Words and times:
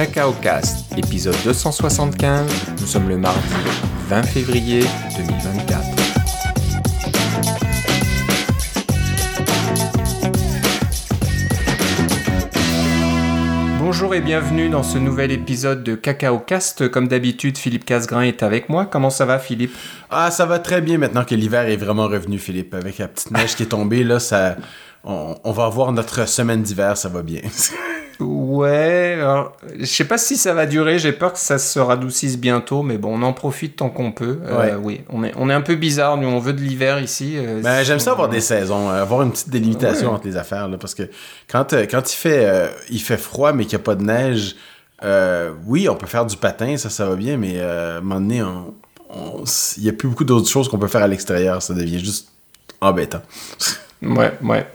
Cacao 0.00 0.32
Cast, 0.32 0.96
épisode 0.96 1.36
275. 1.44 2.50
Nous 2.80 2.86
sommes 2.86 3.10
le 3.10 3.18
mardi 3.18 3.38
20 4.08 4.22
février 4.22 4.80
2024. 5.14 5.82
Bonjour 13.78 14.14
et 14.14 14.22
bienvenue 14.22 14.70
dans 14.70 14.82
ce 14.82 14.96
nouvel 14.96 15.32
épisode 15.32 15.84
de 15.84 15.94
Cacao 15.94 16.38
Cast. 16.38 16.88
Comme 16.88 17.06
d'habitude, 17.06 17.58
Philippe 17.58 17.84
Casgrain 17.84 18.22
est 18.22 18.42
avec 18.42 18.70
moi. 18.70 18.86
Comment 18.86 19.10
ça 19.10 19.26
va, 19.26 19.38
Philippe? 19.38 19.74
Ah, 20.08 20.30
ça 20.30 20.46
va 20.46 20.60
très 20.60 20.80
bien 20.80 20.96
maintenant 20.96 21.26
que 21.26 21.34
l'hiver 21.34 21.68
est 21.68 21.76
vraiment 21.76 22.08
revenu, 22.08 22.38
Philippe. 22.38 22.72
Avec 22.72 22.96
la 22.96 23.08
petite 23.08 23.32
neige 23.32 23.54
qui 23.54 23.64
est 23.64 23.66
tombée, 23.66 24.02
là, 24.02 24.18
ça, 24.18 24.56
on, 25.04 25.36
on 25.44 25.52
va 25.52 25.66
avoir 25.66 25.92
notre 25.92 26.26
semaine 26.26 26.62
d'hiver, 26.62 26.96
ça 26.96 27.10
va 27.10 27.20
bien. 27.20 27.42
Ouais, 28.20 29.14
alors, 29.20 29.56
je 29.78 29.84
sais 29.86 30.04
pas 30.04 30.18
si 30.18 30.36
ça 30.36 30.52
va 30.54 30.66
durer, 30.66 30.98
j'ai 30.98 31.12
peur 31.12 31.32
que 31.32 31.38
ça 31.38 31.58
se 31.58 31.78
radoucisse 31.78 32.38
bientôt, 32.38 32.82
mais 32.82 32.98
bon, 32.98 33.18
on 33.18 33.22
en 33.22 33.32
profite 33.32 33.76
tant 33.76 33.88
qu'on 33.90 34.12
peut. 34.12 34.38
Euh, 34.44 34.58
Ouais. 34.58 34.74
oui, 34.82 35.00
on 35.08 35.24
est, 35.24 35.32
on 35.36 35.48
est 35.50 35.54
un 35.54 35.60
peu 35.62 35.74
bizarre, 35.76 36.16
nous, 36.16 36.28
on 36.28 36.38
veut 36.38 36.52
de 36.52 36.60
l'hiver 36.60 37.00
ici. 37.00 37.34
euh, 37.36 37.60
Ben, 37.62 37.82
j'aime 37.82 37.98
ça 38.00 38.12
avoir 38.12 38.28
des 38.28 38.40
saisons, 38.40 38.90
euh, 38.90 39.00
avoir 39.02 39.22
une 39.22 39.30
petite 39.32 39.50
délimitation 39.50 40.08
Ouais. 40.08 40.14
entre 40.14 40.26
les 40.26 40.36
affaires, 40.36 40.68
là, 40.68 40.76
parce 40.78 40.94
que 40.94 41.04
quand, 41.50 41.72
euh, 41.72 41.86
quand 41.90 42.12
il, 42.12 42.16
fait, 42.16 42.70
il 42.90 43.00
fait 43.00 43.16
froid, 43.16 43.52
mais 43.52 43.64
qu'il 43.64 43.76
n'y 43.78 43.82
a 43.82 43.84
pas 43.84 43.94
de 43.94 44.02
neige, 44.04 44.56
oui, 45.66 45.88
on 45.88 45.94
peut 45.94 46.06
faire 46.06 46.26
du 46.26 46.36
patin, 46.36 46.76
ça, 46.76 46.90
ça 46.90 47.06
va 47.06 47.16
bien, 47.16 47.36
mais 47.36 47.60
à 47.60 47.96
un 47.96 48.00
moment 48.00 48.20
donné, 48.20 48.42
on- 48.42 48.74
on- 49.08 49.44
il 49.76 49.82
n'y 49.82 49.88
a 49.88 49.92
plus 49.92 50.08
beaucoup 50.08 50.24
d'autres 50.24 50.48
choses 50.48 50.68
qu'on 50.68 50.78
peut 50.78 50.88
faire 50.88 51.02
à 51.02 51.08
l'extérieur, 51.08 51.62
ça 51.62 51.74
devient 51.74 51.98
juste 52.00 52.28
embêtant. 52.80 53.22
Ouais, 54.02 54.32
ouais. 54.42 54.66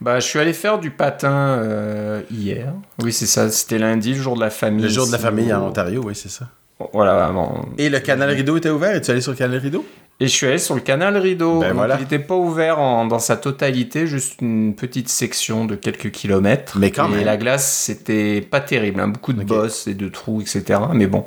Bah, 0.00 0.18
je 0.20 0.26
suis 0.26 0.38
allé 0.38 0.52
faire 0.52 0.78
du 0.78 0.90
patin 0.90 1.58
euh, 1.58 2.22
hier. 2.30 2.72
Oui, 3.02 3.12
c'est 3.12 3.26
ça, 3.26 3.50
c'était 3.50 3.78
lundi, 3.78 4.14
le 4.14 4.20
jour 4.20 4.34
de 4.34 4.40
la 4.40 4.50
famille. 4.50 4.82
Le 4.82 4.88
jour 4.88 5.06
de 5.06 5.12
la 5.12 5.18
famille 5.18 5.52
en 5.52 5.66
Ontario, 5.68 6.02
oui, 6.04 6.14
c'est 6.14 6.30
ça. 6.30 6.48
Voilà, 6.94 7.28
bon. 7.30 7.66
Et 7.76 7.90
le 7.90 8.00
canal 8.00 8.30
rideau 8.30 8.56
était 8.56 8.70
ouvert? 8.70 8.94
Es-tu 8.94 9.10
allé 9.10 9.20
sur 9.20 9.32
le 9.32 9.36
canal 9.36 9.58
rideau? 9.58 9.84
Et 10.22 10.26
je 10.26 10.32
suis 10.32 10.46
allé 10.46 10.58
sur 10.58 10.74
le 10.74 10.82
canal 10.82 11.16
Rideau. 11.16 11.60
Ben 11.60 11.68
Donc, 11.68 11.76
voilà. 11.76 11.94
Il 11.96 12.02
n'était 12.02 12.18
pas 12.18 12.34
ouvert 12.34 12.78
en- 12.78 13.06
dans 13.06 13.18
sa 13.18 13.38
totalité, 13.38 14.06
juste 14.06 14.42
une 14.42 14.74
petite 14.74 15.08
section 15.08 15.64
de 15.64 15.76
quelques 15.76 16.10
kilomètres. 16.10 16.76
Mais 16.78 16.90
quand 16.90 17.08
et 17.10 17.16
même. 17.16 17.24
la 17.24 17.38
glace, 17.38 17.72
c'était 17.86 18.42
pas 18.42 18.60
terrible. 18.60 19.00
hein. 19.00 19.08
Beaucoup 19.08 19.32
de 19.32 19.40
Ok. 19.40 19.46
bosses 19.46 19.86
et 19.86 19.94
de 19.94 20.08
trous, 20.10 20.42
etc. 20.42 20.78
Mais 20.92 21.06
bon. 21.06 21.24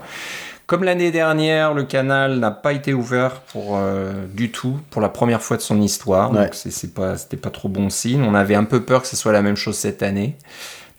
Comme 0.66 0.84
l'année 0.86 1.12
dernière, 1.12 1.74
le 1.74 1.84
canal 1.84 2.40
n'a 2.40 2.52
pas 2.52 2.72
été 2.74 2.94
ouvert 2.94 3.42
pour 3.42 3.78
euh, 3.78 4.14
du 4.34 4.50
tout, 4.50 4.80
pour 4.90 5.02
la 5.02 5.10
première 5.10 5.42
fois 5.42 5.58
de 5.58 5.62
son 5.62 5.82
histoire. 5.82 6.32
Ouais. 6.32 6.44
Donc 6.46 6.50
c'est 6.54 6.94
pas, 6.94 7.18
c'était 7.18 7.38
pas 7.38 7.50
trop 7.50 7.68
bon 7.70 7.90
signe. 7.90 8.24
On 8.24 8.34
avait 8.34 8.56
un 8.56 8.64
peu 8.64 8.82
peur 8.82 9.02
que 9.02 9.08
ce 9.08 9.16
soit 9.18 9.34
la 9.34 9.42
même 9.42 9.58
chose 9.58 9.76
cette 9.76 10.02
année. 10.04 10.36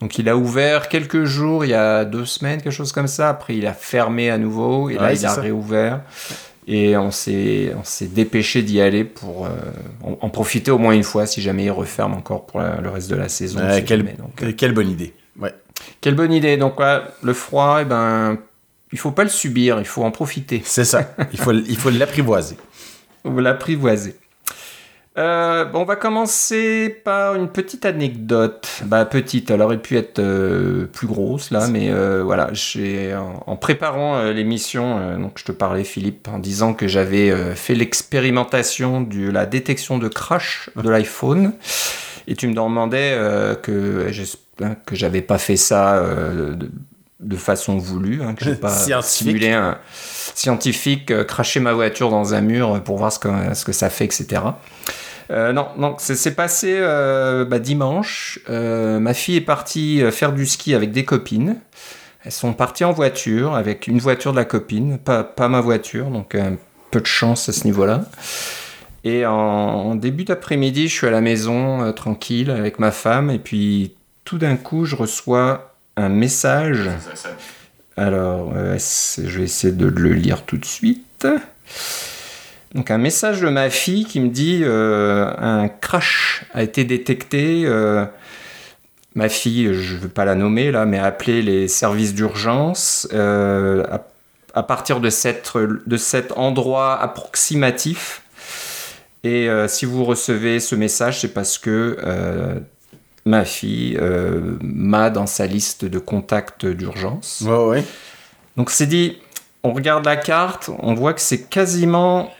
Donc 0.01 0.19
il 0.19 0.29
a 0.29 0.37
ouvert 0.37 0.89
quelques 0.89 1.25
jours, 1.25 1.65
il 1.65 1.71
y 1.71 1.75
a 1.75 2.05
deux 2.05 2.27
semaines, 2.27 2.61
quelque 2.61 2.73
chose 2.73 2.93
comme 2.93 3.07
ça. 3.07 3.31
Après 3.31 3.57
il 3.57 3.67
a 3.67 3.73
fermé 3.73 4.29
à 4.31 4.37
nouveau 4.39 4.91
et 4.91 4.95
là 4.97 5.13
il 5.13 5.25
a 5.25 5.31
ça. 5.31 5.41
réouvert. 5.41 6.01
Et 6.67 6.97
on 6.97 7.11
s'est, 7.11 7.73
on 7.79 7.85
s'est 7.85 8.07
dépêché 8.07 8.63
d'y 8.63 8.81
aller 8.81 9.05
pour 9.05 9.47
euh, 9.47 9.51
en, 10.03 10.17
en 10.27 10.31
profiter 10.31 10.71
au 10.71 10.79
moins 10.79 10.93
une 10.95 11.03
fois 11.05 11.27
si 11.27 11.43
jamais 11.43 11.65
il 11.65 11.71
referme 11.71 12.15
encore 12.15 12.47
pour 12.47 12.61
la- 12.61 12.81
le 12.81 12.89
reste 12.89 13.11
de 13.11 13.17
la 13.17 13.29
saison. 13.29 13.61
on 13.63 13.67
Euh, 13.67 13.81
quelle, 13.85 14.01
jamais. 14.01 14.17
Donc, 14.19 14.57
quelle 14.57 14.73
bonne 14.73 14.89
idée. 14.91 15.15
Ouais. 15.39 15.55
quelle 16.01 16.15
bonne 16.15 16.33
idée. 16.33 16.57
Donc 16.57 16.77
le 17.23 17.33
froid, 17.35 17.79
eh 17.83 17.85
ben, 17.85 18.39
il 18.95 18.99
faut 18.99 19.11
pas 19.11 19.25
le 19.25 19.29
subir, 19.29 19.81
il 19.81 19.85
faut 19.87 20.05
en 20.05 20.13
profiter. 20.13 20.63
C'est 20.65 20.85
ça. 20.85 21.15
Il 21.33 21.39
faut, 21.41 21.53
il 21.53 21.77
faut 21.77 21.91
l'apprivoiser. 21.91 22.57
Euh, 25.17 25.67
on 25.75 25.85
va 25.85 25.95
commencer 25.95 26.89
par 27.05 27.37
une 27.37 27.49
petite 27.49 27.87
anecdote. 27.87 28.67
Bah, 28.87 29.05
petite, 29.05 29.49
elle 29.49 29.63
aurait 29.63 29.79
pu 29.81 29.97
être 29.97 30.19
euh, 30.19 30.87
plus 30.87 31.07
grosse 31.07 31.53
là, 31.53 31.69
mais 31.69 31.89
euh, 31.93 32.25
voilà, 32.25 32.49
j'ai 32.53 33.15
en, 33.15 33.41
en 33.47 33.55
préparant 33.57 34.25
l'émission, 34.33 35.17
donc 35.19 35.39
je 35.39 35.45
te 35.45 35.53
parlais 35.53 35.85
Philippe, 35.85 36.27
en 36.27 36.41
disant 36.41 36.75
que 36.75 36.89
j'avais 36.89 37.31
fait 37.55 37.77
l'expérimentation 37.77 39.03
de 39.03 39.31
la 39.31 39.47
détection 39.47 39.99
de 39.99 40.09
crash 40.09 40.69
de 40.75 40.91
l'iPhone, 40.91 41.53
et 42.27 42.35
tu 42.35 42.49
me 42.49 42.55
demandais 42.55 43.17
que 43.63 44.07
j'es- 44.11 44.37
hein, 44.65 44.75
que 44.85 44.97
j'avais 44.97 45.23
pas 45.23 45.39
fait 45.39 45.57
ça 45.57 46.03
de, 46.03 46.69
de 47.21 47.37
façon 47.37 47.79
voulue, 47.79 48.23
hein, 48.23 48.35
que 48.35 48.45
j'ai 48.45 48.55
pas 48.55 48.69
Scientifique. 48.71 49.27
simulé 49.27 49.53
un 49.53 49.79
scientifique 50.35 51.11
euh, 51.11 51.25
cracher 51.25 51.61
ma 51.61 51.73
voiture 51.73 52.11
dans 52.11 52.35
un 52.35 52.41
mur 52.41 52.83
pour 52.83 52.99
voir 52.99 53.13
ce 53.13 53.19
que, 53.19 53.29
ce 53.55 53.65
que 53.65 53.73
ça 53.73 53.91
fait, 53.91 54.05
etc. 54.05 54.43
Euh, 55.31 55.53
non, 55.53 55.69
donc 55.79 56.01
c'est 56.01 56.35
passé 56.35 56.77
euh, 56.79 57.45
bah, 57.45 57.59
dimanche. 57.59 58.41
Ma 58.49 59.15
fille 59.15 59.37
est 59.37 59.41
partie 59.41 60.03
faire 60.11 60.33
du 60.33 60.47
ski 60.47 60.75
avec 60.75 60.93
des 60.93 61.05
copines. 61.05 61.57
Elles 62.25 62.33
sont 62.33 62.53
parties 62.53 62.85
en 62.85 62.93
voiture 62.93 63.55
avec 63.55 63.87
une 63.87 63.99
voiture 63.99 64.33
de 64.33 64.39
la 64.39 64.47
copine, 64.47 64.99
pas, 64.99 65.25
pas 65.25 65.49
ma 65.49 65.61
voiture, 65.61 66.07
donc 66.07 66.35
un 66.35 66.57
peu 66.91 67.01
de 67.01 67.07
chance 67.07 67.49
à 67.49 67.53
ce 67.53 67.65
niveau-là. 67.65 68.07
Et 69.05 69.27
en, 69.27 69.33
en 69.33 69.95
début 69.95 70.25
d'après-midi, 70.25 70.89
je 70.89 70.95
suis 70.95 71.07
à 71.07 71.11
la 71.11 71.21
maison 71.21 71.93
tranquille 71.93 72.51
avec 72.51 72.79
ma 72.79 72.93
femme, 72.93 73.31
et 73.31 73.39
puis 73.39 73.95
tout 74.25 74.39
d'un 74.39 74.57
coup, 74.57 74.87
je 74.87 74.97
reçois 74.97 75.74
un 75.97 76.09
message. 76.09 76.91
Alors, 77.97 78.53
euh, 78.57 78.77
je 78.79 79.39
vais 79.39 79.45
essayer 79.45 79.73
de 79.73 79.87
le 79.87 80.13
lire 80.13 80.43
tout 80.43 80.57
de 80.57 80.65
suite. 80.65 81.27
Donc 82.75 82.91
un 82.91 82.99
message 82.99 83.41
de 83.41 83.49
ma 83.49 83.71
fille 83.71 84.05
qui 84.05 84.19
me 84.19 84.31
dit 84.31 84.63
euh, 84.65 85.33
un 85.39 85.69
crash 85.69 86.45
a 86.55 86.63
été 86.65 86.83
détecté. 86.85 87.63
euh, 87.67 88.05
ma 89.15 89.29
fille, 89.29 89.73
je 89.73 89.95
ne 89.95 90.01
veux 90.01 90.09
pas 90.09 90.25
la 90.25 90.35
nommer 90.35 90.73
là, 90.73 90.85
mais 90.85 90.99
a 90.99 91.05
appelé 91.05 91.41
les 91.41 91.69
services 91.69 92.15
d'urgence 92.15 93.07
euh, 93.13 93.85
à, 93.89 94.05
à 94.55 94.63
partir 94.65 94.99
de, 94.99 95.09
cette, 95.09 95.53
de 95.57 95.97
cet 95.97 96.33
endroit 96.33 97.01
approximatif. 97.01 98.23
Et 99.23 99.49
si 99.69 99.87
vous 99.87 100.05
recevez 100.05 100.61
ce 100.61 100.75
message, 100.75 101.21
c'est 101.23 101.33
parce 101.33 101.57
que 101.57 101.97
ma 103.25 103.45
fille 103.45 103.97
euh, 104.01 104.59
m'a 104.63 105.11
dans 105.11 105.27
sa 105.27 105.47
liste 105.47 105.85
de 105.85 105.99
contacts 105.99 106.67
d'urgence. 106.67 107.43
Ouais, 107.47 107.65
ouais. 107.65 107.85
Donc 108.57 108.71
c'est 108.71 108.87
dit, 108.87 109.19
on 109.63 109.73
regarde 109.73 110.05
la 110.05 110.17
carte, 110.17 110.71
on 110.79 110.95
voit 110.95 111.15
que 111.15 111.21
c'est 111.21 111.49
quasiment 111.49 112.31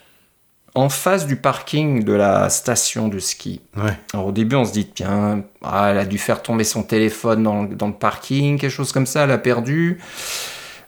en 0.75 0.89
face 0.89 1.25
du 1.25 1.37
parking 1.37 2.03
de 2.03 2.13
la 2.13 2.49
station 2.49 3.07
de 3.07 3.19
ski. 3.19 3.61
Ouais. 3.77 3.97
Alors 4.13 4.27
au 4.27 4.31
début 4.31 4.55
on 4.55 4.65
se 4.65 4.73
dit, 4.73 4.85
tiens, 4.85 5.43
ah, 5.63 5.89
elle 5.89 5.97
a 5.97 6.05
dû 6.05 6.17
faire 6.17 6.41
tomber 6.41 6.65
son 6.65 6.83
téléphone 6.83 7.43
dans, 7.43 7.63
dans 7.63 7.87
le 7.87 7.93
parking, 7.93 8.59
quelque 8.59 8.71
chose 8.71 8.91
comme 8.91 9.05
ça, 9.05 9.23
elle 9.23 9.31
a 9.31 9.37
perdu. 9.37 9.99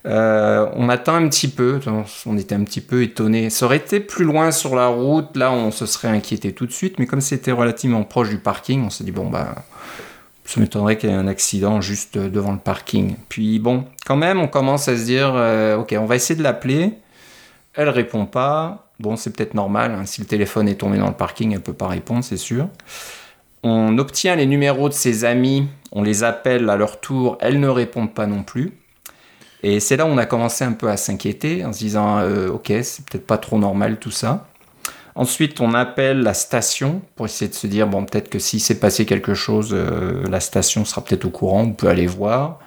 Euh, 0.08 0.70
on 0.74 0.90
attend 0.90 1.16
un 1.16 1.28
petit 1.28 1.50
peu, 1.50 1.80
on 2.26 2.38
était 2.38 2.56
un 2.56 2.64
petit 2.64 2.82
peu 2.82 3.04
étonné. 3.04 3.50
Ça 3.50 3.66
aurait 3.66 3.78
été 3.78 4.00
plus 4.00 4.24
loin 4.26 4.52
sur 4.52 4.76
la 4.76 4.88
route, 4.88 5.36
là 5.36 5.52
on 5.52 5.70
se 5.72 5.86
serait 5.86 6.08
inquiété 6.08 6.54
tout 6.54 6.66
de 6.66 6.72
suite, 6.72 6.98
mais 6.98 7.06
comme 7.06 7.22
c'était 7.22 7.52
relativement 7.52 8.04
proche 8.04 8.30
du 8.30 8.38
parking, 8.40 8.86
on 8.86 8.90
s'est 8.90 9.04
dit 9.04 9.12
bon 9.12 9.30
bah 9.30 9.56
ça 10.48 10.62
m'étonnerait 10.62 10.98
qu'il 10.98 11.10
y 11.10 11.14
ait 11.14 11.16
un 11.16 11.28
accident 11.28 11.82
juste 11.82 12.18
devant 12.18 12.54
le 12.54 12.58
parking. 12.58 13.16
Puis 13.28 13.60
bon, 13.60 13.84
quand 14.06 14.16
même, 14.16 14.40
on 14.40 14.48
commence 14.48 14.88
à 14.88 14.96
se 14.96 15.04
dire, 15.04 15.34
euh, 15.36 15.76
ok, 15.76 15.94
on 16.00 16.06
va 16.06 16.16
essayer 16.16 16.38
de 16.38 16.44
l'appeler. 16.44 16.94
Elle 17.74 17.90
répond 17.90 18.26
pas. 18.26 18.88
Bon, 19.00 19.18
c'est 19.18 19.36
peut-être 19.36 19.54
normal. 19.54 19.92
hein, 19.92 20.06
Si 20.06 20.22
le 20.22 20.28
téléphone 20.28 20.70
est 20.70 20.76
tombé 20.76 20.98
dans 20.98 21.08
le 21.08 21.14
parking, 21.14 21.54
elle 21.54 21.60
peut 21.62 21.74
pas 21.74 21.90
répondre, 21.90 22.24
c'est 22.24 22.38
sûr. 22.38 22.70
On 23.62 23.98
obtient 23.98 24.38
les 24.38 24.46
numéros 24.46 24.88
de 24.88 24.94
ses 24.94 25.26
amis, 25.26 25.68
on 25.92 26.02
les 26.02 26.24
appelle 26.24 26.70
à 26.70 26.78
leur 26.78 27.02
tour, 27.02 27.38
elles 27.42 27.60
ne 27.60 27.68
répondent 27.68 28.14
pas 28.14 28.26
non 28.26 28.44
plus. 28.44 28.72
Et 29.64 29.80
c'est 29.80 29.98
là 29.98 30.06
où 30.06 30.10
on 30.10 30.18
a 30.18 30.26
commencé 30.26 30.64
un 30.64 30.74
peu 30.74 30.90
à 30.90 30.98
s'inquiéter 30.98 31.66
en 31.66 31.74
se 31.74 31.80
disant, 31.80 32.20
euh, 32.20 32.50
ok, 32.50 32.72
c'est 32.84 33.06
peut-être 33.06 33.26
pas 33.26 33.38
trop 33.38 33.58
normal 33.58 33.98
tout 34.00 34.12
ça. 34.12 34.48
Ensuite, 35.16 35.62
on 35.62 35.74
appelle 35.74 36.22
la 36.22 36.36
station 36.36 37.02
pour 37.16 37.26
essayer 37.26 37.50
de 37.50 37.56
se 37.56 37.66
dire, 37.66 37.88
bon, 37.88 38.06
peut-être 38.06 38.30
que 38.30 38.38
s'il 38.38 38.62
s'est 38.62 38.80
passé 38.80 39.06
quelque 39.08 39.34
chose, 39.34 39.72
euh, 39.74 40.24
la 40.30 40.40
station 40.40 40.86
sera 40.86 41.04
peut-être 41.04 41.26
au 41.26 41.32
courant, 41.32 41.62
on 41.62 41.72
peut 41.72 41.88
aller 41.88 42.06
voir. 42.06 42.60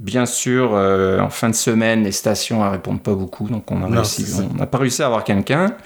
Bien 0.00 0.24
sûr, 0.24 0.70
euh, 0.72 1.20
en 1.20 1.28
fin 1.28 1.50
de 1.50 1.54
semaine, 1.54 2.02
les 2.02 2.12
stations 2.12 2.64
ne 2.64 2.70
répondent 2.70 3.02
pas 3.02 3.14
beaucoup, 3.14 3.46
donc 3.48 3.70
on 3.70 3.76
n'a 3.88 4.66
pas 4.66 4.78
réussi 4.78 5.02
à 5.02 5.06
avoir 5.06 5.22
quelqu'un. 5.22 5.76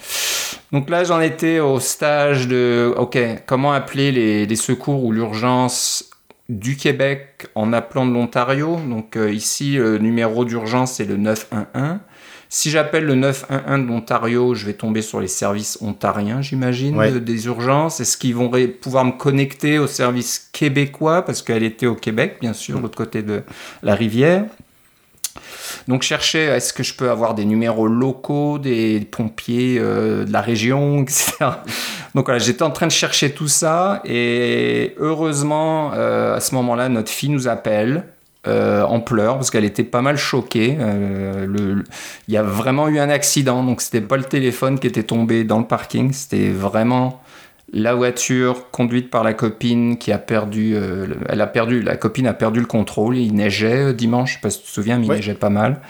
Donc 0.71 0.89
là, 0.89 1.03
j'en 1.03 1.19
étais 1.19 1.59
au 1.59 1.79
stage 1.81 2.47
de, 2.47 2.93
ok, 2.97 3.17
comment 3.45 3.73
appeler 3.73 4.13
les, 4.13 4.45
les 4.45 4.55
secours 4.55 5.03
ou 5.03 5.11
l'urgence 5.11 6.09
du 6.49 6.75
Québec 6.77 7.47
en 7.55 7.73
appelant 7.73 8.05
de 8.05 8.13
l'Ontario. 8.13 8.77
Donc 8.89 9.15
euh, 9.17 9.31
ici, 9.31 9.75
le 9.75 9.97
numéro 9.97 10.45
d'urgence, 10.45 10.93
c'est 10.93 11.05
le 11.05 11.17
911. 11.17 11.97
Si 12.49 12.69
j'appelle 12.69 13.03
le 13.03 13.15
911 13.15 13.81
de 13.81 13.87
l'Ontario, 13.87 14.53
je 14.55 14.65
vais 14.65 14.73
tomber 14.73 15.01
sur 15.01 15.19
les 15.19 15.27
services 15.27 15.77
ontariens, 15.81 16.41
j'imagine, 16.41 16.95
Ouais. 16.95 17.11
de- 17.11 17.19
des 17.19 17.45
urgences. 17.47 17.99
Est-ce 17.99 18.17
qu'ils 18.17 18.35
vont 18.35 18.49
pouvoir 18.81 19.03
me 19.03 19.11
connecter 19.11 19.79
au 19.79 19.87
service 19.87 20.49
québécois? 20.53 21.23
Parce 21.23 21.41
qu'elle 21.41 21.63
était 21.63 21.87
au 21.87 21.95
Québec, 21.95 22.37
bien 22.39 22.53
sûr, 22.53 22.77
de 22.77 22.83
l'autre 22.83 22.97
côté 22.97 23.21
de 23.21 23.43
la 23.83 23.95
rivière. 23.95 24.45
Donc 25.87 26.03
chercher, 26.03 26.45
est-ce 26.45 26.73
que 26.73 26.83
je 26.83 26.93
peux 26.93 27.09
avoir 27.09 27.33
des 27.33 27.45
numéros 27.45 27.87
locaux, 27.87 28.59
des 28.59 28.99
pompiers 28.99 29.77
euh, 29.79 30.25
de 30.25 30.31
la 30.31 30.41
région, 30.41 31.01
etc. 31.03 31.33
Donc 32.15 32.25
voilà, 32.25 32.39
j'étais 32.39 32.63
en 32.63 32.71
train 32.71 32.87
de 32.87 32.91
chercher 32.91 33.31
tout 33.31 33.47
ça 33.47 34.01
et 34.05 34.95
heureusement, 34.99 35.91
euh, 35.93 36.35
à 36.35 36.39
ce 36.39 36.55
moment-là, 36.55 36.89
notre 36.89 37.11
fille 37.11 37.29
nous 37.29 37.47
appelle. 37.47 38.03
euh, 38.47 38.83
en 38.83 39.01
pleurs 39.01 39.35
parce 39.35 39.51
qu'elle 39.51 39.65
était 39.65 39.83
pas 39.83 40.01
mal 40.01 40.15
choquée. 40.15 40.77
Il 40.79 42.33
y 42.33 42.37
a 42.37 42.43
vraiment 42.43 42.87
eu 42.87 42.97
un 42.97 43.09
accident, 43.09 43.61
donc 43.61 43.81
c'était 43.81 43.99
pas 43.99 44.15
le 44.15 44.23
téléphone 44.23 44.79
qui 44.79 44.87
était 44.87 45.03
tombé 45.03 45.43
dans 45.43 45.59
le 45.59 45.65
parking, 45.65 46.13
c'était 46.13 46.49
vraiment 46.49 47.21
la 47.73 47.93
voiture 47.93 48.69
conduite 48.71 49.09
par 49.09 49.23
la 49.23 49.33
copine 49.33 49.97
qui 49.97 50.11
a 50.11 50.17
perdu. 50.17 50.73
euh, 50.75 51.05
le- 51.05 51.17
elle 51.27 51.41
a 51.41 51.47
perdu. 51.47 51.81
La 51.81 51.97
copine 51.97 52.27
a 52.27 52.33
perdu 52.33 52.59
le 52.61 52.65
contrôle. 52.65 53.17
Il 53.17 53.33
neigeait 53.35 53.87
euh, 53.89 53.93
dimanche, 53.93 54.29
je 54.31 54.35
sais 54.35 54.41
pas 54.41 54.49
si 54.49 54.59
tu 54.61 54.65
te 54.67 54.71
souviens, 54.71 54.97
mais 54.97 55.05
il 55.05 55.09
Ouais. 55.09 55.15
neigeait 55.17 55.33
pas 55.33 55.49
mal. 55.49 55.81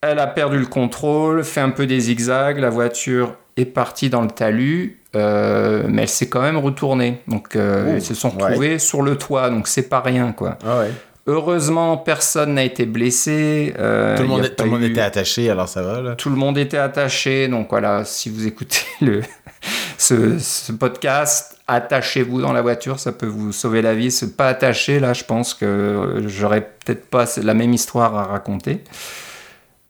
Elle 0.00 0.18
a 0.18 0.26
perdu 0.26 0.58
le 0.58 0.66
contrôle, 0.66 1.44
fait 1.44 1.60
un 1.60 1.70
peu 1.70 1.86
des 1.86 1.98
zigzags, 2.00 2.58
la 2.58 2.70
voiture 2.70 3.36
est 3.56 3.64
partie 3.64 4.10
dans 4.10 4.20
le 4.22 4.28
talus, 4.28 4.98
euh, 5.16 5.84
mais 5.88 6.02
elle 6.02 6.08
s'est 6.08 6.28
quand 6.28 6.42
même 6.42 6.58
retournée. 6.58 7.20
Donc 7.28 7.56
euh, 7.56 7.84
Oh, 7.88 7.94
ils 7.96 8.02
se 8.02 8.14
sont 8.14 8.36
ouais. 8.36 8.44
retrouvés 8.44 8.78
sur 8.78 9.00
le 9.02 9.16
toit, 9.16 9.48
donc 9.50 9.68
c'est 9.68 9.88
pas 9.88 10.00
rien 10.00 10.32
quoi. 10.32 10.58
Ah 10.66 10.80
ouais. 10.80 10.90
Heureusement, 11.26 11.96
personne 11.96 12.54
n'a 12.54 12.64
été 12.64 12.84
blessé. 12.84 13.72
euh, 13.78 14.14
Tout 14.16 14.22
le 14.24 14.28
monde, 14.28 14.44
a 14.44 14.48
tout 14.50 14.54
pas 14.56 14.64
le 14.64 14.70
monde 14.70 14.82
eu- 14.82 14.90
était 14.90 15.00
attaché, 15.00 15.48
alors 15.50 15.68
ça 15.68 15.82
va, 15.82 16.00
là. 16.02 16.14
tout 16.16 16.28
le 16.28 16.36
monde 16.36 16.58
était 16.58 16.76
attaché. 16.76 17.48
Donc 17.48 17.68
voilà, 17.70 18.04
si 18.04 18.28
vous 18.28 18.46
écoutez 18.46 18.80
le, 19.00 19.22
ce, 19.98 20.38
ce 20.38 20.72
podcast, 20.72 21.58
attachez-vous 21.66 22.42
dans 22.42 22.52
la 22.52 22.60
voiture, 22.60 22.98
ça 22.98 23.10
peut 23.12 23.24
vous 23.26 23.52
sauver 23.52 23.80
la 23.80 23.94
vie. 23.94 24.10
C'est 24.10 24.36
pas 24.36 24.48
attaché, 24.48 25.00
là, 25.00 25.14
je 25.14 25.24
pense 25.24 25.54
que 25.54 26.22
j'aurais 26.26 26.60
peut-être 26.84 27.06
pas 27.08 27.24
la 27.42 27.54
même 27.54 27.72
histoire 27.72 28.14
à 28.18 28.24
raconter. 28.24 28.80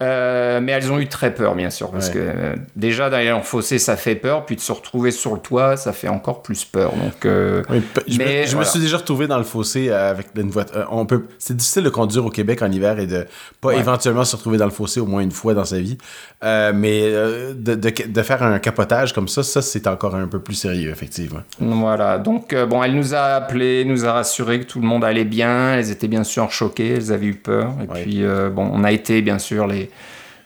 Euh, 0.02 0.60
mais 0.60 0.72
elles 0.72 0.90
ont 0.90 0.98
eu 0.98 1.06
très 1.06 1.32
peur, 1.32 1.54
bien 1.54 1.70
sûr, 1.70 1.90
parce 1.92 2.08
Ouais. 2.08 2.14
que 2.14 2.18
euh, 2.18 2.56
déjà 2.74 3.10
d'aller 3.10 3.30
en 3.30 3.42
fossé, 3.42 3.78
ça 3.78 3.96
fait 3.96 4.16
peur, 4.16 4.44
puis 4.44 4.56
de 4.56 4.60
se 4.60 4.72
retrouver 4.72 5.12
sur 5.12 5.34
le 5.34 5.40
toit, 5.40 5.76
ça 5.76 5.92
fait 5.92 6.08
encore 6.08 6.42
plus 6.42 6.64
peur. 6.64 6.90
Donc, 6.92 7.24
euh, 7.24 7.62
Oui, 7.70 7.80
je, 8.08 8.18
me, 8.18 8.24
Mais 8.24 8.46
je 8.46 8.56
me 8.56 8.64
suis 8.64 8.80
déjà 8.80 8.96
retrouvé 8.96 9.28
dans 9.28 9.38
le 9.38 9.44
fossé 9.44 9.88
euh, 9.90 10.10
avec 10.10 10.26
une 10.36 10.50
voiture. 10.50 10.88
On 10.90 11.06
peut, 11.06 11.22
c'est 11.38 11.56
difficile 11.56 11.84
de 11.84 11.90
conduire 11.90 12.26
au 12.26 12.30
Québec 12.30 12.60
en 12.62 12.72
hiver 12.72 12.98
et 12.98 13.06
de 13.06 13.24
pas 13.60 13.68
Ouais. 13.68 13.78
éventuellement 13.78 14.24
se 14.24 14.34
retrouver 14.34 14.58
dans 14.58 14.64
le 14.64 14.72
fossé 14.72 14.98
au 14.98 15.06
moins 15.06 15.20
une 15.22 15.30
fois 15.30 15.54
dans 15.54 15.64
sa 15.64 15.78
vie. 15.78 15.96
Mais 16.42 17.10
de, 17.10 17.74
de, 17.74 17.92
de 18.06 18.22
faire 18.22 18.42
un 18.42 18.58
capotage 18.58 19.12
comme 19.14 19.28
ça, 19.28 19.42
ça 19.42 19.62
c'est 19.62 19.86
encore 19.86 20.14
un 20.16 20.26
peu 20.26 20.40
plus 20.40 20.54
sérieux, 20.54 20.90
effectivement. 20.90 21.40
Voilà, 21.60 22.18
donc 22.18 22.54
bon, 22.54 22.82
elle 22.82 22.94
nous 22.94 23.14
a 23.14 23.20
appelé, 23.36 23.84
nous 23.86 24.04
a 24.04 24.12
rassuré 24.12 24.60
que 24.60 24.64
tout 24.66 24.80
le 24.80 24.86
monde 24.86 25.04
allait 25.04 25.24
bien, 25.24 25.74
elles 25.76 25.90
étaient 25.90 26.08
bien 26.08 26.24
sûr 26.24 26.50
choquées, 26.50 26.94
elles 26.96 27.12
avaient 27.12 27.26
eu 27.26 27.34
peur, 27.34 27.72
et 27.82 27.90
Ouais. 27.90 28.02
puis 28.02 28.22
bon, 28.52 28.68
on 28.72 28.84
a 28.84 28.92
été 28.92 29.22
bien 29.22 29.38
sûr 29.38 29.66
les, 29.66 29.83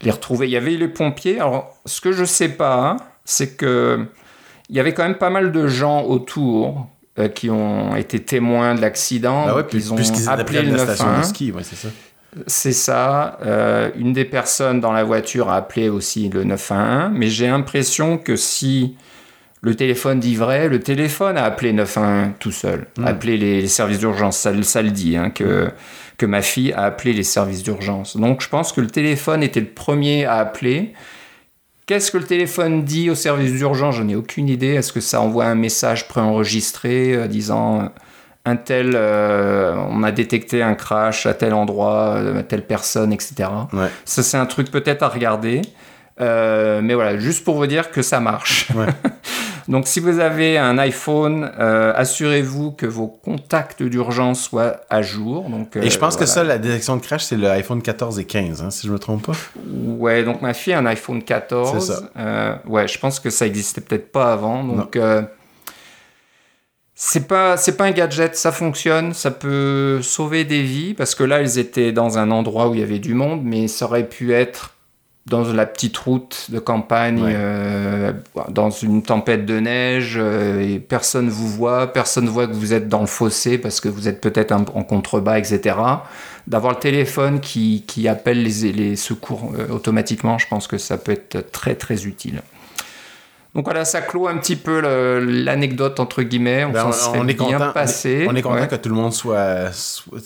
les 0.03 0.11
retrouver. 0.11 0.47
Il 0.47 0.51
y 0.53 0.57
avait 0.57 0.73
les 0.77 0.89
pompiers, 0.89 1.41
alors 1.41 1.75
ce 1.87 2.01
que 2.01 2.13
je 2.13 2.25
sais 2.25 2.49
pas, 2.51 2.77
hein, 2.77 2.97
c'est 3.25 3.57
que 3.57 4.07
il 4.71 4.77
y 4.77 4.81
avait 4.81 4.93
quand 4.95 5.03
même 5.05 5.17
pas 5.19 5.31
mal 5.31 5.51
de 5.53 5.67
gens 5.67 6.03
autour 6.05 6.87
euh, 7.19 7.29
qui 7.29 7.51
ont 7.51 7.97
été 7.97 8.21
témoins 8.21 8.75
de 8.75 8.81
l'accident, 8.81 9.47
Ah 9.49 9.57
ouais, 9.57 9.65
ils 9.73 9.93
ont 9.93 9.97
appelé 10.29 10.63
le 10.63 10.73
la 10.73 10.79
station 10.85 11.07
911. 11.07 11.19
de 11.21 11.27
ski, 11.27 11.53
ouais, 11.53 11.63
c'est 11.65 11.77
ça. 11.77 11.89
C'est 12.47 12.73
ça. 12.73 13.39
Euh, 13.45 13.91
une 13.97 14.13
des 14.13 14.27
personnes 14.27 14.81
dans 14.81 14.93
la 14.93 15.03
voiture 15.03 15.49
a 15.49 15.57
appelé 15.57 15.89
aussi 15.89 16.29
le 16.29 16.45
911, 16.45 17.11
mais 17.15 17.29
j'ai 17.29 17.47
l'impression 17.49 18.19
que 18.19 18.37
si 18.37 18.95
le 19.63 19.75
téléphone 19.75 20.21
dit 20.21 20.37
vrai, 20.37 20.69
le 20.69 20.79
téléphone 20.79 21.37
a 21.39 21.45
appelé 21.45 21.73
911 21.73 22.33
tout 22.39 22.53
seul, 22.53 22.87
Hmm. 22.99 23.07
appelé 23.07 23.39
les, 23.39 23.63
les 23.63 23.67
services 23.67 23.99
d'urgence. 23.99 24.37
Ça, 24.37 24.53
le- 24.53 24.63
ça 24.63 24.83
le 24.83 24.91
dit, 24.91 25.17
hein, 25.17 25.31
que, 25.31 25.71
que 26.19 26.27
ma 26.27 26.43
fille 26.43 26.73
a 26.73 26.83
appelé 26.83 27.13
les 27.13 27.23
services 27.23 27.63
d'urgence. 27.63 28.17
Donc 28.17 28.43
je 28.43 28.49
pense 28.49 28.73
que 28.73 28.81
le 28.81 28.89
téléphone 28.89 29.43
était 29.43 29.61
le 29.61 29.67
premier 29.69 30.27
à 30.27 30.35
appeler. 30.35 30.93
Qu'est-ce 31.87 32.11
que 32.11 32.19
le 32.19 32.25
téléphone 32.25 32.85
dit 32.85 33.09
au 33.09 33.15
service 33.15 33.53
d'urgence? 33.53 33.95
J'en 33.95 34.09
ai 34.09 34.17
aucune 34.17 34.49
idée. 34.49 34.75
Est-ce 34.75 34.93
que 34.93 35.01
ça 35.01 35.23
envoie 35.23 35.47
un 35.47 35.55
message 35.55 36.07
préenregistré 36.07 37.15
euh, 37.15 37.29
disant 37.29 37.81
euh, 37.81 37.85
un 38.45 38.57
tel, 38.57 38.93
euh, 38.95 39.75
on 39.89 40.03
a 40.03 40.11
détecté 40.11 40.63
un 40.63 40.75
crash 40.75 41.25
à 41.25 41.35
tel 41.35 41.55
endroit, 41.55 42.17
euh, 42.17 42.41
à 42.41 42.43
telle 42.43 42.67
personne, 42.67 43.13
etc. 43.13 43.49
Ouais. 43.73 43.89
Ça, 44.05 44.23
c'est 44.23 44.37
un 44.37 44.47
truc 44.47 44.71
peut-être 44.71 45.03
à 45.03 45.09
regarder. 45.09 45.63
Mais 46.21 46.95
voilà, 46.95 47.17
juste 47.17 47.45
pour 47.45 47.57
vous 47.57 47.67
dire 47.67 47.91
que 47.91 48.03
ça 48.03 48.21
marche. 48.21 48.69
Ouais. 48.75 48.87
Donc, 49.69 49.87
si 49.87 50.01
vous 50.01 50.19
avez 50.19 50.57
un 50.57 50.79
iPhone, 50.79 51.53
euh, 51.59 51.93
assurez-vous 51.95 52.73
que 52.73 52.87
vos 52.87 53.07
contacts 53.07 53.83
d'urgence 53.83 54.41
soient 54.41 54.81
à 54.89 55.03
jour. 55.03 55.51
Donc, 55.51 55.77
Et 55.77 55.91
je 55.91 55.99
pense 55.99 56.15
euh, 56.15 56.21
que 56.21 56.25
voilà. 56.25 56.35
ça, 56.35 56.45
la 56.45 56.57
détection 56.59 56.97
de 56.97 57.03
crash, 57.03 57.25
c'est 57.25 57.37
le 57.37 57.51
iPhone 57.51 57.83
14 57.83 58.19
et 58.19 58.25
15, 58.25 58.63
hein, 58.63 58.71
si 58.71 58.87
je 58.87 58.93
me 58.93 58.99
trompe 58.99 59.27
pas. 59.27 59.35
Ouais, 59.69 60.25
donc 60.25 60.41
ma 60.41 60.55
fille 60.55 60.73
a 60.73 60.79
un 60.79 60.87
iPhone 60.87 61.23
14. 61.23 61.79
C'est 61.79 61.93
ça. 61.93 62.11
Euh, 62.17 62.55
ouais, 62.67 62.89
je 62.89 62.99
pense 62.99 63.21
que 63.21 63.29
ça 63.29 63.47
existait 63.47 63.83
peut-être 63.83 64.11
pas 64.11 64.33
avant. 64.33 64.65
Donc, 64.65 64.99
c'est 66.95 67.29
pas, 67.29 67.57
c'est 67.59 67.77
pas 67.77 67.85
un 67.85 67.93
gadget, 67.93 68.35
ça 68.35 68.51
fonctionne, 68.51 69.13
ça 69.13 69.31
peut 69.31 70.01
sauver 70.03 70.45
des 70.45 70.63
vies 70.63 70.95
parce 70.95 71.15
que 71.15 71.23
là, 71.23 71.43
ils 71.43 71.59
étaient 71.59 71.93
dans 71.93 72.19
un 72.19 72.31
endroit 72.31 72.69
où 72.69 72.75
il 72.75 72.81
y 72.81 72.83
avait 72.83 72.99
du 72.99 73.15
monde, 73.15 73.43
mais 73.45 73.69
ça 73.69 73.85
aurait 73.85 74.09
pu 74.09 74.33
être 74.33 74.78
dans 75.29 75.43
la 75.53 75.67
petite 75.67 75.97
route 75.99 76.47
de 76.51 76.59
campagne, 76.59 77.23
Ouais. 77.23 77.33
euh, 77.35 78.13
dans 78.49 78.71
une 78.71 79.03
tempête 79.03 79.45
de 79.47 79.61
neige, 79.61 80.17
euh, 80.19 80.61
et 80.61 80.79
personne 80.79 81.29
vous 81.29 81.49
voit, 81.49 81.93
personne 81.93 82.29
voit 82.29 82.47
que 82.47 82.53
vous 82.55 82.73
êtes 82.73 82.89
dans 82.89 83.01
le 83.01 83.07
fossé 83.07 83.59
parce 83.59 83.81
que 83.81 83.89
vous 83.89 84.09
êtes 84.09 84.21
peut-être 84.21 84.53
en 84.53 84.65
en 84.75 84.83
contrebas, 84.83 85.39
etc. 85.39 85.77
D'avoir 86.47 86.73
le 86.73 86.79
téléphone 86.79 87.41
qui, 87.41 87.85
qui 87.87 88.09
appelle 88.09 88.43
les, 88.43 88.73
les 88.73 88.97
secours 88.97 89.53
euh, 89.59 89.69
automatiquement, 89.73 90.39
je 90.39 90.49
pense 90.49 90.67
que 90.67 90.79
ça 90.79 90.97
peut 90.97 91.13
être 91.13 91.51
très 91.53 91.75
très 91.75 92.07
utile. 92.07 92.43
Donc 93.55 93.65
voilà, 93.65 93.85
ça 93.85 94.03
clôt 94.03 94.29
un 94.29 94.37
petit 94.37 94.57
peu 94.57 94.79
l'anecdote 95.21 95.99
entre 96.01 96.23
guillemets. 96.23 96.65
On 96.65 96.71
Ben, 96.71 96.83
s'en 96.83 96.89
on, 96.89 96.93
serait 96.93 97.19
on 97.19 97.29
est 97.29 97.35
bien 97.35 97.59
content, 97.59 97.73
passé. 97.73 98.27
on 98.29 98.37
est 98.37 98.43
content 98.43 98.55
Ouais. 98.61 98.69
que 98.69 98.77
tout 98.77 98.89
le 98.91 98.95
monde 98.95 99.13
soit, 99.13 99.73
soit- 99.73 100.19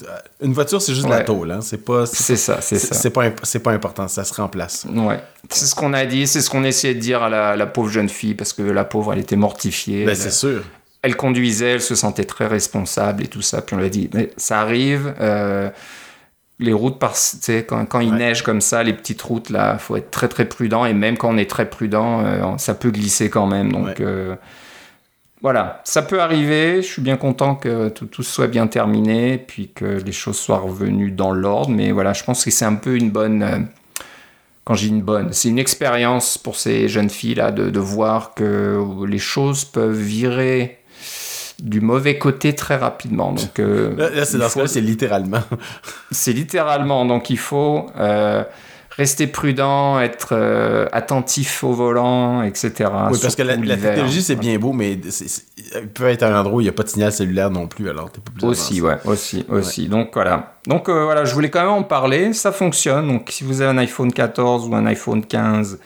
Une 0.43 0.53
voiture, 0.53 0.83
c'est 0.83 0.93
juste 0.93 1.07
de 1.07 1.11
la 1.11 1.21
tôle, 1.21 1.51
hein. 1.53 1.61
C'est 1.63 1.85
pas. 1.85 2.05
C'est 2.07 2.37
ça, 2.37 2.61
c'est 2.61 2.79
ça. 2.79 2.95
C'est 2.95 3.11
pas, 3.11 3.31
pas 3.31 3.71
important, 3.73 4.09
ça 4.09 4.25
se 4.25 4.35
remplace. 4.35 4.87
Ouais, 4.93 5.21
c'est 5.51 5.67
ce 5.67 5.75
qu'on 5.75 5.93
a 5.95 6.05
dit, 6.05 6.27
c'est 6.27 6.41
ce 6.41 6.51
qu'on 6.51 6.65
essayait 6.65 6.95
de 6.95 7.01
dire 7.01 7.23
à 7.23 7.29
la, 7.31 7.57
la 7.57 7.67
pauvre 7.67 7.89
jeune 7.91 8.09
fille 8.09 8.35
parce 8.35 8.53
que 8.53 8.63
la 8.63 8.85
pauvre, 8.85 9.13
elle 9.13 9.21
était 9.21 9.37
mortifiée. 9.37 10.05
Ben, 10.05 10.15
c'est 10.15 10.31
sûr. 10.33 10.63
elle 11.03 11.17
conduisait, 11.17 11.71
elle 11.75 11.81
se 11.81 11.95
sentait 11.95 12.25
très 12.25 12.47
responsable 12.49 13.23
et 13.25 13.27
tout 13.29 13.43
ça. 13.43 13.63
Puis 13.63 13.75
on 13.75 13.79
lui 13.79 13.87
a 13.87 13.91
dit, 13.91 14.11
mais 14.15 14.31
ça 14.37 14.61
arrive, 14.61 15.15
euh, 15.21 15.69
les 16.63 16.73
routes, 16.73 16.99
par, 16.99 17.13
quand, 17.69 17.85
quand 17.87 18.01
il 18.01 18.11
Ouais. 18.13 18.19
neige 18.19 18.43
comme 18.43 18.61
ça, 18.61 18.83
les 18.83 18.93
petites 18.93 19.23
routes, 19.23 19.51
là, 19.51 19.79
faut 19.79 19.97
être 19.97 20.11
très 20.11 20.29
très 20.29 20.45
prudent. 20.47 20.85
Et 20.87 20.95
même 20.95 21.17
quand 21.19 21.31
on 21.31 21.37
est 21.39 21.51
très 21.51 21.69
prudent, 21.69 22.25
euh, 22.25 22.57
ça 22.59 22.75
peut 22.75 22.91
glisser 22.91 23.29
quand 23.31 23.47
même. 23.47 23.73
Donc 23.73 23.87
Ouais. 23.87 23.95
euh, 24.01 24.37
voilà, 25.43 25.81
ça 25.85 26.03
peut 26.03 26.21
arriver. 26.21 26.83
Je 26.83 26.87
suis 26.87 27.03
bien 27.03 27.17
content 27.17 27.55
que 27.57 27.89
tout, 27.89 28.07
tout 28.07 28.23
soit 28.23 28.47
bien 28.47 28.67
terminé, 28.69 29.39
puis 29.39 29.71
que 29.75 29.85
les 29.85 30.13
choses 30.13 30.39
soient 30.39 30.59
revenues 30.59 31.11
dans 31.11 31.33
l'ordre. 31.33 31.71
Mais 31.71 31.91
voilà, 31.93 32.13
je 32.13 32.23
pense 32.25 32.45
que 32.45 32.51
c'est 32.51 32.65
un 32.65 32.77
peu 32.77 32.97
une 32.97 33.11
bonne... 33.11 33.43
euh, 33.43 33.59
quand 34.65 34.75
j'ai 34.75 34.87
une 34.87 35.03
bonne, 35.03 35.33
c'est 35.33 35.49
une 35.49 35.59
expérience 35.59 36.39
pour 36.39 36.55
ces 36.57 36.87
jeunes 36.87 37.11
filles 37.11 37.35
là 37.35 37.51
de, 37.51 37.69
de 37.69 37.81
voir 37.81 38.33
que 38.35 38.79
les 39.09 39.19
choses 39.19 39.65
peuvent 39.65 39.99
virer 39.99 40.79
du 41.63 41.81
mauvais 41.81 42.19
côté 42.19 42.55
très 42.55 42.77
rapidement. 42.77 43.33
Donc 43.33 43.59
euh, 43.61 43.97
Là, 43.97 44.25
c'est 44.25 44.39
ce 44.67 44.79
littéralement. 44.81 45.43
c'est 46.11 46.33
littéralement. 46.33 47.07
Donc 47.07 47.31
il 47.31 47.39
faut 47.39 47.87
euh, 47.97 48.43
rester 48.91 49.29
prudent, 49.29 50.01
être 50.01 50.31
euh, 50.33 50.89
attentif 50.91 51.63
au 51.63 51.73
volant, 51.73 52.43
etc. 52.43 52.91
oui, 53.11 53.19
parce 53.23 53.37
que 53.37 53.43
la, 53.43 53.57
technologie, 53.57 54.23
c'est 54.23 54.35
bien 54.35 54.59
beau, 54.59 54.73
mais 54.73 54.95
il 54.95 55.89
peut 55.89 56.09
être 56.09 56.25
un 56.25 56.39
endroit 56.39 56.57
où 56.57 56.61
il 56.61 56.65
n'y 56.65 56.69
a 56.69 56.73
pas 56.73 56.83
de 56.83 56.89
signal 56.89 57.13
cellulaire 57.13 57.51
non 57.51 57.69
plus, 57.69 57.89
alors 57.89 58.11
t'es 58.11 58.21
pas 58.21 58.33
plus 58.37 58.45
Aussi, 58.45 58.81
ouais, 58.81 58.99
aussi, 59.05 59.47
aussi. 59.49 59.87
Donc 59.87 60.11
voilà. 60.15 60.57
Donc 60.67 60.91
voilà, 60.91 61.25
je 61.25 61.33
voulais 61.33 61.51
quand 61.51 61.61
même 61.61 61.71
en 61.71 61.83
parler. 61.85 62.33
Ça 62.33 62.51
fonctionne. 62.51 63.07
Donc 63.07 63.29
si 63.31 63.45
vous 63.45 63.63
avez 63.63 63.71
un 63.71 63.79
iPhone 63.79 64.13
14 64.13 64.69
ou 64.69 64.75
un 64.75 64.87
iPhone 64.87 65.25
15, 65.25 65.79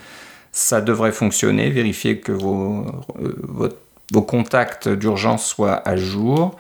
ça 0.53 0.81
devrait 0.81 1.13
fonctionner. 1.13 1.69
Vérifiez 1.69 2.19
que 2.19 2.33
vos, 2.33 2.87
euh, 3.21 3.37
votre- 3.43 3.77
vos 4.13 4.23
contacts 4.23 4.89
d'urgence 4.89 5.47
soient 5.47 5.87
à 5.89 5.97
jour. 5.97 6.57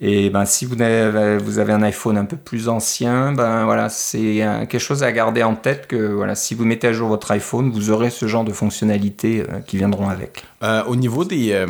Et 0.00 0.28
ben 0.28 0.44
si 0.44 0.66
vous 0.66 0.80
avez, 0.80 1.38
vous 1.38 1.58
avez 1.58 1.72
un 1.72 1.82
iPhone 1.82 2.18
un 2.18 2.26
peu 2.26 2.36
plus 2.36 2.68
ancien, 2.68 3.32
ben 3.32 3.64
voilà, 3.64 3.88
c'est 3.88 4.44
quelque 4.68 4.78
chose 4.78 5.02
à 5.02 5.10
garder 5.10 5.42
en 5.42 5.54
tête 5.54 5.86
que 5.86 6.12
voilà, 6.12 6.34
si 6.34 6.54
vous 6.54 6.66
mettez 6.66 6.88
à 6.88 6.92
jour 6.92 7.08
votre 7.08 7.30
iPhone, 7.30 7.70
vous 7.70 7.90
aurez 7.90 8.10
ce 8.10 8.26
genre 8.26 8.44
de 8.44 8.52
fonctionnalités 8.52 9.40
euh, 9.40 9.60
qui 9.66 9.78
viendront 9.78 10.10
avec. 10.10 10.44
Euh, 10.62 10.84
au 10.84 10.96
niveau 10.96 11.24
des, 11.24 11.64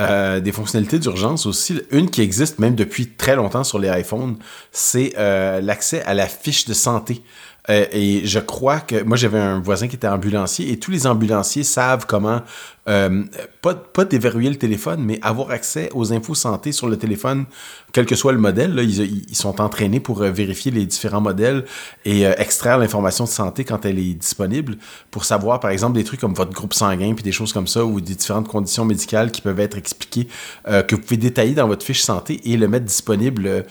euh, 0.00 0.40
des 0.40 0.52
fonctionnalités 0.52 0.98
d'urgence 0.98 1.44
aussi, 1.44 1.82
une 1.90 2.08
qui 2.08 2.22
existe 2.22 2.58
même 2.58 2.76
depuis 2.76 3.08
très 3.08 3.36
longtemps 3.36 3.64
sur 3.64 3.78
les 3.78 3.88
iPhones, 3.88 4.36
c'est 4.72 5.12
l'accès 5.62 6.02
à 6.04 6.14
la 6.14 6.26
fiche 6.26 6.64
de 6.64 6.72
santé. 6.72 7.22
Euh, 7.70 7.86
et 7.92 8.26
je 8.26 8.38
crois 8.40 8.80
que 8.80 9.02
moi 9.04 9.16
j'avais 9.16 9.38
un 9.38 9.58
voisin 9.58 9.88
qui 9.88 9.96
était 9.96 10.08
ambulancier 10.08 10.70
et 10.70 10.78
tous 10.78 10.90
les 10.90 11.06
ambulanciers 11.06 11.64
savent 11.64 12.04
comment 12.06 12.42
euh, 12.86 13.24
pas, 13.62 13.74
pas 13.74 14.04
déverrouiller 14.04 14.50
le 14.50 14.56
téléphone, 14.56 15.02
mais 15.02 15.18
avoir 15.22 15.50
accès 15.50 15.88
aux 15.94 16.12
infos 16.12 16.34
santé 16.34 16.70
sur 16.70 16.86
le 16.86 16.98
téléphone, 16.98 17.46
quel 17.92 18.04
que 18.04 18.14
soit 18.14 18.32
le 18.32 18.38
modèle. 18.38 18.74
Là, 18.74 18.82
ils, 18.82 19.30
ils 19.30 19.36
sont 19.36 19.62
entraînés 19.62 20.00
pour 20.00 20.20
euh, 20.20 20.30
vérifier 20.30 20.70
les 20.70 20.84
différents 20.84 21.22
modèles 21.22 21.64
et 22.04 22.26
euh, 22.26 22.34
extraire 22.36 22.76
l'information 22.76 23.24
de 23.24 23.30
santé 23.30 23.64
quand 23.64 23.86
elle 23.86 23.98
est 23.98 24.12
disponible 24.14 24.76
pour 25.10 25.24
savoir, 25.24 25.60
par 25.60 25.70
exemple, 25.70 25.94
des 25.94 26.04
trucs 26.04 26.20
comme 26.20 26.34
votre 26.34 26.52
groupe 26.52 26.74
sanguin 26.74 27.14
puis 27.14 27.24
des 27.24 27.32
choses 27.32 27.54
comme 27.54 27.66
ça 27.66 27.86
ou 27.86 28.02
des 28.02 28.14
différentes 28.14 28.48
conditions 28.48 28.84
médicales 28.84 29.30
qui 29.30 29.40
peuvent 29.40 29.60
être 29.60 29.78
expliquées, 29.78 30.28
que 30.66 30.94
vous 30.94 31.00
pouvez 31.00 31.16
détailler 31.16 31.54
dans 31.54 31.66
votre 31.66 31.84
fiche 31.84 32.02
santé 32.02 32.40
et 32.44 32.56
le 32.56 32.68
mettre 32.68 32.84
disponible. 32.84 33.64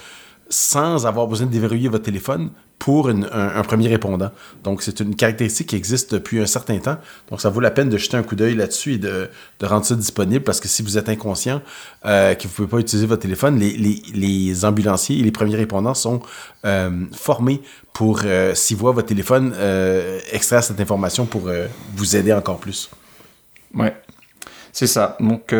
Euh, 0.53 0.74
sans 0.74 1.05
avoir 1.05 1.27
besoin 1.27 1.48
de 1.48 1.51
déverrouiller 1.51 1.89
votre 1.89 2.05
téléphone 2.05 2.51
pour 2.83 3.07
un, 3.07 3.63
premier 3.63 3.88
répondant. 3.88 4.29
Donc, 4.65 4.83
c'est 4.83 5.00
une 5.00 5.15
caractéristique 5.15 5.67
qui 5.67 5.77
existe 5.77 6.13
depuis 6.13 6.41
un 6.41 6.45
certain 6.45 6.79
temps. 6.79 6.98
Donc, 7.29 7.39
ça 7.39 7.50
vaut 7.50 7.62
la 7.62 7.72
peine 7.72 7.88
de 7.88 7.98
jeter 7.98 8.17
un 8.17 8.24
coup 8.24 8.36
d'œil 8.36 8.55
là-dessus 8.55 8.95
et 8.95 8.98
de, 8.98 9.29
rendre 9.62 9.86
ça 9.86 9.95
disponible 9.95 10.43
parce 10.43 10.60
que 10.60 10.67
si 10.67 10.83
vous 10.83 10.98
êtes 10.98 11.07
inconscient 11.07 11.62
euh, 12.05 12.36
que 12.36 12.43
vous 12.43 12.50
ne 12.50 12.53
pouvez 12.55 12.67
pas 12.67 12.79
utiliser 12.79 13.07
votre 13.07 13.22
téléphone, 13.22 13.57
les, 13.57 14.65
ambulanciers 14.65 15.17
et 15.17 15.24
les 15.24 15.31
premiers 15.31 15.55
répondants 15.55 15.93
sont 15.93 16.19
euh, 16.65 17.05
formés 17.13 17.62
pour, 17.93 18.19
euh, 18.25 18.53
s'ils 18.53 18.75
voient 18.75 18.91
votre 18.91 19.07
téléphone, 19.07 19.53
extraire 20.33 20.62
cette 20.62 20.81
information 20.81 21.25
pour 21.25 21.50
vous 21.95 22.15
aider 22.17 22.33
encore 22.33 22.57
plus. 22.57 22.89
Ouais, 23.74 23.95
c'est 24.74 24.88
ça. 24.88 25.15
Donc, 25.22 25.53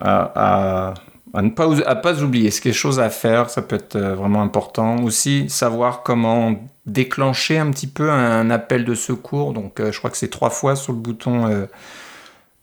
à 0.00 0.94
ne 1.34 1.50
pas, 1.50 1.68
à 1.86 1.94
pas 1.94 2.22
oublier. 2.22 2.50
C'est 2.50 2.62
quelque 2.62 2.74
chose 2.74 3.00
à 3.00 3.10
faire, 3.10 3.50
ça 3.50 3.62
peut 3.62 3.76
être 3.76 3.96
euh, 3.96 4.14
vraiment 4.14 4.42
important. 4.42 5.02
Aussi, 5.02 5.48
savoir 5.48 6.02
comment 6.02 6.54
déclencher 6.86 7.58
un 7.58 7.70
petit 7.70 7.86
peu 7.86 8.10
un 8.10 8.50
appel 8.50 8.84
de 8.84 8.94
secours. 8.94 9.52
Donc, 9.52 9.80
euh, 9.80 9.92
je 9.92 9.98
crois 9.98 10.10
que 10.10 10.16
c'est 10.16 10.30
trois 10.30 10.50
fois 10.50 10.76
sur 10.76 10.92
le 10.92 10.98
bouton 10.98 11.46
euh, 11.46 11.66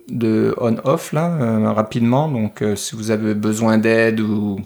de 0.10 0.55
on-off, 0.60 1.13
là, 1.13 1.72
rapidement. 1.74 2.27
Donc, 2.27 2.63
si 2.75 2.95
vous 2.95 3.10
avez 3.10 3.34
besoin 3.34 3.79
d'aide 3.79 4.19
ou 4.19 4.60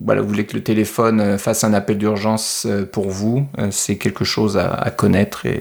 voilà, 0.00 0.22
vous 0.22 0.28
voulez 0.28 0.46
que 0.46 0.56
le 0.56 0.62
téléphone 0.62 1.36
fasse 1.36 1.62
un 1.62 1.74
appel 1.74 1.98
d'urgence 1.98 2.66
pour 2.90 3.10
vous, 3.10 3.46
c'est 3.70 3.98
quelque 3.98 4.24
chose 4.24 4.56
à, 4.56 4.72
à 4.72 4.90
connaître 4.90 5.44
et 5.44 5.60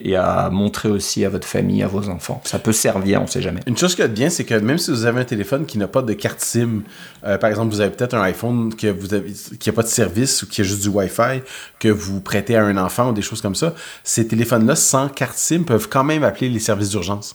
et 0.00 0.16
à 0.16 0.48
montrer 0.50 0.88
aussi 0.88 1.24
à 1.24 1.28
votre 1.28 1.46
famille, 1.46 1.82
à 1.82 1.88
vos 1.88 2.08
enfants. 2.08 2.40
Ça 2.44 2.58
peut 2.58 2.72
servir, 2.72 3.20
on 3.20 3.24
ne 3.24 3.28
sait 3.28 3.42
jamais. 3.42 3.60
Une 3.66 3.76
chose 3.76 3.94
qui 3.94 4.02
est 4.02 4.08
bien, 4.08 4.30
c'est 4.30 4.44
que 4.44 4.54
même 4.54 4.78
si 4.78 4.90
vous 4.90 5.04
avez 5.04 5.20
un 5.20 5.24
téléphone 5.24 5.66
qui 5.66 5.78
n'a 5.78 5.88
pas 5.88 6.02
de 6.02 6.12
carte 6.12 6.40
SIM, 6.40 6.82
euh, 7.24 7.38
par 7.38 7.50
exemple, 7.50 7.72
vous 7.72 7.80
avez 7.80 7.90
peut-être 7.90 8.14
un 8.14 8.22
iPhone 8.22 8.74
que 8.74 8.86
vous 8.88 9.14
avez, 9.14 9.32
qui 9.58 9.68
n'a 9.68 9.72
pas 9.72 9.82
de 9.82 9.88
service 9.88 10.42
ou 10.42 10.46
qui 10.46 10.60
a 10.60 10.64
juste 10.64 10.82
du 10.82 10.88
Wi-Fi, 10.88 11.42
que 11.78 11.88
vous 11.88 12.20
prêtez 12.20 12.56
à 12.56 12.64
un 12.64 12.76
enfant 12.76 13.10
ou 13.10 13.12
des 13.12 13.22
choses 13.22 13.40
comme 13.40 13.54
ça, 13.54 13.74
ces 14.04 14.26
téléphones-là 14.26 14.76
sans 14.76 15.08
carte 15.08 15.36
SIM 15.36 15.64
peuvent 15.64 15.88
quand 15.88 16.04
même 16.04 16.22
appeler 16.22 16.48
les 16.48 16.60
services 16.60 16.90
d'urgence. 16.90 17.34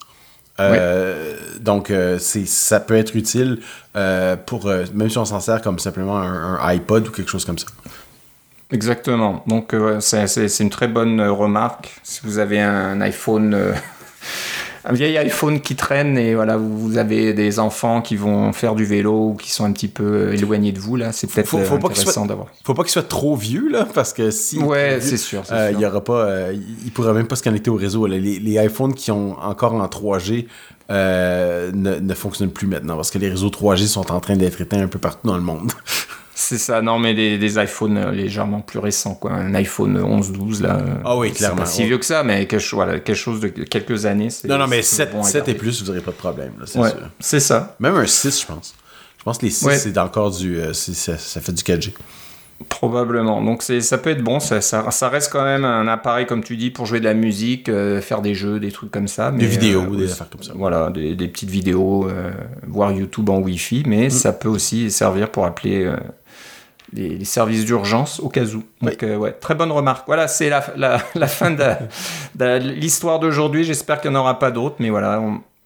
Euh, 0.60 1.36
donc, 1.60 1.90
euh, 1.90 2.20
ça 2.20 2.80
peut 2.80 2.96
être 2.96 3.16
utile 3.16 3.60
pour, 4.46 4.72
même 4.94 5.10
si 5.10 5.18
on 5.18 5.26
s'en 5.26 5.40
sert 5.40 5.62
comme 5.62 5.80
simplement 5.80 6.18
un 6.18 6.60
iPod 6.68 7.08
ou 7.08 7.12
quelque 7.12 7.30
chose 7.30 7.46
comme 7.46 7.58
ça. 7.58 7.68
Exactement. 8.74 9.44
Donc, 9.46 9.74
euh, 9.74 10.00
c'est 10.00 10.60
une 10.60 10.72
très 10.72 10.88
bonne 10.88 11.20
euh, 11.20 11.32
remarque. 11.32 11.96
Si 12.02 12.22
vous 12.24 12.40
avez 12.40 12.60
un 12.60 13.00
iPhone, 13.02 13.54
euh, 13.54 13.74
un 14.86 14.94
vieil 14.94 15.16
iPhone 15.20 15.62
qui 15.62 15.76
traîne 15.76 16.18
et 16.18 16.34
voilà, 16.34 16.58
vous 16.58 16.98
avez 16.98 17.34
des 17.34 17.60
enfants 17.60 18.02
qui 18.02 18.16
vont 18.16 18.52
faire 18.52 18.74
du 18.74 18.84
vélo 18.84 19.30
ou 19.30 19.34
qui 19.36 19.52
sont 19.52 19.64
un 19.64 19.72
petit 19.72 19.88
peu 19.88 20.34
éloignés 20.34 20.72
de 20.72 20.80
vous, 20.80 20.96
là, 20.96 21.12
c'est 21.12 21.28
peut-être 21.28 21.56
intéressant 21.56 22.26
d'avoir. 22.26 22.48
Faut 22.64 22.74
pas 22.74 22.82
qu'il 22.82 22.92
soit 22.92 23.08
trop 23.08 23.36
vieux, 23.36 23.70
là, 23.70 23.88
parce 23.94 24.12
que 24.12 24.32
si. 24.32 24.58
Ouais, 24.58 24.98
c'est 25.02 25.18
sûr. 25.18 25.44
il 25.72 25.80
y 25.80 25.86
aura 25.86 26.04
pas. 26.04 26.52
il 26.52 26.92
pourra 26.92 27.14
même 27.14 27.28
pas 27.28 27.36
se 27.36 27.44
connecter 27.44 27.70
au 27.70 27.76
réseau. 27.76 28.08
Les, 28.08 28.20
les, 28.20 28.66
iPhones 28.66 28.96
qui 28.96 29.12
ont 29.12 29.40
encore 29.40 29.76
en 29.76 29.86
3G. 29.86 30.48
ne, 30.90 31.72
ne 31.72 32.14
fonctionnent 32.16 32.52
plus 32.52 32.68
maintenant 32.68 32.96
parce 32.96 33.12
que 33.12 33.20
les 33.20 33.30
réseaux 33.30 33.50
3G 33.50 33.86
sont 33.86 34.12
en 34.12 34.20
train 34.20 34.36
d'être 34.36 34.60
éteints 34.62 34.82
un 34.82 34.88
peu 34.88 35.00
partout 35.00 35.28
dans 35.28 35.38
le 35.38 35.44
monde. 35.44 35.72
C'est 36.36 36.58
ça, 36.58 36.82
non, 36.82 36.98
mais 36.98 37.14
des, 37.14 37.60
iPhones 37.60 37.98
euh, 37.98 38.12
légèrement 38.12 38.62
plus 38.62 38.80
récents, 38.80 39.14
quoi. 39.14 39.34
Un 39.34 39.54
iPhone 39.54 39.98
11, 39.98 40.32
12, 40.32 40.62
là. 40.64 40.80
Ah 41.06 41.16
oui, 41.16 41.32
clairement. 41.32 41.62
pas 41.62 41.66
si 41.66 41.84
vieux 41.86 42.00
que 42.00 42.06
ça, 42.06 42.24
mais 42.24 42.48
quelque, 42.48 42.74
voilà, 42.74 43.00
quelque 43.00 43.16
chose 43.16 43.40
de 43.40 43.48
quelques 43.48 44.06
années. 44.06 44.30
Non, 44.46 44.58
non, 44.58 44.68
mais 44.68 44.82
7, 44.82 45.12
7 45.22 45.48
et 45.50 45.54
plus, 45.54 45.82
vous 45.82 45.88
n'aurez 45.88 46.02
pas 46.02 46.12
de 46.12 46.18
problème, 46.18 46.54
c'est 46.66 46.80
ouais, 46.80 46.90
C'est 47.20 47.40
ça. 47.40 47.76
Même 47.80 47.96
un 47.96 48.08
6, 48.08 48.42
je 48.42 48.46
pense. 48.48 48.74
Je 49.20 49.24
pense 49.24 49.38
que 49.38 49.46
les 49.46 49.52
6, 49.52 49.70
c'est 49.78 49.98
encore 49.98 50.32
du. 50.32 50.60
Euh, 50.60 50.74
ça, 50.74 51.18
ça, 51.18 51.40
fait 51.40 51.54
du 51.54 51.64
4G. 51.64 51.94
Probablement. 52.70 53.42
Donc 53.42 53.62
ça 53.64 53.98
peut 53.98 54.10
être 54.12 54.24
bon, 54.24 54.40
ça, 54.40 54.62
ça, 54.62 55.10
reste 55.10 55.32
quand 55.32 55.44
même 55.44 55.66
un 55.66 55.88
appareil, 55.88 56.26
comme 56.26 56.44
tu 56.44 56.58
dis, 56.58 56.70
pour 56.70 56.86
jouer 56.86 57.00
de 57.00 57.06
la 57.06 57.14
musique, 57.14 57.70
euh, 57.70 58.02
faire 58.02 58.22
des 58.22 58.34
jeux, 58.34 58.60
des 58.60 58.72
trucs 58.72 58.92
comme 58.92 59.08
ça. 59.08 59.32
des 59.32 59.46
vidéos, 59.46 59.96
des 59.96 60.12
affaires 60.12 60.30
comme 60.30 60.44
ça. 60.44 60.54
Voilà, 60.56 60.90
des, 60.90 61.28
petites 61.28 61.50
vidéos, 61.50 62.08
voir 62.68 62.92
YouTube 62.92 63.30
en 63.30 63.40
Wi-Fi, 63.40 63.84
mais 63.88 64.08
mm. 64.08 64.12
ça 64.12 64.34
peut 64.34 64.50
aussi 64.50 64.92
servir 64.92 65.30
pour 65.30 65.46
appeler 65.46 65.92
les, 66.96 67.26
services 67.26 67.66
d'urgence 67.66 68.20
au 68.20 68.30
cas 68.30 68.46
où. 68.46 68.64
Donc, 68.82 69.04
euh, 69.04 69.16
ouais, 69.18 69.32
très 69.32 69.56
bonne 69.56 69.72
remarque. 69.72 70.06
Voilà, 70.08 70.28
c'est 70.28 70.50
la, 70.50 70.64
la, 70.76 71.28
fin 71.28 71.52
de, 71.52 72.58
l'histoire 72.60 73.20
d'aujourd'hui. 73.20 73.64
J'espère 73.64 74.02
qu'il 74.02 74.12
n'y 74.12 74.18
en 74.18 74.20
aura 74.20 74.40
pas 74.40 74.52
d'autres, 74.52 74.76
mais 74.80 74.90
voilà, 74.90 75.22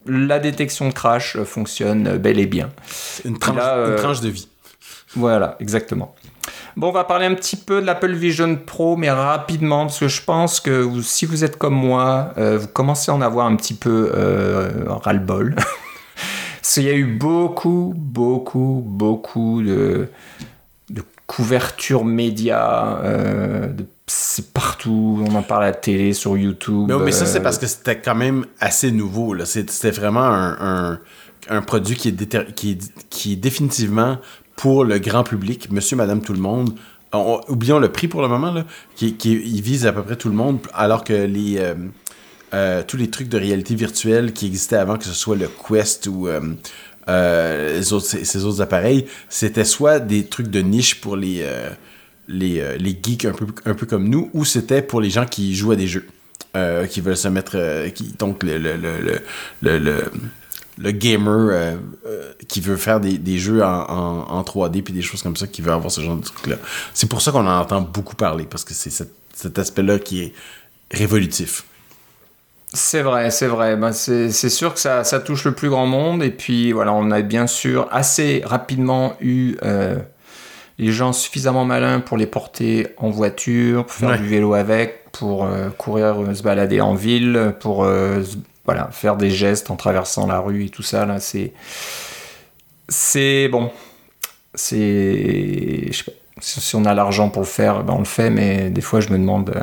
la 0.05 0.39
détection 0.39 0.87
de 0.87 0.93
crash 0.93 1.37
fonctionne 1.43 2.17
bel 2.17 2.39
et 2.39 2.45
bien. 2.45 2.69
Une 3.25 3.37
tranche, 3.37 3.57
une 3.57 3.95
tranche 3.95 4.21
de 4.21 4.29
vie. 4.29 4.47
Voilà, 5.15 5.55
exactement. 5.59 6.15
Bon, 6.75 6.89
on 6.89 6.91
va 6.91 7.03
parler 7.03 7.25
un 7.25 7.33
petit 7.33 7.55
peu 7.55 7.81
de 7.81 7.85
l'Apple 7.85 8.13
Vision 8.13 8.55
Pro, 8.55 8.95
mais 8.97 9.09
rapidement, 9.09 9.85
parce 9.85 9.99
que 9.99 10.07
je 10.07 10.21
pense 10.21 10.59
que 10.59 10.89
si 11.01 11.25
vous 11.25 11.43
êtes 11.43 11.57
comme 11.57 11.75
moi, 11.75 12.33
euh, 12.37 12.57
vous 12.57 12.67
commencez 12.67 13.11
à 13.11 13.15
en 13.15 13.21
avoir 13.21 13.47
un 13.47 13.55
petit 13.55 13.73
peu 13.73 14.11
euh, 14.13 14.85
ras-le-bol. 14.87 15.55
Il 16.77 16.83
y 16.83 16.89
a 16.89 16.93
eu 16.93 17.05
beaucoup, 17.05 17.93
beaucoup, 17.95 18.83
beaucoup 18.85 19.63
de, 19.63 20.09
couverture 21.25 22.05
média, 22.05 23.01
euh, 23.03 23.67
c'est 24.05 24.53
partout, 24.53 25.25
on 25.27 25.35
en 25.35 25.41
parle 25.41 25.63
à 25.63 25.67
la 25.67 25.73
télé, 25.73 26.13
sur 26.13 26.37
YouTube. 26.37 26.85
Mais, 26.87 26.97
mais 26.97 27.11
ça, 27.11 27.25
c'est 27.25 27.39
euh, 27.39 27.43
parce 27.43 27.57
que 27.57 27.67
c'était 27.67 27.99
quand 27.99 28.15
même 28.15 28.45
assez 28.61 28.91
nouveau. 28.91 29.35
C'était 29.43 29.91
vraiment 29.91 30.23
un, 30.23 30.99
un, 31.49 31.61
produit 31.61 31.97
qui 31.97 32.07
est, 32.09 32.53
qui, 32.53 32.77
qui 33.09 33.33
est 33.33 33.35
définitivement 33.35 34.19
pour 34.57 34.83
le 34.83 34.99
grand 34.99 35.23
public, 35.23 35.71
monsieur, 35.71 35.95
madame, 35.95 36.21
tout 36.21 36.33
le 36.33 36.39
monde. 36.39 36.73
oublions 37.47 37.79
le 37.79 37.89
prix 37.89 38.09
pour 38.09 38.21
le 38.21 38.27
moment, 38.27 38.51
là, 38.51 38.65
qui, 38.97 39.15
vise 39.61 39.85
à 39.85 39.93
peu 39.93 40.03
près 40.03 40.17
tout 40.17 40.27
le 40.27 40.35
monde, 40.35 40.59
alors 40.73 41.05
que 41.05 41.13
les, 41.13 41.57
euh, 42.53 42.83
tous 42.85 42.97
les 42.97 43.09
trucs 43.09 43.29
de 43.29 43.37
réalité 43.37 43.75
virtuelle 43.75 44.33
qui 44.33 44.47
existaient 44.47 44.75
avant, 44.75 44.97
que 44.97 45.05
ce 45.05 45.13
soit 45.13 45.37
le 45.37 45.47
Quest 45.47 46.07
ou 46.07 46.27
euh, 47.09 47.81
ces, 47.81 48.43
autres 48.43 48.61
appareils, 48.61 49.05
c'était 49.29 49.63
soit 49.63 49.99
des 49.99 50.25
trucs 50.25 50.47
de 50.47 50.59
niche 50.59 50.99
pour 50.99 51.15
les, 51.15 51.41
euh, 51.41 51.69
euh, 52.29 52.77
geeks 53.03 53.25
un 53.25 53.73
peu, 53.73 53.85
comme 53.85 54.09
nous, 54.09 54.29
ou 54.33 54.43
c'était 54.43 54.81
pour 54.81 54.99
les 54.99 55.09
gens 55.09 55.25
qui 55.25 55.55
jouent 55.55 55.71
à 55.71 55.75
des 55.77 55.87
jeux, 55.87 56.07
qui 56.89 57.01
veulent 57.01 57.15
se 57.15 57.27
mettre... 57.27 57.87
qui, 57.93 58.13
donc, 58.17 58.41
le 58.43 60.03
le 60.77 60.91
gamer 60.91 61.77
qui 62.47 62.61
veut 62.61 62.77
faire 62.77 62.99
des, 62.99 63.17
des 63.17 63.37
jeux 63.37 63.63
en, 63.63 63.89
en, 63.89 64.19
en, 64.29 64.41
3D 64.43 64.83
puis 64.83 64.93
des 64.93 65.01
choses 65.01 65.23
comme 65.23 65.35
ça, 65.35 65.47
qui 65.47 65.61
veut 65.61 65.71
avoir 65.71 65.91
ce 65.91 66.01
genre 66.01 66.15
de 66.15 66.23
truc-là. 66.23 66.57
C'est 66.93 67.09
pour 67.09 67.21
ça 67.21 67.31
qu'on 67.31 67.47
en 67.47 67.59
entend 67.59 67.81
beaucoup 67.81 68.15
parler, 68.15 68.45
parce 68.49 68.63
que 68.63 68.73
c'est 68.73 68.89
cet, 68.89 69.11
cet 69.33 69.59
aspect-là 69.59 69.99
qui 69.99 70.21
est 70.21 70.33
révolutif. 70.91 71.63
C'est 72.73 73.01
vrai, 73.01 73.31
c'est 73.31 73.47
vrai. 73.47 73.77
Ben, 73.77 73.93
c'est 73.93 74.31
sûr 74.31 74.73
que 74.73 74.79
ça, 74.79 75.03
ça, 75.03 75.19
touche 75.19 75.45
le 75.45 75.53
plus 75.53 75.69
grand 75.69 75.85
monde. 75.85 76.21
Et 76.21 76.31
puis 76.31 76.73
voilà, 76.73 76.93
on 76.93 77.11
a 77.11 77.21
bien 77.21 77.47
sûr 77.47 77.87
assez 77.91 78.41
rapidement 78.45 79.13
eu 79.21 79.55
euh, 79.63 79.97
les 80.77 80.91
gens 80.91 81.13
suffisamment 81.13 81.63
malins 81.63 82.01
pour 82.01 82.17
les 82.17 82.27
porter 82.27 82.87
en 82.97 83.09
voiture, 83.09 83.85
pour 83.85 83.95
faire 83.95 84.19
du 84.19 84.27
vélo 84.27 84.53
avec, 84.53 85.11
pour 85.13 85.45
euh, 85.45 85.69
courir, 85.69 86.21
euh, 86.21 86.33
se 86.33 86.43
balader 86.43 86.81
en 86.81 86.93
ville, 86.93 87.53
pour 87.61 87.87
voilà, 88.67 88.89
faire 88.91 89.15
des 89.15 89.31
gestes 89.31 89.71
en 89.71 89.77
traversant 89.77 90.27
la 90.27 90.39
rue 90.39 90.65
et 90.65 90.69
tout 90.69 90.83
ça. 90.83 91.05
Là, 91.05 91.19
c'est. 91.19 91.53
C'est 92.89 93.47
bon. 93.47 93.71
C'est. 94.53 95.89
Si 96.39 96.75
on 96.75 96.85
a 96.85 96.93
l'argent 96.93 97.29
pour 97.29 97.41
le 97.41 97.47
faire, 97.47 97.83
ben 97.83 97.93
on 97.93 97.99
le 97.99 98.05
fait, 98.05 98.29
mais 98.29 98.69
des 98.69 98.81
fois 98.81 98.99
je 98.99 99.09
me 99.09 99.17
demande. 99.17 99.59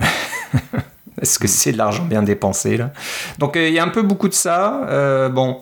Est-ce 1.23 1.39
que 1.39 1.47
c'est 1.47 1.71
de 1.71 1.79
l'argent 1.79 2.05
bien 2.05 2.23
dépensé 2.23 2.77
là? 2.77 2.93
Donc 3.39 3.57
euh, 3.57 3.69
il 3.69 3.75
y 3.75 3.79
a 3.79 3.85
un 3.85 3.89
peu 3.89 4.03
beaucoup 4.03 4.29
de 4.29 4.35
ça. 4.35 4.85
Euh, 4.89 5.29
bon, 5.29 5.61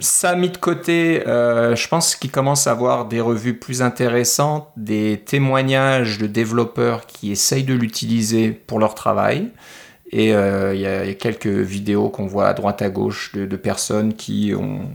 ça 0.00 0.34
mis 0.34 0.50
de 0.50 0.56
côté, 0.56 1.26
euh, 1.28 1.76
je 1.76 1.86
pense 1.86 2.16
qu'il 2.16 2.32
commence 2.32 2.66
à 2.66 2.72
avoir 2.72 3.04
des 3.06 3.20
revues 3.20 3.54
plus 3.54 3.82
intéressantes, 3.82 4.68
des 4.76 5.22
témoignages 5.24 6.18
de 6.18 6.26
développeurs 6.26 7.06
qui 7.06 7.30
essayent 7.30 7.64
de 7.64 7.74
l'utiliser 7.74 8.50
pour 8.50 8.80
leur 8.80 8.96
travail. 8.96 9.50
Et 10.12 10.30
il 10.30 10.80
y, 10.80 10.86
a 10.86 11.14
quelques 11.14 11.46
vidéos 11.46 12.08
qu'on 12.08 12.26
voit 12.26 12.48
à 12.48 12.52
droite 12.52 12.82
à 12.82 12.90
gauche 12.90 13.32
de, 13.32 13.56
personnes 13.56 14.14
qui 14.14 14.52
ont, 14.56 14.88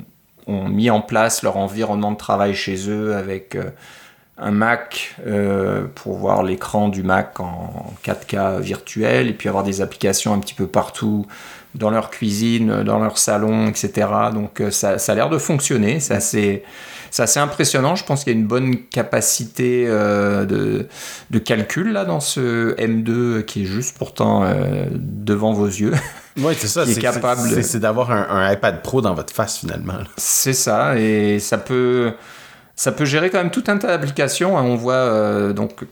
mis 0.48 0.90
en 0.90 1.02
place 1.02 1.42
leur 1.42 1.58
environnement 1.58 2.12
de 2.12 2.18
travail 2.18 2.54
chez 2.54 2.90
eux 2.90 3.16
avec 3.16 3.58
un 4.38 4.52
Mac 4.52 5.16
euh, 5.26 5.88
pour 5.96 6.18
voir 6.18 6.44
l'écran 6.44 6.90
du 6.90 7.04
Mac 7.04 7.40
en 7.40 7.94
4K 8.04 8.60
virtuel 8.60 9.28
et 9.30 9.34
puis 9.34 9.48
avoir 9.48 9.64
des 9.64 9.82
applications 9.82 10.34
un 10.34 10.40
petit 10.40 10.54
peu 10.54 10.68
partout 10.68 11.26
dans 11.76 11.90
leur 11.90 12.10
cuisine, 12.10 12.84
dans 12.84 13.00
leur 13.00 13.18
salon, 13.18 13.68
etc. 13.68 14.08
Donc 14.34 14.62
euh, 14.62 14.72
ça, 14.72 14.98
ça, 14.98 15.12
a 15.12 15.16
l'air 15.16 15.30
de 15.30 15.38
fonctionner, 15.38 16.00
c'est 16.00 16.14
assez, 16.14 16.64
assez, 17.18 17.40
impressionnant. 17.40 17.96
Je 17.96 18.04
pense 18.04 18.24
qu'il 18.24 18.34
y 18.34 18.36
a 18.36 18.40
une 18.40 18.48
bonne 18.48 18.78
capacité 18.78 19.86
euh, 19.88 20.46
de, 20.46 20.88
de, 21.30 21.40
calcul 21.40 21.92
là 21.92 22.06
dans 22.06 22.20
ce 22.20 22.76
M2 22.76 23.44
qui 23.46 23.64
est 23.64 23.66
juste 23.66 23.98
pourtant 23.98 24.46
devant 24.94 25.54
vos 25.54 25.68
yeux. 25.68 25.94
Oui, 26.38 26.54
c'est 26.58 26.68
ça. 26.68 26.86
C'est 26.86 27.00
capable. 27.00 27.64
C'est 27.64 27.80
d'avoir 27.80 28.12
un, 28.12 28.28
un, 28.30 28.52
iPad 28.52 28.82
Pro 28.82 29.00
dans 29.00 29.14
votre 29.14 29.34
face 29.34 29.60
finalement. 29.60 29.94
C'est 30.18 30.52
ça, 30.52 31.00
et 31.00 31.40
ça 31.40 31.58
peut 31.58 32.12
ça 32.76 32.92
peut 32.92 33.06
gérer 33.06 33.30
quand 33.30 33.38
même 33.38 33.52
tout 33.52 33.64
un 33.68 33.78
tas 33.78 33.88
d'applications. 33.88 34.58
hein. 34.58 34.64
On 34.64 34.76
voit 34.76 34.94
euh, 34.94 35.54
donc 35.54 35.86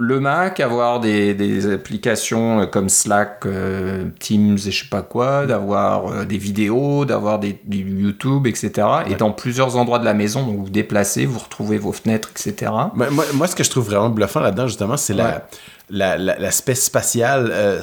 le 0.00 0.18
Mac 0.18 0.60
avoir 0.60 0.98
des, 1.00 1.34
des 1.34 1.70
applications 1.72 2.60
euh, 2.62 2.66
comme 2.66 2.88
Slack, 2.88 3.42
euh, 3.46 4.06
Teams 4.18 4.56
et 4.66 4.70
je 4.70 4.82
sais 4.82 4.88
pas 4.90 5.02
quoi, 5.02 5.46
d'avoir 5.46 6.08
euh, 6.08 6.24
des 6.24 6.38
vidéos, 6.38 7.04
d'avoir 7.04 7.38
des, 7.38 7.60
du 7.64 7.78
YouTube, 8.02 8.46
etc. 8.46 8.70
Et 9.08 9.14
dans 9.14 9.30
plusieurs 9.32 9.76
endroits 9.76 9.98
de 9.98 10.04
la 10.04 10.14
maison, 10.14 10.44
donc 10.46 10.56
vous 10.56 10.64
vous 10.64 10.70
déplacez, 10.70 11.26
vous 11.26 11.38
retrouvez 11.38 11.78
vos 11.78 11.92
fenêtres, 11.92 12.30
etc. 12.30 12.72
Moi, 12.94 13.10
moi- 13.10 13.24
moi, 13.34 13.46
ce 13.46 13.54
que 13.54 13.62
je 13.64 13.70
trouve 13.70 13.84
vraiment 13.86 14.08
bluffant 14.10 14.40
là-dedans, 14.40 14.66
justement, 14.66 14.96
c'est 14.96 15.14
la- 15.14 15.46
la- 15.90 16.16
la- 16.18 16.38
l'aspect 16.38 16.74
spatial. 16.74 17.50
euh, 17.52 17.80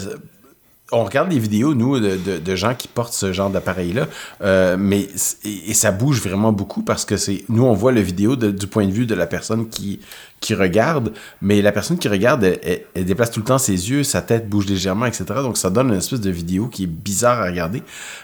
on 0.94 1.04
regarde 1.04 1.28
des 1.28 1.38
vidéos, 1.40 1.74
nous, 1.74 2.00
de, 2.00 2.16
de- 2.16 2.38
de 2.38 2.56
gens 2.56 2.74
qui 2.74 2.88
portent 2.88 3.12
ce 3.12 3.34
genre 3.34 3.50
d'appareil-là, 3.50 4.06
euh, 4.42 4.78
mais 4.80 5.02
et, 5.44 5.72
et 5.72 5.74
ça 5.74 5.92
bouge 5.92 6.22
vraiment 6.22 6.54
beaucoup 6.54 6.82
parce 6.82 7.04
que 7.04 7.18
c'est 7.18 7.44
nous, 7.50 7.64
on 7.66 7.74
voit 7.74 7.92
la 7.92 8.00
vidéo 8.02 8.38
de- 8.38 8.52
du 8.52 8.68
point 8.68 8.86
de 8.88 8.92
vue 8.94 9.06
de 9.06 9.14
la 9.14 9.28
personne 9.28 9.68
qui, 9.68 10.00
qui 10.40 10.54
regarde, 10.54 11.14
mais 11.42 11.62
la 11.62 11.72
personne 11.72 11.98
qui 11.98 12.08
regarde, 12.08 12.44
elle, 12.44 13.06
déplace 13.06 13.32
tout 13.32 13.40
le 13.40 13.46
temps 13.46 13.58
ses 13.58 13.90
yeux, 13.90 14.04
sa 14.04 14.22
tête 14.22 14.48
bouge 14.48 14.68
légèrement, 14.68 15.06
etc. 15.06 15.26
Donc 15.42 15.58
ça 15.58 15.70
donne 15.70 15.90
une 15.90 15.96
espèce 15.96 16.22
de 16.22 16.30
vidéo 16.30 16.68
qui 16.68 16.84
est 16.84 16.88
bizarre 16.88 17.42
à 17.42 17.46
regarder. 17.46 17.82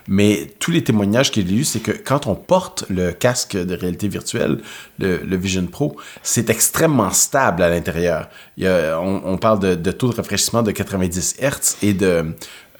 Mais 0.08 0.54
tous 0.60 0.72
les 0.72 0.84
témoignages 0.84 1.32
que 1.32 1.42
j'ai 1.42 1.48
lus, 1.48 1.64
c'est 1.66 1.80
que 1.80 1.92
quand 1.92 2.28
on 2.28 2.36
porte 2.36 2.86
le 2.90 3.12
casque 3.12 3.58
de 3.58 3.76
réalité 3.76 4.08
virtuelle, 4.08 4.60
le, 5.00 5.36
Vision 5.36 5.66
Pro, 5.66 5.98
c'est 6.22 6.50
extrêmement 6.50 7.10
stable 7.10 7.64
à 7.64 7.70
l'intérieur. 7.70 8.30
On, 8.60 9.38
parle 9.38 9.60
de, 9.60 9.92
taux 9.92 10.10
de 10.10 10.16
rafraîchissement 10.16 10.62
de 10.62 10.72
90 10.72 11.38
Hz 11.42 11.78
et 11.82 11.94
de 11.94 12.26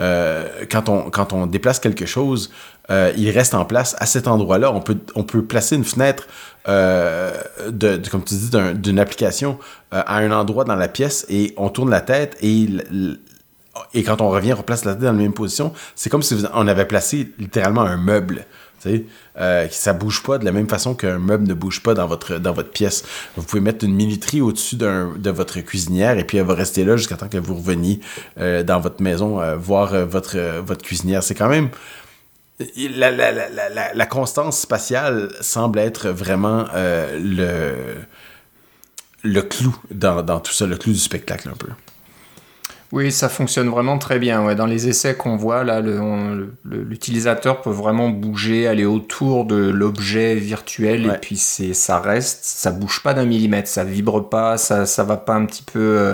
euh, 0.02 0.66
quand 0.70 1.34
on 1.34 1.46
déplace 1.48 1.80
quelque 1.80 2.06
chose, 2.06 2.52
euh, 2.90 3.14
il 3.18 3.30
reste 3.30 3.54
en 3.54 3.66
place 3.66 3.96
à 4.00 4.06
cet 4.06 4.28
endroit-là. 4.28 4.72
On 4.72 4.82
peut, 4.82 4.98
on 5.16 5.24
peut 5.24 5.44
placer 5.44 5.76
une 5.76 5.86
fenêtre, 5.86 6.28
euh, 6.68 7.32
de, 7.70 8.00
comme 8.12 8.24
tu 8.24 8.36
dis, 8.36 8.50
d'un- 8.50 8.74
d'une 8.74 9.00
application 9.00 9.58
euh, 9.94 10.02
à 10.06 10.18
un 10.18 10.32
endroit 10.32 10.66
dans 10.66 10.76
la 10.76 10.88
pièce 10.88 11.26
et 11.30 11.54
on 11.58 11.70
tourne 11.70 11.90
la 11.90 12.02
tête 12.02 12.38
et 12.42 12.68
et 13.96 14.04
quand 14.04 14.22
on 14.22 14.30
revient, 14.30 14.54
on 14.54 14.58
replace 14.58 14.86
la 14.86 14.94
tête 14.94 15.02
dans 15.02 15.08
la 15.08 15.18
même 15.18 15.34
position. 15.34 15.74
C'est 15.96 16.10
comme 16.12 16.22
si 16.22 16.36
on 16.54 16.68
avait 16.68 16.86
placé 16.86 17.32
littéralement 17.40 17.82
un 17.82 17.98
meuble. 17.98 18.46
Euh, 19.40 19.68
ça 19.72 19.94
bouge 19.94 20.22
pas 20.24 20.38
de 20.38 20.44
la 20.46 20.52
même 20.52 20.68
façon 20.68 20.94
qu'un 20.94 21.18
meuble 21.18 21.48
ne 21.48 21.54
bouge 21.54 21.82
pas 21.82 21.94
dans 21.94 22.06
votre, 22.06 22.38
dans 22.38 22.52
votre 22.52 22.70
pièce. 22.70 23.04
Vous 23.38 23.44
pouvez 23.44 23.62
mettre 23.62 23.86
une 23.86 23.96
minuterie 23.96 24.42
au-dessus 24.42 24.76
de 24.76 25.30
votre 25.30 25.60
cuisinière 25.62 26.18
et 26.20 26.26
puis 26.26 26.38
elle 26.38 26.46
va 26.46 26.54
rester 26.54 26.84
là 26.84 26.98
jusqu'à 26.98 27.16
temps 27.16 27.30
que 27.30 27.38
vous 27.38 27.56
reveniez 27.56 28.02
dans 28.38 28.80
votre 28.82 29.02
maison 29.02 29.40
voir 29.58 30.06
votre, 30.06 30.38
votre 30.60 30.82
cuisinière. 30.84 31.24
C'est 31.24 31.36
quand 31.36 31.50
même. 31.50 31.70
La, 32.78 33.10
la, 33.12 33.32
la, 33.32 33.94
la, 33.94 34.06
constance 34.06 34.60
spatiale 34.60 35.32
semble 35.42 35.80
être 35.80 36.10
vraiment 36.10 36.66
euh, 36.76 37.18
le, 37.20 37.76
le 39.24 39.42
clou 39.42 39.76
dans, 39.90 40.22
dans 40.22 40.40
tout 40.40 40.54
ça, 40.54 40.68
le 40.68 40.78
clou 40.78 40.94
du 40.94 41.00
spectacle 41.00 41.50
un 41.50 41.58
peu. 41.58 41.70
Oui, 42.94 43.12
ça 43.12 43.28
fonctionne 43.28 43.70
vraiment 43.70 43.98
très 43.98 44.20
bien. 44.20 44.46
Ouais. 44.46 44.54
Dans 44.54 44.68
les 44.68 44.88
essais 44.88 45.16
qu'on 45.16 45.36
voit, 45.36 45.64
là, 45.64 45.82
l'utilisateur 46.64 47.64
peut 47.64 47.72
vraiment 47.72 48.10
bouger, 48.10 48.68
aller 48.68 48.86
autour 48.86 49.46
de 49.46 49.56
l'objet 49.56 50.36
virtuel 50.36 51.08
Ouais. 51.08 51.16
et 51.16 51.18
puis 51.18 51.38
c'est, 51.38 51.74
ça 51.74 52.00
reste, 52.00 52.44
ça 52.44 52.70
bouge 52.70 53.02
pas 53.02 53.16
d'un 53.16 53.26
millimètre, 53.26 53.68
ça 53.68 53.84
vibre 53.84 54.30
pas, 54.30 54.60
ça, 54.60 54.86
ça 54.86 55.04
va 55.04 55.18
pas 55.18 55.34
un 55.34 55.48
petit 55.48 55.64
peu 55.64 55.80
euh, 55.80 56.14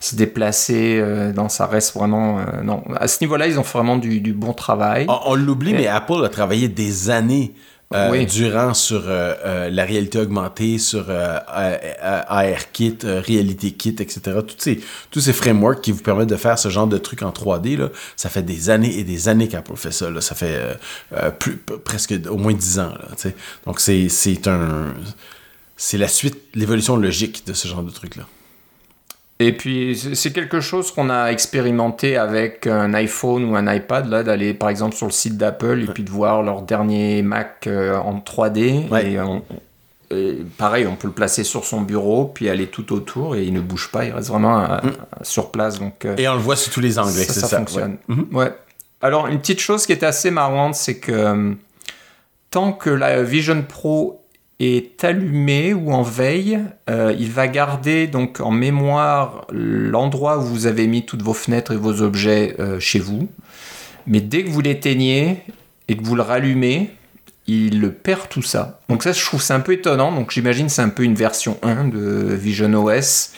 se 0.00 0.16
déplacer. 0.16 0.98
euh, 0.98 1.32
non, 1.32 1.48
ça 1.48 1.66
reste 1.66 1.94
vraiment. 1.94 2.40
euh, 2.40 2.62
non, 2.64 2.82
à 2.96 3.06
ce 3.06 3.18
niveau-là, 3.22 3.46
ils 3.46 3.58
ont 3.58 3.62
fait 3.64 3.78
vraiment 3.78 3.96
du, 3.98 4.20
du 4.20 4.32
bon 4.32 4.52
travail. 4.52 5.06
On, 5.08 5.18
on 5.26 5.34
l'oublie, 5.36 5.72
mais 5.74 5.86
Apple 5.86 6.24
a 6.24 6.28
travaillé 6.28 6.68
des 6.68 7.10
années 7.10 7.52
euh, 7.94 8.08
Oui. 8.10 8.24
durant 8.24 8.72
sur 8.72 9.02
euh, 9.08 9.34
euh, 9.44 9.68
la 9.70 9.84
réalité 9.84 10.18
augmentée, 10.18 10.78
sur 10.78 11.06
ARKit, 11.10 12.98
euh, 13.04 13.20
Reality 13.26 13.74
Kit, 13.74 13.96
etc. 13.98 14.20
Tous 14.46 14.54
ces, 14.58 14.80
tous 15.10 15.20
ces 15.20 15.32
frameworks 15.32 15.80
qui 15.82 15.92
vous 15.92 16.02
permettent 16.02 16.28
de 16.28 16.36
faire 16.36 16.58
ce 16.58 16.68
genre 16.68 16.86
de 16.86 16.98
trucs 16.98 17.22
en 17.22 17.30
3D, 17.30 17.76
là, 17.76 17.88
ça 18.16 18.28
fait 18.28 18.42
des 18.42 18.70
années 18.70 18.96
et 18.98 19.04
des 19.04 19.28
années 19.28 19.48
qu'Apple 19.48 19.76
fait 19.76 19.92
ça. 19.92 20.08
là. 20.10 20.20
Ça 20.20 20.34
fait 20.34 20.60
plus, 21.38 21.56
presque 21.56 22.14
au 22.30 22.36
moins 22.36 22.52
10 22.52 22.78
ans. 22.78 22.92
Là. 22.98 23.30
Donc 23.66 23.80
c'est 23.80 24.08
c'est 24.08 24.46
un... 24.48 24.94
C'est 25.76 25.96
la 25.96 26.08
suite, 26.08 26.36
l'évolution 26.54 26.96
logique 26.98 27.46
de 27.46 27.54
ce 27.54 27.66
genre 27.66 27.82
de 27.82 27.90
trucs-là. 27.90 28.24
Et 29.40 29.52
puis, 29.52 29.96
c'est 30.14 30.32
quelque 30.32 30.60
chose 30.60 30.92
qu'on 30.92 31.08
a 31.10 31.28
expérimenté 31.32 32.16
avec 32.18 32.66
un 32.66 32.92
iPhone 32.94 33.44
ou 33.50 33.56
un 33.56 33.72
iPad, 33.74 34.06
là, 34.08 34.22
d'aller 34.22 34.52
par 34.54 34.68
exemple 34.68 34.94
sur 34.94 35.06
le 35.06 35.12
site 35.12 35.36
d'Apple 35.38 35.82
et 35.82 35.86
puis 35.92 36.02
de 36.04 36.10
voir 36.10 36.42
leur 36.42 36.60
dernier 36.62 37.22
Mac 37.22 37.66
euh, 37.66 37.96
en 37.96 38.18
3D. 38.18 38.88
Ouais. 38.90 39.12
Et, 39.12 39.20
on- 39.20 39.42
et 40.12 40.38
pareil, 40.58 40.86
on 40.86 40.96
peut 40.96 41.06
le 41.08 41.14
placer 41.14 41.42
sur 41.44 41.64
son 41.64 41.80
bureau, 41.80 42.24
puis 42.26 42.48
aller 42.50 42.66
tout 42.66 42.92
autour 42.92 43.36
et 43.36 43.44
il 43.44 43.52
ne 43.54 43.60
bouge 43.60 43.90
pas, 43.92 44.04
il 44.04 44.12
reste 44.12 44.28
vraiment 44.28 44.60
euh, 44.60 44.78
sur 45.22 45.50
place. 45.50 45.78
Donc, 45.78 46.04
euh, 46.04 46.16
Et 46.18 46.28
on 46.28 46.34
le 46.34 46.40
voit 46.40 46.56
sur 46.56 46.72
tous 46.72 46.80
les 46.80 46.98
angles, 46.98 47.10
ça, 47.12 47.32
c'est 47.32 47.40
ça 47.40 47.46
ça. 47.46 47.58
fonctionne. 47.58 47.96
ouais. 48.08 48.14
Mhm. 48.16 48.26
Ouais. 48.32 48.52
Alors, 49.02 49.28
une 49.28 49.38
petite 49.38 49.60
chose 49.60 49.86
qui 49.86 49.92
est 49.92 50.02
assez 50.02 50.30
marrante, 50.30 50.74
c'est 50.74 50.98
que 50.98 51.54
tant 52.50 52.72
que 52.72 52.90
la 52.90 53.22
Vision 53.22 53.62
Pro 53.66 54.19
est 54.60 55.02
allumée 55.04 55.72
ou 55.72 55.90
en 55.92 56.02
veille, 56.02 56.60
euh, 56.88 57.14
il 57.18 57.30
va 57.30 57.48
garder 57.48 58.06
donc 58.06 58.40
en 58.40 58.50
mémoire 58.50 59.46
l'endroit 59.50 60.38
où 60.38 60.42
vous 60.42 60.66
avez 60.66 60.86
mis 60.86 61.04
toutes 61.06 61.22
vos 61.22 61.32
fenêtres 61.32 61.72
et 61.72 61.76
vos 61.76 62.02
objets 62.02 62.56
euh, 62.60 62.78
chez 62.78 62.98
vous. 62.98 63.28
Mais 64.06 64.20
dès 64.20 64.44
que 64.44 64.50
vous 64.50 64.60
l'éteignez 64.60 65.42
et 65.88 65.96
que 65.96 66.04
vous 66.04 66.14
le 66.14 66.22
rallumez, 66.22 66.90
il 67.46 67.90
perd 67.90 68.28
tout 68.28 68.42
ça. 68.42 68.80
Donc 68.88 69.02
ça, 69.02 69.12
je 69.12 69.24
trouve 69.24 69.42
c'est 69.42 69.54
un 69.54 69.60
peu 69.60 69.72
étonnant. 69.72 70.12
Donc 70.12 70.30
j'imagine 70.30 70.68
c'est 70.68 70.82
un 70.82 70.90
peu 70.90 71.04
une 71.04 71.14
version 71.14 71.58
1 71.62 71.88
de 71.88 72.34
Vision 72.34 72.72
OS 72.74 73.32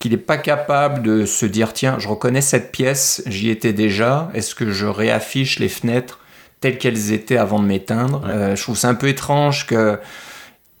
qu'il 0.00 0.10
n'est 0.10 0.18
pas 0.18 0.36
capable 0.36 1.02
de 1.02 1.24
se 1.24 1.46
dire 1.46 1.72
tiens, 1.72 1.96
je 1.98 2.08
reconnais 2.08 2.40
cette 2.40 2.72
pièce, 2.72 3.22
j'y 3.26 3.48
étais 3.48 3.72
déjà, 3.72 4.28
est-ce 4.34 4.54
que 4.54 4.70
je 4.70 4.86
réaffiche 4.86 5.60
les 5.60 5.68
fenêtres 5.68 6.18
telles 6.60 6.78
qu'elles 6.78 7.12
étaient 7.12 7.36
avant 7.36 7.60
de 7.60 7.66
m'éteindre? 7.66 8.22
Ouais. 8.24 8.32
Euh, 8.32 8.56
Je 8.56 8.62
trouve 8.62 8.76
c'est 8.76 8.88
un 8.88 8.94
peu 8.96 9.08
étrange 9.08 9.66
que 9.66 9.98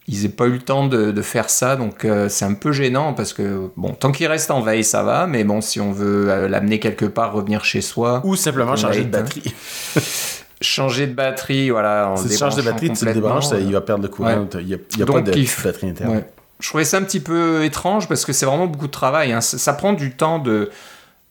ils 0.06 0.22
n'aient 0.22 0.28
pas 0.28 0.44
eu 0.46 0.52
le 0.52 0.58
temps 0.60 0.86
de, 0.86 1.10
de 1.12 1.22
faire 1.22 1.48
ça, 1.48 1.76
donc 1.76 2.04
euh, 2.04 2.28
c'est 2.28 2.44
un 2.44 2.52
peu 2.54 2.72
gênant 2.72 3.14
parce 3.14 3.32
que 3.32 3.70
bon, 3.76 3.94
tant 3.94 4.12
qu'il 4.12 4.26
reste 4.26 4.50
en 4.50 4.60
veille, 4.60 4.84
ça 4.84 5.02
va, 5.02 5.26
mais 5.26 5.44
bon, 5.44 5.60
si 5.60 5.80
on 5.80 5.92
veut 5.92 6.30
euh, 6.30 6.48
l'amener 6.48 6.78
quelque 6.78 7.06
part, 7.06 7.32
revenir 7.32 7.64
chez 7.64 7.80
soi, 7.80 8.20
Ou 8.24 8.36
simplement 8.36 8.76
changer 8.76 9.04
de 9.04 9.08
batterie. 9.10 9.54
changer 10.60 11.06
de 11.06 11.12
batterie, 11.14 11.70
voilà, 11.70 12.08
en 12.10 12.16
Si 12.16 12.28
tu 12.28 12.36
changes 12.36 12.56
de 12.56 12.62
batterie, 12.62 12.92
tu 12.92 13.04
le 13.04 13.12
débranches, 13.14 13.46
ça- 13.46 13.56
euh, 13.56 13.60
il 13.60 13.72
va 13.72 13.80
perdre 13.80 14.02
le 14.02 14.08
courant. 14.08 14.46
Il 14.60 14.66
n'y 14.66 14.74
a, 14.74 14.78
il 14.92 14.98
y 14.98 15.02
a 15.02 15.04
Donc, 15.06 15.16
pas 15.24 15.30
de 15.32 15.38
il 15.38 15.48
batterie 15.64 15.88
interne. 15.90 16.16
Ouais. 16.16 16.24
Je 16.60 16.68
trouvais 16.68 16.84
ça 16.84 16.98
un 16.98 17.02
petit 17.02 17.20
peu 17.20 17.64
étrange 17.64 18.08
parce 18.08 18.24
que 18.24 18.32
c'est 18.32 18.46
vraiment 18.46 18.66
beaucoup 18.66 18.86
de 18.86 18.92
travail. 18.92 19.32
hein. 19.32 19.40
Ça, 19.40 19.58
ça 19.58 19.72
prend 19.72 19.92
du 19.92 20.12
temps 20.12 20.38
de, 20.38 20.70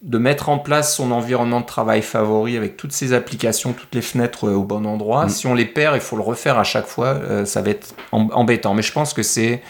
de 0.03 0.17
mettre 0.17 0.49
en 0.49 0.59
place 0.59 0.95
son 0.95 1.11
environnement 1.11 1.61
de 1.61 1.65
travail 1.65 2.01
favori 2.01 2.57
avec 2.57 2.75
toutes 2.75 2.91
ses 2.91 3.13
applications, 3.13 3.71
toutes 3.71 3.95
les 3.95 4.01
fenêtres 4.01 4.49
euh, 4.49 4.53
au 4.53 4.63
bon 4.63 4.85
endroit. 4.85 5.25
Mm. 5.25 5.29
Si 5.29 5.47
on 5.47 5.53
les 5.53 5.65
perd, 5.65 5.95
il 5.95 6.01
faut 6.01 6.17
le 6.17 6.21
refaire 6.23 6.59
à 6.59 6.65
chaque 6.65 6.87
fois. 6.87 7.07
euh, 7.07 7.45
ça 7.45 7.61
va 7.61 7.69
être 7.69 7.95
em- 8.11 8.29
embêtant. 8.33 8.73
Mais 8.73 8.81
je 8.81 8.91
pense 8.91 9.13
que 9.13 9.23
c'est 9.23 9.61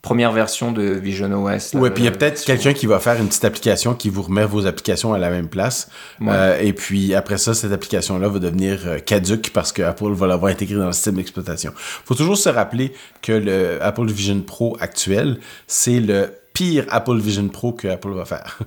première 0.00 0.32
version 0.32 0.72
de 0.72 0.82
Vision 0.82 1.30
OS. 1.44 1.74
Oui, 1.74 1.90
puis 1.90 2.02
il 2.02 2.06
y 2.06 2.08
a 2.08 2.10
la 2.10 2.16
peut-être 2.16 2.42
quelqu'un 2.44 2.72
qui 2.72 2.86
va 2.86 2.98
faire 2.98 3.20
une 3.20 3.28
petite 3.28 3.44
application 3.44 3.94
qui 3.94 4.08
vous 4.08 4.22
remet 4.22 4.44
vos 4.44 4.66
applications 4.66 5.14
à 5.14 5.18
la 5.18 5.30
même 5.30 5.48
place. 5.48 5.90
Ouais. 6.20 6.28
Euh, 6.32 6.58
et 6.60 6.72
puis 6.72 7.14
après 7.14 7.38
ça, 7.38 7.54
cette 7.54 7.70
application-là 7.70 8.26
va 8.28 8.38
devenir 8.40 8.80
euh, 8.86 8.98
caduque 8.98 9.50
parce 9.52 9.72
que 9.72 9.82
Apple 9.82 10.12
va 10.12 10.26
l'avoir 10.26 10.50
intégrée 10.50 10.74
dans 10.76 10.86
le 10.86 10.92
système 10.92 11.14
d'exploitation. 11.14 11.72
faut 11.76 12.14
toujours 12.16 12.36
se 12.36 12.48
rappeler 12.48 12.94
que 13.20 13.32
le 13.32 13.80
Apple 13.80 14.06
Vision 14.06 14.40
Pro 14.40 14.76
actuel, 14.80 15.38
c'est 15.68 16.00
le 16.00 16.30
pire 16.52 16.84
Apple 16.90 17.18
Vision 17.18 17.48
Pro 17.48 17.72
que 17.72 17.88
Apple 17.88 18.12
va 18.12 18.24
faire. 18.24 18.58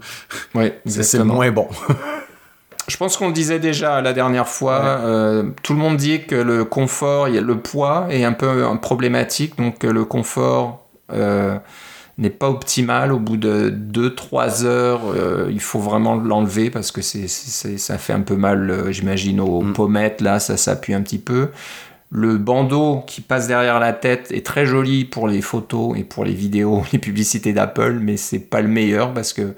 Ouais, 0.53 0.79
C'est 0.85 1.23
moins 1.23 1.51
bon. 1.51 1.67
Je 2.87 2.97
pense 2.97 3.17
qu'on 3.17 3.27
le 3.27 3.33
disait 3.33 3.57
déjà 3.59 3.99
la 4.01 4.13
dernière 4.13 4.47
fois. 4.47 4.79
euh, 4.83 5.43
tout 5.63 5.73
le 5.73 5.79
monde 5.79 5.97
dit 5.97 6.21
que 6.27 6.35
le 6.35 6.65
confort, 6.65 7.27
le 7.27 7.57
poids 7.57 8.05
est 8.11 8.23
un 8.23 8.33
peu 8.33 8.45
euh, 8.45 8.75
problématique, 8.75 9.57
donc 9.57 9.83
euh, 9.83 9.91
le 9.91 10.05
confort 10.05 10.85
euh, 11.11 11.57
n'est 12.19 12.29
pas 12.29 12.47
optimal. 12.47 13.11
Au 13.11 13.17
bout 13.17 13.37
de 13.37 13.71
2-3 13.71 14.65
heures, 14.65 15.01
euh, 15.15 15.47
il 15.51 15.61
faut 15.61 15.79
vraiment 15.79 16.15
l'enlever 16.15 16.69
parce 16.69 16.91
que 16.91 17.01
c'est, 17.01 17.27
ça 17.27 17.97
fait 17.97 18.13
un 18.13 18.21
peu 18.21 18.35
mal, 18.35 18.69
euh, 18.69 18.91
j'imagine, 18.91 19.41
aux 19.41 19.61
Mm. 19.63 19.73
pommettes. 19.73 20.21
Là, 20.21 20.39
ça 20.39 20.55
s'appuie 20.55 20.93
un 20.93 21.01
petit 21.01 21.17
peu. 21.19 21.49
Le 22.17 22.37
bandeau 22.37 23.03
qui 23.05 23.19
passe 23.19 23.47
derrière 23.47 23.77
la 23.81 23.91
tête 23.91 24.31
est 24.31 24.45
très 24.45 24.65
joli 24.65 25.03
pour 25.03 25.27
les 25.27 25.41
photos 25.41 25.97
et 25.97 26.05
pour 26.05 26.23
les 26.23 26.33
vidéos, 26.33 26.83
les 26.93 26.99
publicités 26.99 27.51
d'Apple, 27.51 27.99
mais 28.01 28.15
c'est 28.15 28.39
pas 28.39 28.61
le 28.61 28.69
meilleur 28.69 29.13
parce 29.13 29.33
que 29.33 29.53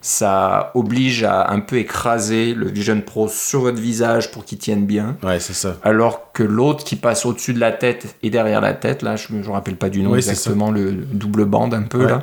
ça 0.00 0.70
oblige 0.74 1.24
à 1.24 1.50
un 1.50 1.58
peu 1.60 1.76
écraser 1.76 2.54
le 2.54 2.68
Vision 2.70 3.00
Pro 3.00 3.28
sur 3.28 3.60
votre 3.62 3.80
visage 3.80 4.30
pour 4.30 4.44
qu'il 4.44 4.56
tienne 4.58 4.86
bien. 4.86 5.16
ouais, 5.24 5.40
c'est 5.40 5.52
ça. 5.52 5.76
Alors 5.82 6.32
que 6.32 6.44
l'autre 6.44 6.84
qui 6.84 6.96
passe 6.96 7.26
au-dessus 7.26 7.52
de 7.52 7.60
la 7.60 7.72
tête 7.72 8.16
et 8.22 8.30
derrière 8.30 8.60
la 8.60 8.74
tête, 8.74 9.02
là, 9.02 9.16
je 9.16 9.32
ne 9.32 9.42
me 9.42 9.50
rappelle 9.50 9.76
pas 9.76 9.90
du 9.90 10.02
nom 10.02 10.14
exactement, 10.14 10.70
le 10.70 10.92
double 10.92 11.44
bande 11.44 11.74
un 11.74 11.82
peu 11.82 12.04
Ouais. 12.04 12.10
là, 12.10 12.22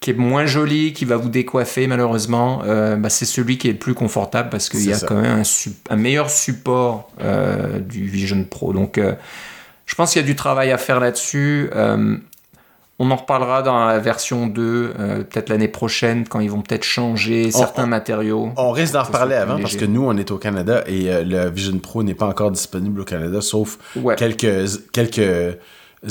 qui 0.00 0.10
est 0.10 0.14
moins 0.14 0.46
joli, 0.46 0.92
qui 0.92 1.04
va 1.04 1.16
vous 1.16 1.28
décoiffer 1.28 1.86
malheureusement, 1.86 2.62
euh, 2.64 2.96
bah, 2.96 3.08
c'est 3.08 3.24
celui 3.24 3.58
qui 3.58 3.68
est 3.68 3.72
le 3.72 3.78
plus 3.78 3.94
confortable 3.94 4.50
parce 4.50 4.68
qu'il 4.68 4.84
y 4.86 4.92
a 4.92 4.96
ça. 4.96 5.06
quand 5.06 5.20
même 5.20 5.42
un, 5.90 5.96
meilleur 5.96 6.30
support 6.30 7.10
euh, 7.20 7.78
du 7.78 8.06
Vision 8.06 8.44
Pro. 8.44 8.72
Donc, 8.72 8.98
euh, 8.98 9.14
je 9.86 9.94
pense 9.94 10.12
qu'il 10.12 10.22
y 10.22 10.24
a 10.24 10.26
du 10.26 10.36
travail 10.36 10.70
à 10.70 10.78
faire 10.78 11.00
là-dessus. 11.00 11.70
On 12.98 13.10
en 13.10 13.16
reparlera 13.16 13.60
dans 13.60 13.84
la 13.84 13.98
version 13.98 14.46
2, 14.46 14.62
euh, 14.98 15.16
peut-être 15.18 15.50
l'année 15.50 15.68
prochaine, 15.68 16.26
quand 16.26 16.40
ils 16.40 16.50
vont 16.50 16.62
peut-être 16.62 16.82
changer 16.82 17.50
certains 17.50 17.84
matériaux. 17.84 18.52
On 18.56 18.70
risque 18.70 18.94
d'en 18.94 19.02
reparler 19.02 19.34
avant 19.34 19.60
parce 19.60 19.76
que 19.76 19.84
nous, 19.84 20.02
on 20.02 20.16
est 20.16 20.30
au 20.30 20.38
Canada 20.38 20.82
et 20.86 21.22
le 21.22 21.50
Vision 21.50 21.78
Pro 21.78 22.02
n'est 22.02 22.14
pas 22.14 22.26
encore 22.26 22.50
disponible 22.50 23.00
au 23.00 23.04
Canada, 23.04 23.42
sauf 23.42 23.78
quelques, 24.16 24.90
quelques 24.92 25.58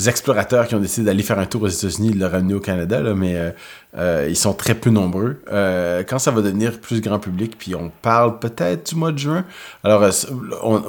explorateurs 0.06 0.66
qui 0.68 0.74
ont 0.74 0.80
décidé 0.80 1.06
d'aller 1.06 1.22
faire 1.22 1.38
un 1.38 1.46
tour 1.46 1.62
aux 1.62 1.68
États-Unis 1.68 2.08
et 2.08 2.14
de 2.14 2.18
le 2.18 2.26
ramener 2.26 2.54
au 2.54 2.60
Canada, 2.60 3.00
là, 3.00 3.14
mais 3.14 3.36
euh, 3.36 3.50
euh, 3.96 4.26
ils 4.28 4.36
sont 4.36 4.52
très 4.52 4.74
peu 4.74 4.90
nombreux. 4.90 5.42
Euh, 5.50 6.02
quand 6.06 6.18
ça 6.18 6.30
va 6.30 6.42
devenir 6.42 6.78
plus 6.80 7.00
grand 7.00 7.18
public, 7.18 7.56
puis 7.58 7.74
on 7.74 7.90
parle 8.02 8.38
peut-être 8.38 8.90
du 8.90 8.96
mois 8.96 9.12
de 9.12 9.18
juin, 9.18 9.44
alors 9.82 10.04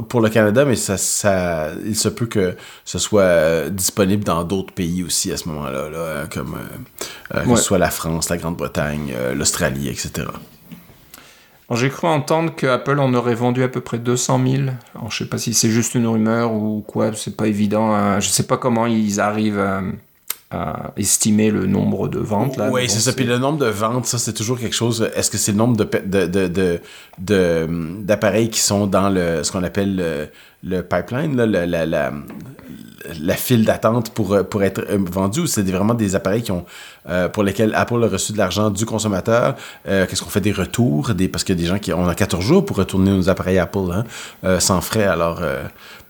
pour 0.09 0.21
le 0.21 0.29
Canada, 0.29 0.65
mais 0.65 0.75
ça, 0.75 0.97
ça, 0.97 1.69
il 1.85 1.95
se 1.95 2.09
peut 2.09 2.25
que 2.25 2.55
ce 2.83 2.99
soit 2.99 3.69
disponible 3.69 4.23
dans 4.23 4.43
d'autres 4.43 4.73
pays 4.73 5.03
aussi 5.03 5.31
à 5.31 5.37
ce 5.37 5.47
moment-là, 5.49 5.89
là, 5.89 6.27
comme 6.33 6.57
que 7.31 7.55
ce 7.55 7.63
soit 7.63 7.77
la 7.77 7.91
France, 7.91 8.29
la 8.29 8.37
Grande-Bretagne, 8.37 9.13
l'Australie, 9.35 9.87
etc. 9.89 10.27
J'ai 11.71 11.89
cru 11.89 12.07
entendre 12.07 12.55
que 12.55 12.65
Apple 12.65 12.97
en 12.99 13.13
aurait 13.13 13.35
vendu 13.35 13.61
à 13.61 13.67
peu 13.67 13.81
près 13.81 13.99
200 13.99 14.41
000. 14.47 14.63
Alors, 14.95 15.11
je 15.11 15.17
sais 15.17 15.29
pas 15.29 15.37
si 15.37 15.53
c'est 15.53 15.69
juste 15.69 15.95
une 15.95 16.07
rumeur 16.07 16.53
ou 16.53 16.81
quoi, 16.87 17.11
c'est 17.13 17.35
pas 17.35 17.47
évident. 17.47 17.93
Hein. 17.93 18.21
Je 18.21 18.29
sais 18.29 18.43
pas 18.43 18.55
comment 18.55 18.85
ils 18.85 19.19
arrivent 19.19 19.59
à, 19.59 19.81
estimer 20.95 21.51
le 21.51 21.65
nombre 21.65 22.07
de 22.07 22.19
ventes. 22.19 22.55
Là, 22.55 22.69
oui, 22.71 22.87
c'est 22.87 23.01
ça. 23.01 23.11
Puis 23.11 23.25
le 23.25 23.37
nombre 23.37 23.57
de 23.57 23.65
ventes, 23.65 24.05
ça, 24.05 24.17
c'est 24.17 24.31
toujours 24.31 24.57
quelque 24.57 24.75
chose. 24.75 25.09
Est-ce 25.13 25.29
que 25.29 25.37
c'est 25.37 25.51
le 25.51 25.57
nombre 25.57 25.75
de, 25.75 26.79
d'appareils 27.19 28.49
qui 28.49 28.61
sont 28.61 28.87
dans 28.87 29.09
le, 29.09 29.43
ce 29.43 29.51
qu'on 29.51 29.63
appelle 29.63 30.29
le, 30.63 30.81
pipeline, 30.83 31.35
là, 31.35 31.45
la, 31.45 31.85
la, 31.85 32.13
la 33.21 33.35
file 33.35 33.65
d'attente 33.65 34.11
pour, 34.11 34.37
pour 34.49 34.63
être 34.63 34.85
euh, 34.89 34.97
vendu 34.99 35.41
ou 35.41 35.47
c'est 35.47 35.63
vraiment 35.63 35.93
des 35.93 36.15
appareils 36.15 36.43
qui 36.43 36.51
ont, 36.51 36.65
euh, 37.09 37.29
pour 37.29 37.43
lesquels 37.43 37.73
Apple 37.75 38.03
a 38.03 38.07
reçu 38.07 38.33
de 38.33 38.37
l'argent 38.37 38.69
du 38.69 38.85
consommateur? 38.85 39.55
Qu'est-ce 39.85 40.21
qu'on 40.21 40.29
fait 40.29 40.41
des 40.41 40.51
retours? 40.51 41.11
Parce 41.31 41.43
qu'il 41.43 41.55
y 41.55 41.59
a 41.59 41.61
des 41.61 41.67
gens 41.67 41.79
qui 41.79 41.93
ont 41.93 42.07
14 42.13 42.43
jours 42.43 42.65
pour 42.65 42.77
retourner 42.77 43.11
nos 43.11 43.29
appareils 43.29 43.59
Apple 43.59 43.91
hein, 44.43 44.59
sans 44.59 44.81
frais. 44.81 45.05
Alors, 45.05 45.41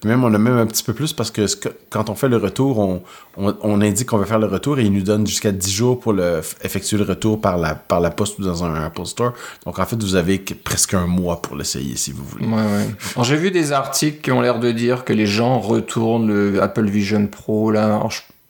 même 0.06 0.24
on 0.24 0.34
a 0.34 0.38
même 0.38 0.58
un 0.58 0.66
petit 0.66 0.84
peu 0.84 0.94
plus 0.94 1.14
parce 1.14 1.32
que 1.32 1.46
quand 1.90 2.10
on 2.10 2.16
fait 2.16 2.28
le 2.28 2.38
retour, 2.38 2.80
on, 2.80 3.02
on, 3.38 3.82
indique 3.82 4.08
qu'on 4.08 4.18
veut 4.18 4.26
faire 4.26 4.40
le 4.40 4.46
retour 4.46 4.80
et 4.80 4.84
ils 4.84 4.92
nous 4.92 5.02
donnent 5.02 5.26
jusqu'à 5.26 5.52
10 5.52 5.72
jours 5.72 6.00
pour 6.00 6.16
effectuer 6.64 6.98
le 6.98 7.04
retour 7.04 7.42
par 7.42 7.58
la, 7.58 8.10
poste 8.10 8.40
ou 8.40 8.44
dans 8.44 8.64
un 8.64 8.76
Apple 8.76 9.06
Store. 9.06 9.34
Donc 9.66 9.80
en 9.80 9.86
fait, 9.86 10.02
vous 10.02 10.16
avez 10.16 10.38
presque 10.38 10.94
un 10.94 11.08
mois 11.08 11.42
pour 11.42 11.56
l'essayer 11.56 11.96
si 11.96 12.12
vous 12.12 12.24
voulez. 12.24 12.46
Ouais, 12.46 12.54
ouais. 12.54 13.24
J'ai 13.24 13.36
vu 13.36 13.52
des 13.52 13.72
articles 13.72 14.22
qui 14.22 14.32
ont 14.32 14.42
l'air 14.42 14.60
de 14.60 14.72
dire 14.72 15.04
que 15.04 15.14
les 15.14 15.28
gens 15.28 15.60
retournent 15.60 16.28
le 16.28 16.62
Apple 16.62 16.88
Vision 16.88 17.28
Pro. 17.28 17.72
Là. 17.72 18.00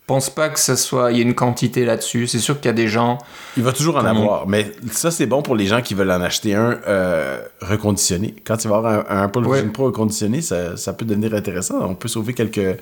Pense 0.08 0.30
pas 0.30 0.48
que 0.48 0.58
ça 0.58 0.74
soit. 0.74 1.12
Il 1.12 1.18
y 1.18 1.20
ait 1.20 1.22
une 1.22 1.34
quantité 1.34 1.84
là-dessus. 1.84 2.26
C'est 2.26 2.38
sûr 2.38 2.56
qu'il 2.58 2.66
y 2.66 2.70
a 2.70 2.72
des 2.74 2.88
gens. 2.88 3.18
Il 3.58 3.62
va 3.62 3.72
toujours 3.72 3.96
en 3.96 4.04
avoir. 4.04 4.48
Mais 4.48 4.72
ça, 4.90 5.10
c'est 5.10 5.26
bon 5.26 5.42
pour 5.42 5.54
les 5.54 5.66
gens 5.66 5.82
qui 5.82 5.94
veulent 5.94 6.10
en 6.10 6.22
acheter 6.22 6.54
un 6.54 6.80
euh, 6.88 7.38
reconditionné. 7.60 8.34
Quand 8.44 8.56
tu 8.56 8.68
vas 8.68 8.78
avoir 8.78 9.10
un, 9.10 9.24
Apple 9.24 9.44
Vision 9.44 9.68
Pro 9.68 9.84
reconditionné, 9.84 10.40
ça, 10.40 10.78
ça, 10.78 10.94
peut 10.94 11.04
devenir 11.04 11.34
intéressant. 11.34 11.76
On 11.82 11.94
peut 11.94 12.08
sauver 12.08 12.32
quelques, 12.32 12.78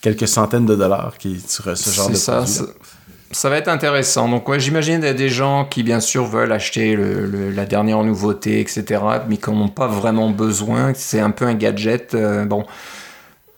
quelques 0.00 0.26
centaines 0.26 0.64
de 0.64 0.74
dollars 0.74 1.18
qui, 1.18 1.38
sur 1.46 1.76
ce 1.76 1.90
genre 1.90 2.08
de 2.08 2.14
ça, 2.14 2.46
ça, 2.46 2.64
ça, 3.30 3.50
va 3.50 3.58
être 3.58 3.68
intéressant. 3.68 4.26
Donc, 4.30 4.48
ouais, 4.48 4.58
j'imagine 4.58 4.96
qu'il 4.96 5.06
y 5.06 5.10
a 5.10 5.14
des 5.14 5.28
gens 5.28 5.66
qui, 5.66 5.82
bien 5.82 6.00
sûr, 6.00 6.24
veulent 6.24 6.52
acheter 6.52 6.96
le, 6.96 7.50
la 7.50 7.66
dernière 7.66 8.02
nouveauté, 8.02 8.58
etc., 8.58 9.02
mais 9.28 9.36
qui 9.36 9.50
n'en 9.50 9.64
ont 9.64 9.68
pas 9.68 9.86
vraiment 9.86 10.30
besoin. 10.30 10.92
C'est 10.94 11.20
un 11.20 11.30
peu 11.30 11.44
un 11.44 11.54
gadget. 11.54 12.14
Euh, 12.14 12.46
bon 12.46 12.64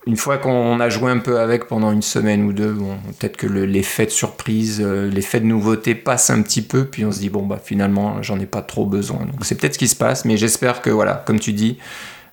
une 0.07 0.17
fois 0.17 0.38
qu'on 0.38 0.81
a 0.81 0.88
joué 0.88 1.12
un 1.12 1.19
peu 1.19 1.38
avec 1.38 1.67
pendant 1.69 1.93
une 1.93 2.03
semaine 2.03 2.43
ou 2.45 2.53
deux, 2.53 2.73
bon, 2.73 2.99
peut-être 3.19 3.37
que 3.37 3.47
l'effet 3.47 4.07
de 4.07 4.11
surprise, 4.11 4.83
euh, 4.85 5.09
l'effet 5.09 5.38
de 5.38 5.47
nouveauté 5.47 5.95
passe 5.95 6.31
un 6.31 6.43
petit 6.43 6.62
peu, 6.62 6.85
puis 6.85 7.05
on 7.05 7.12
se 7.12 7.21
dit, 7.21 7.31
bon, 7.31 7.47
bah 7.47 7.61
finalement, 7.62 8.21
j'en 8.21 8.38
ai 8.41 8.47
pas 8.47 8.62
trop 8.62 8.85
besoin. 8.85 9.21
Donc 9.21 9.45
c'est 9.45 9.55
peut-être 9.55 9.75
ce 9.75 9.79
qui 9.79 9.88
se 9.88 9.95
passe, 9.95 10.25
mais 10.25 10.37
j'espère 10.37 10.83
que, 10.83 10.91
voilà, 10.91 11.23
comme 11.25 11.38
tu 11.38 11.53
dis, 11.53 11.79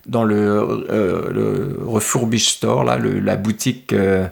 dans 0.06 0.24
le, 0.24 0.84
euh, 0.90 1.30
le 1.30 1.78
Refurbish 1.84 2.48
Store, 2.48 2.82
là, 2.82 2.98
la 2.98 3.36
boutique 3.36 3.92
euh, 3.92 4.26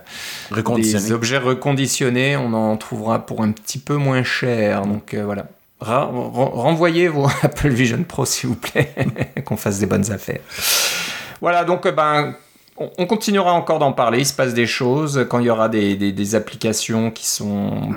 des 0.77 1.13
objets 1.13 1.39
reconditionnés, 1.39 2.37
on 2.37 2.53
en 2.55 2.77
trouvera 2.77 3.25
pour 3.25 3.43
un 3.43 3.53
petit 3.53 3.79
peu 3.79 3.95
moins 3.95 4.25
cher. 4.25 4.83
Donc 4.83 5.15
voilà. 5.15 5.47
renvoyez 5.81 7.07
vos 7.07 7.29
Apple 7.43 7.69
Vision 7.69 8.03
Pro, 8.03 8.25
s'il 8.25 8.49
vous 8.49 8.57
plaît, 8.57 8.93
qu'on 9.45 9.57
fasse 9.57 9.79
des 9.79 9.87
bonnes 9.87 10.11
affaires. 10.11 10.41
Voilà, 11.41 11.63
donc 11.65 11.87
ben 11.95 12.35
on 12.79 13.07
continuera 13.07 13.53
encore 13.53 13.79
d'en 13.79 13.93
parler. 13.93 14.21
Il 14.21 14.27
se 14.27 14.35
passe 14.35 14.55
des 14.55 14.67
choses 14.67 15.27
quand 15.29 15.39
il 15.39 15.47
y 15.47 15.51
aura 15.51 15.69
des, 15.69 16.35
applications 16.35 17.11
qui 17.11 17.27
sont 17.27 17.95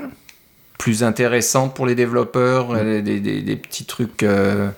plus 0.78 1.04
intéressantes 1.04 1.76
pour 1.76 1.86
les 1.86 1.96
développeurs, 1.96 2.72
mm. 2.72 3.02
des, 3.02 3.56
petits 3.56 3.86
trucs 3.86 4.24
euh, 4.24 4.70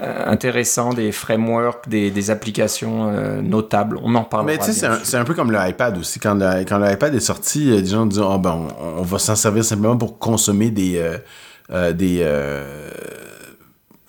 euh, 0.00 0.24
intéressants, 0.26 0.94
des 0.94 1.12
frameworks, 1.12 1.88
des, 1.88 2.30
applications 2.30 3.10
euh, 3.10 3.42
notables. 3.42 3.98
On 4.02 4.14
en 4.14 4.24
parlera. 4.24 4.52
Mais 4.52 4.58
tu 4.58 4.72
sais, 4.72 4.88
c'est 5.04 5.16
un, 5.16 5.24
peu 5.24 5.34
comme 5.34 5.52
l'iPad 5.52 5.98
aussi. 5.98 6.18
Quand, 6.18 6.34
l'iPad 6.34 7.14
est 7.14 7.20
sorti, 7.20 7.70
des 7.70 7.86
gens 7.86 8.06
disent 8.06 8.20
oh, 8.20 8.38
ben, 8.38 8.68
on, 8.80 9.02
va 9.02 9.18
s'en 9.18 9.36
servir 9.36 9.64
simplement 9.64 9.96
pour 9.96 10.18
consommer 10.18 10.70
des. 10.70 11.02
des 11.70 12.26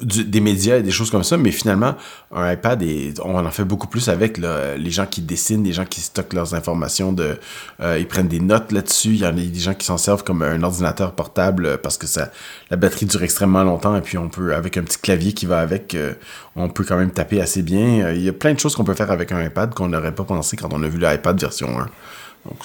des 0.03 0.41
médias 0.41 0.77
et 0.77 0.83
des 0.83 0.91
choses 0.91 1.09
comme 1.09 1.23
ça, 1.23 1.37
mais 1.37 1.51
finalement, 1.51 1.95
un 2.33 2.51
iPad, 2.51 2.83
on 3.23 3.45
en 3.45 3.51
fait 3.51 3.63
beaucoup 3.63 3.87
plus 3.87 4.09
avec 4.09 4.37
les 4.37 4.91
gens 4.91 5.05
qui 5.05 5.21
dessinent, 5.21 5.63
les 5.63 5.73
gens 5.73 5.85
qui 5.85 6.01
stockent 6.01 6.33
leurs 6.33 6.53
informations, 6.55 7.13
de, 7.13 7.37
euh, 7.79 7.97
ils 7.99 8.07
prennent 8.07 8.27
des 8.27 8.39
notes 8.39 8.71
là-dessus. 8.71 9.09
Il 9.09 9.19
y 9.19 9.25
en 9.25 9.29
a 9.29 9.31
des 9.31 9.59
gens 9.59 9.73
qui 9.73 9.85
s'en 9.85 9.97
servent 9.97 10.23
comme 10.23 10.41
un 10.41 10.61
ordinateur 10.63 11.13
portable 11.13 11.77
parce 11.77 11.97
que 11.97 12.07
ça, 12.07 12.31
la 12.69 12.77
batterie 12.77 13.05
dure 13.05 13.23
extrêmement 13.23 13.63
longtemps 13.63 13.95
et 13.95 14.01
puis 14.01 14.17
on 14.17 14.29
peut, 14.29 14.53
avec 14.53 14.77
un 14.77 14.83
petit 14.83 14.99
clavier 14.99 15.33
qui 15.33 15.45
va 15.45 15.59
avec, 15.59 15.95
euh, 15.95 16.13
on 16.55 16.69
peut 16.69 16.83
quand 16.87 16.97
même 16.97 17.11
taper 17.11 17.41
assez 17.41 17.61
bien. 17.61 18.11
Il 18.11 18.21
y 18.21 18.29
a 18.29 18.33
plein 18.33 18.53
de 18.53 18.59
choses 18.59 18.75
qu'on 18.75 18.83
peut 18.83 18.95
faire 18.95 19.11
avec 19.11 19.31
un 19.31 19.43
iPad 19.43 19.73
qu'on 19.73 19.89
n'aurait 19.89 20.15
pas 20.15 20.23
pensé 20.23 20.57
quand 20.57 20.73
on 20.73 20.83
a 20.83 20.87
vu 20.87 20.99
l'iPad 20.99 21.39
version 21.39 21.79
1. 21.79 21.87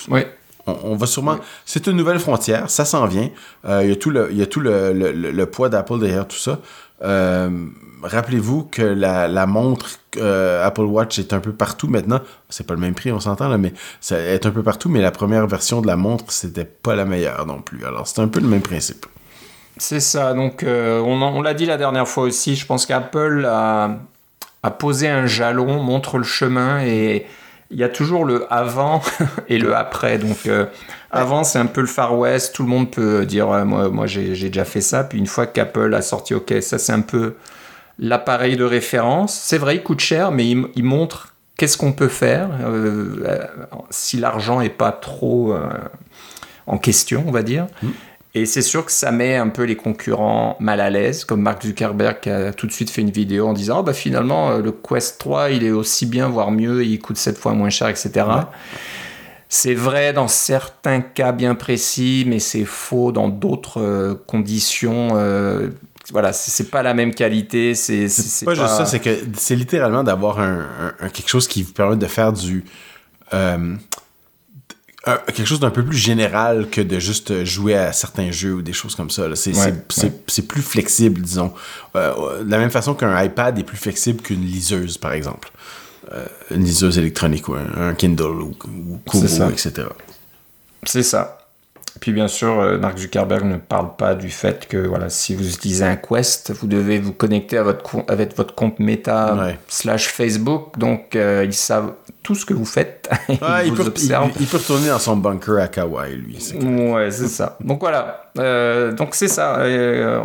oui. 0.09 0.22
On, 0.85 0.96
va 0.96 1.07
sûrement. 1.07 1.38
C'est 1.64 1.87
une 1.87 1.96
nouvelle 1.96 2.18
frontière, 2.18 2.68
ça 2.68 2.85
s'en 2.85 3.07
vient. 3.07 3.31
Euh, 3.64 3.81
il 3.85 3.88
y 3.88 3.92
a 3.92 3.96
tout 3.96 4.11
le, 4.11 4.29
il 4.31 4.37
y 4.37 4.42
a 4.42 4.46
tout 4.46 4.61
le, 4.61 4.92
le 4.92 5.46
poids 5.46 5.70
d'Apple 5.70 5.98
derrière 5.98 6.29
tout 6.29 6.37
ça. 6.37 6.61
Euh, 7.03 7.51
rappelez-vous 8.03 8.65
que 8.65 8.83
la, 8.83 9.47
montre 9.47 9.99
euh, 10.17 10.67
Apple 10.67 10.83
Watch 10.83 11.19
est 11.19 11.33
un 11.33 11.41
peu 11.41 11.53
partout 11.53 11.89
maintenant. 11.89 12.21
C'est 12.49 12.67
pas 12.67 12.75
le 12.75 12.81
même 12.81 12.95
prix, 12.95 13.13
on 13.13 13.21
s'entend 13.21 13.49
là, 13.49 13.59
mais 13.59 13.73
ça 14.01 14.19
est 14.19 14.47
un 14.47 14.51
peu 14.51 14.63
partout. 14.63 14.89
Mais 14.89 15.01
la 15.01 15.11
première 15.11 15.47
version 15.47 15.81
de 15.81 15.87
la 15.87 15.97
montre, 15.97 16.33
c'était 16.33 16.65
pas 16.65 16.95
la 16.95 17.05
meilleure 17.05 17.47
non 17.47 17.61
plus. 17.61 17.85
Alors 17.85 18.07
c'est 18.07 18.21
un 18.21 18.29
peu 18.29 18.41
le 18.41 18.49
même 18.49 18.63
principe. 18.63 19.07
C'est 19.77 20.01
ça. 20.01 20.35
Donc 20.35 20.63
euh, 20.63 21.01
on, 21.01 21.41
l'a 21.41 21.55
dit 21.55 21.67
la 21.67 21.77
dernière 21.77 22.09
fois 22.09 22.25
aussi. 22.25 22.57
Je 22.57 22.67
pense 22.67 22.85
qu'Apple 22.87 23.47
a, 23.49 23.99
a, 24.63 24.71
posé 24.71 25.09
un 25.09 25.27
jalon, 25.27 25.83
montre 25.83 26.19
le 26.19 26.25
chemin 26.25 26.81
et 26.85 27.27
il 27.71 27.79
y 27.79 27.85
a 27.85 27.89
toujours 27.89 28.25
le 28.25 28.47
avant 28.53 29.03
et 29.49 29.59
le 29.59 29.77
après. 29.77 30.19
Donc 30.19 30.49
avant, 31.11 31.45
c'est 31.45 31.59
un 31.59 31.67
peu 31.67 31.81
le 31.81 31.87
Far 31.87 32.17
West. 32.19 32.55
Tout 32.55 32.63
le 32.63 32.69
monde 32.69 32.91
peut 32.91 33.27
dire 33.27 33.49
moi, 33.67 33.89
moi 33.89 34.07
j'ai 34.07 34.35
déjà 34.35 34.65
fait 34.65 34.81
ça. 34.81 35.05
Puis 35.05 35.19
une 35.19 35.27
fois 35.27 35.47
qu'Apple 35.47 35.93
a 35.95 36.03
sorti 36.03 36.35
OK, 36.35 36.55
ça 36.61 36.79
c'est 36.79 36.93
un 36.93 37.03
peu 37.03 37.35
l'appareil 37.99 38.57
de 38.57 38.65
référence. 38.65 39.35
C'est 39.35 39.59
vrai, 39.59 39.77
il 39.77 39.83
coûte 39.83 40.01
cher, 40.01 40.31
mais 40.31 40.47
il, 40.49 40.85
montre 40.85 41.35
qu'est-ce 41.57 41.77
qu'on 41.77 41.93
peut 41.93 42.09
faire 42.09 42.51
euh, 42.63 43.39
si 43.91 44.17
l'argent 44.17 44.61
n'est 44.61 44.69
pas 44.69 44.93
trop 44.93 45.53
euh, 45.53 45.69
en 46.67 46.79
question, 46.79 47.25
on 47.27 47.33
va 47.33 47.43
dire. 47.43 47.67
Mm. 47.83 47.89
Et 48.35 48.47
c'est 48.47 48.62
sûr 48.62 48.85
que 48.85 48.93
ça 48.93 49.11
met 49.11 49.37
un 49.37 49.49
peu 49.49 49.62
les 49.62 49.77
concurrents 49.77 50.57
mal 50.61 50.81
à 50.81 50.91
l'aise, 50.91 51.25
comme 51.25 51.41
Mark 51.41 51.62
Zuckerberg 51.62 52.21
qui 52.21 52.31
a 52.31 52.53
tout 52.53 52.67
de 52.67 52.73
suite 52.73 52.91
fait 52.91 53.01
une 53.01 53.11
vidéo 53.11 53.49
en 53.49 53.53
disant 53.53 53.81
oh, 53.81 53.83
bah, 53.83 53.95
finalement, 53.95 54.51
euh, 54.51 54.62
le 54.62 54.73
Quest 54.73 55.19
3, 55.19 55.51
il 55.51 55.64
est 55.64 55.71
aussi 55.71 56.07
bien, 56.07 56.29
voire 56.29 56.51
mieux, 56.51 56.85
il 56.85 56.99
coûte 57.01 57.17
7 57.17 57.38
fois 57.38 57.55
moins 57.55 57.71
cher, 57.71 57.88
etc. 57.88 58.27
C'est 59.49 59.75
vrai 59.75 60.12
dans 60.12 60.29
certains 60.29 61.01
cas 61.01 61.33
bien 61.33 61.55
précis, 61.55 62.25
mais 62.27 62.38
c'est 62.38 62.67
faux 62.67 63.12
dans 63.12 63.29
d'autres 63.29 63.81
euh, 63.81 64.14
conditions. 64.27 65.11
Euh, 65.14 65.71
voilà, 66.12 66.35
c'est 66.35 66.71
pas 66.71 66.83
la 66.83 66.93
même 66.93 67.14
qualité. 67.14 67.75
C'est 67.75 68.09
pas, 68.45 68.55
juste 68.55 68.69
ça, 68.69 68.85
c'est 68.85 69.01
que 69.01 69.11
c'est 69.35 69.57
littéralement 69.57 70.05
d'avoir 70.05 70.38
un, 70.41 70.69
quelque 71.12 71.29
chose 71.29 71.49
qui 71.49 71.62
vous 71.62 71.73
permet 71.73 71.97
de 71.97 72.07
faire 72.07 72.33
du. 72.33 72.64
Euh, 73.33 73.75
quelque 75.27 75.47
chose 75.47 75.61
d'un 75.61 75.71
peu 75.71 75.85
plus 75.85 75.97
général 75.97 76.68
que 76.71 76.81
de 76.81 76.99
juste 76.99 77.44
jouer 77.44 77.75
à 77.75 77.92
certains 77.92 78.31
jeux 78.31 78.55
ou 78.55 78.62
des 78.62 78.73
choses 78.73 78.94
comme 78.94 79.11
ça. 79.11 79.25
C'est 79.35 80.49
plus 80.49 80.62
flexible, 80.62 81.21
disons. 81.21 81.53
de 81.94 82.51
la 82.51 82.59
même 82.59 82.71
façon 82.71 82.94
qu'un 82.94 83.23
iPad 83.23 83.59
est 83.59 83.64
plus 83.64 83.79
flexible 83.79 84.23
qu'une 84.23 84.44
liseuse, 84.44 84.99
par 84.99 85.12
exemple. 85.12 85.51
Euh, 86.12 86.25
une 86.51 86.64
liseuse 86.64 86.97
électronique 86.97 87.49
ou 87.49 87.55
un, 87.55 87.92
Kindle 87.94 88.40
ou, 88.40 88.57
ou 88.64 88.99
Kobo, 89.07 89.51
etc. 89.51 89.88
C'est 90.85 91.03
ça. 91.03 91.38
Puis 92.01 92.13
bien 92.13 92.29
sûr, 92.29 92.61
euh, 92.61 92.79
Mark 92.79 92.99
Zuckerberg 92.99 93.45
ne 93.45 93.57
parle 93.57 93.97
pas 93.97 94.15
du 94.15 94.31
fait 94.31 94.67
que 94.69 94.77
voilà, 94.77 95.09
si 95.11 95.35
vous 95.35 95.49
utilisez 95.49 95.85
un 95.85 95.97
Quest, 95.97 96.53
vous 96.53 96.67
devez 96.67 96.99
vous 96.99 97.13
connecter 97.13 97.59
à 97.59 97.63
votre 97.63 97.83
compte, 97.83 98.11
avec 98.11 98.37
votre 98.37 98.55
compte 98.55 98.79
Meta 98.79 99.35
Ouais. 99.35 99.59
slash 99.69 100.09
Facebook. 100.09 100.79
Donc 100.79 101.17
euh, 101.17 101.45
ils 101.45 101.53
savent 101.55 101.93
tout 102.23 102.35
ce 102.35 102.45
que 102.47 102.55
vous 102.55 102.65
faites. 102.65 103.09
ils 103.29 103.33
Ouais, 103.43 103.67
il, 103.67 103.73
peut, 103.75 103.83
observent. 103.83 104.31
il- 104.37 104.43
il 104.43 104.47
peut 104.49 104.59
retourner 104.59 104.89
dans 104.89 104.99
son 104.99 105.17
bunker 105.17 105.57
à 105.59 105.69
Kauai, 105.69 106.15
lui. 106.17 106.39
Ouais, 106.93 107.11
c'est 107.11 107.29
ça. 107.29 107.57
Donc 107.61 107.81
voilà. 107.81 108.31
Euh, 108.39 108.93
donc 108.93 109.15
c'est 109.15 109.29
ça. 109.29 109.57
Euh, 109.61 110.21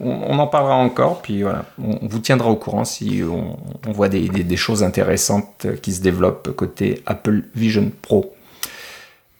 on, 0.00 0.10
on 0.28 0.38
en 0.38 0.46
parlera 0.46 0.74
encore. 0.76 1.22
Puis 1.22 1.42
voilà, 1.42 1.64
on, 1.82 1.98
on 2.02 2.06
vous 2.08 2.18
tiendra 2.20 2.48
au 2.50 2.56
courant 2.56 2.84
si 2.84 3.22
on, 3.28 3.56
on 3.88 3.92
voit 3.92 4.08
des, 4.08 4.28
des- 4.28 4.44
des 4.44 4.56
choses 4.56 4.82
intéressantes 4.82 5.66
qui 5.82 5.92
se 5.92 6.02
développent 6.02 6.54
côté 6.54 7.02
Apple 7.06 7.42
Vision 7.54 7.90
Pro. 8.02 8.32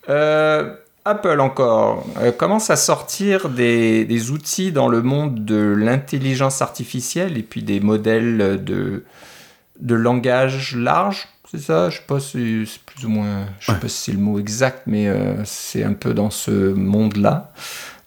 Euh, 0.09 0.75
Apple 1.07 1.41
encore 1.41 2.05
euh, 2.19 2.33
commence 2.33 2.69
à 2.71 2.77
sortir 2.77 3.49
des, 3.49 4.05
des 4.05 4.31
outils 4.31 4.73
dans 4.73 4.89
le 4.89 5.03
monde 5.03 5.45
de 5.45 5.75
l'intelligence 5.79 6.61
artificielle 6.63 7.39
et 7.39 7.43
puis 7.43 7.63
des 7.63 7.81
modèles 7.81 8.63
de, 8.65 9.05
de 9.81 9.95
langage 9.95 10.77
large? 10.77 11.29
C'est 11.51 11.61
ça, 11.61 11.91
je 11.91 11.99
sais 11.99 12.05
pas 12.07 12.19
si 12.19 12.67
c'est 12.67 12.83
plus 12.83 13.07
ou 13.07 13.09
moins, 13.09 13.47
je 13.61 13.73
sais 13.73 13.79
pas 13.79 13.89
si 13.89 13.97
c'est 14.03 14.13
le 14.13 14.19
mot 14.19 14.39
exact, 14.41 14.83
mais 14.87 15.07
euh, 15.07 15.45
c'est 15.45 15.85
un 15.85 15.93
peu 15.93 16.13
dans 16.13 16.31
ce 16.31 16.73
monde-là. 16.73 17.53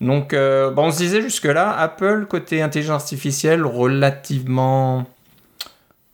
Donc, 0.01 0.33
euh, 0.33 0.71
bon, 0.71 0.87
on 0.87 0.91
se 0.91 0.97
disait 0.97 1.21
jusque-là, 1.21 1.73
Apple, 1.77 2.25
côté 2.29 2.61
intelligence 2.61 3.03
artificielle, 3.03 3.65
relativement. 3.65 5.05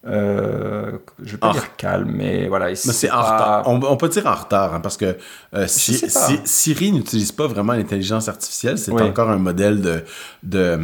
Euh, 0.07 0.91
je 1.23 1.31
vais 1.31 1.37
pas 1.37 1.51
dire 1.51 1.75
calme, 1.77 2.11
mais 2.15 2.47
voilà. 2.47 2.67
Mais 2.67 2.75
c'est 2.75 3.09
en 3.09 3.15
pas- 3.15 3.21
retard. 3.23 3.63
On, 3.67 3.81
on 3.83 3.97
peut 3.97 4.09
dire 4.09 4.25
en 4.27 4.35
retard, 4.35 4.73
hein, 4.73 4.79
parce 4.79 4.97
que 4.97 5.17
euh, 5.55 5.65
si- 5.67 5.99
Siri 6.45 6.91
n'utilise 6.91 7.31
pas 7.31 7.47
vraiment 7.47 7.73
l'intelligence 7.73 8.27
artificielle. 8.29 8.77
C'est 8.77 8.91
Oui. 8.91 9.01
encore 9.01 9.29
un 9.31 9.37
modèle 9.39 9.81
de 9.81 10.03
de 10.43 10.79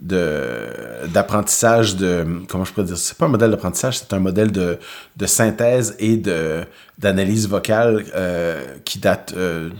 de- 0.00 1.06
d'apprentissage 1.12 1.96
de, 1.96 2.26
comment 2.48 2.64
je 2.64 2.72
pourrais 2.72 2.86
dire 2.86 2.98
c'est 2.98 3.16
pas 3.16 3.24
un 3.26 3.30
modèle 3.30 3.50
d'apprentissage 3.50 3.98
c'est 3.98 4.12
un 4.12 4.18
modèle 4.20 4.52
de, 4.52 4.78
de 5.16 5.26
synthèse 5.26 5.96
et 5.98 6.18
de 6.18 6.60
d'analyse 6.98 7.48
vocale 7.48 8.04
euh, 8.14 8.62
qui 8.84 8.98
date 8.98 9.32
euh, 9.36 9.70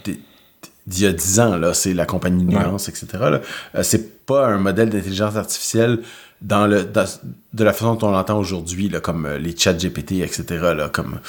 d'il 0.87 1.03
y 1.03 1.07
a 1.07 1.13
10 1.13 1.41
ans 1.41 1.57
là 1.59 1.75
c'est 1.75 1.93
la 1.93 2.07
compagnie 2.07 2.45
Nuance 2.45 2.89
etc 2.89 3.07
là. 3.21 3.41
Euh, 3.75 3.83
c'est 3.83 4.25
pas 4.25 4.47
un 4.47 4.57
modèle 4.59 4.89
d'intelligence 4.89 5.37
artificielle 5.37 6.01
dans 6.43 6.67
le 6.67 6.85
dans- 6.85 7.07
de 7.53 7.65
la 7.65 7.73
façon 7.73 7.95
dont 7.95 8.09
on 8.09 8.11
l'entend 8.11 8.39
aujourd'hui 8.39 8.89
là, 8.89 9.01
comme 9.01 9.27
euh, 9.27 9.39
les 9.39 9.57
chats 9.57 9.73
GPT 9.75 10.21
etc 10.23 10.43
là 10.77 10.89
comme 10.91 11.21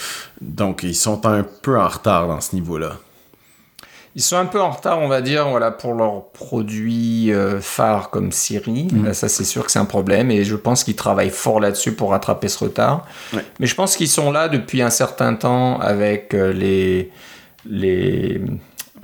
donc 0.41 0.83
ils 0.83 0.95
sont 0.95 1.25
un 1.25 1.43
peu 1.43 1.79
en 1.79 1.87
retard 1.87 2.27
dans 2.27 2.41
ce 2.41 2.55
niveau 2.55 2.77
là 2.77 2.97
Ils 4.15 4.23
sont 4.23 4.37
un 4.37 4.47
peu 4.47 4.59
en 4.59 4.71
retard, 4.71 4.97
on 4.99 5.07
va 5.07 5.21
dire, 5.21 5.47
voilà, 5.47 5.69
pour 5.69 5.93
leurs 5.93 6.31
produits 6.33 7.31
euh, 7.31 7.61
phares 7.61 8.09
comme 8.09 8.31
Siri. 8.31 8.87
Mm. 8.91 9.05
Là, 9.05 9.13
ça, 9.13 9.27
c'est 9.29 9.43
sûr 9.45 9.63
que 9.63 9.71
c'est 9.71 9.77
un 9.77 9.85
problème 9.85 10.31
et 10.31 10.43
je 10.43 10.55
pense 10.55 10.83
qu'ils 10.83 10.95
travaillent 10.95 11.29
fort 11.29 11.59
là-dessus 11.59 11.91
pour 11.93 12.09
rattraper 12.09 12.47
ce 12.47 12.63
retard. 12.63 13.05
Ouais. 13.31 13.45
Mais 13.59 13.67
je 13.67 13.75
pense 13.75 13.95
qu'ils 13.95 14.09
sont 14.09 14.31
là 14.31 14.49
depuis 14.49 14.81
un 14.81 14.89
certain 14.89 15.35
temps 15.35 15.79
avec 15.79 16.33
euh, 16.33 16.51
les, 16.51 17.11
les, 17.69 18.41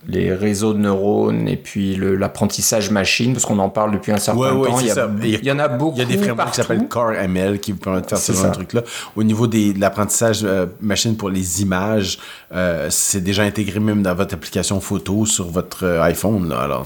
les 0.08 0.34
réseaux 0.34 0.74
de 0.74 0.80
neurones 0.80 1.48
et 1.48 1.56
puis 1.58 1.96
l'apprentissage 1.96 2.90
machine, 2.92 3.34
parce 3.34 3.46
qu'on 3.46 3.60
en 3.60 3.70
parle 3.70 3.92
depuis 3.92 4.12
un 4.12 4.18
certain 4.18 4.40
Ouais, 4.40 4.52
ouais, 4.52 4.70
temps. 4.70 4.80
il, 4.80 4.88
y 4.88 5.36
a, 5.36 5.40
il 5.40 5.46
y 5.46 5.52
en 5.52 5.60
a 5.60 5.68
beaucoup. 5.68 5.96
Il 5.98 6.00
y 6.00 6.02
a 6.02 6.06
des 6.06 6.18
frameworks 6.24 6.50
qui 6.52 6.56
s'appellent 6.58 6.88
Core 6.88 7.12
ML 7.14 7.60
qui 7.60 7.72
vous 7.72 7.78
permettent 7.78 8.04
de 8.06 8.10
faire 8.10 8.18
ce 8.18 8.32
genre 8.34 8.42
de 8.44 8.48
ça. 8.48 8.54
trucs-là. 8.54 8.82
Au 9.16 9.24
niveau 9.24 9.48
des, 9.48 9.74
de 9.74 9.80
l'apprentissage 9.80 10.42
euh, 10.44 10.66
machine 10.82 11.16
pour 11.16 11.30
les 11.30 11.62
images, 11.62 12.20
euh, 12.54 12.88
c'est 12.90 13.22
déjà 13.22 13.44
intégré 13.44 13.80
même 13.80 14.02
dans 14.04 14.16
votre 14.16 14.34
application 14.34 14.80
photo 14.82 15.26
sur 15.26 15.48
votre 15.50 15.86
euh, 15.86 16.02
iPhone. 16.04 16.50
Là, 16.50 16.60
alors, 16.62 16.86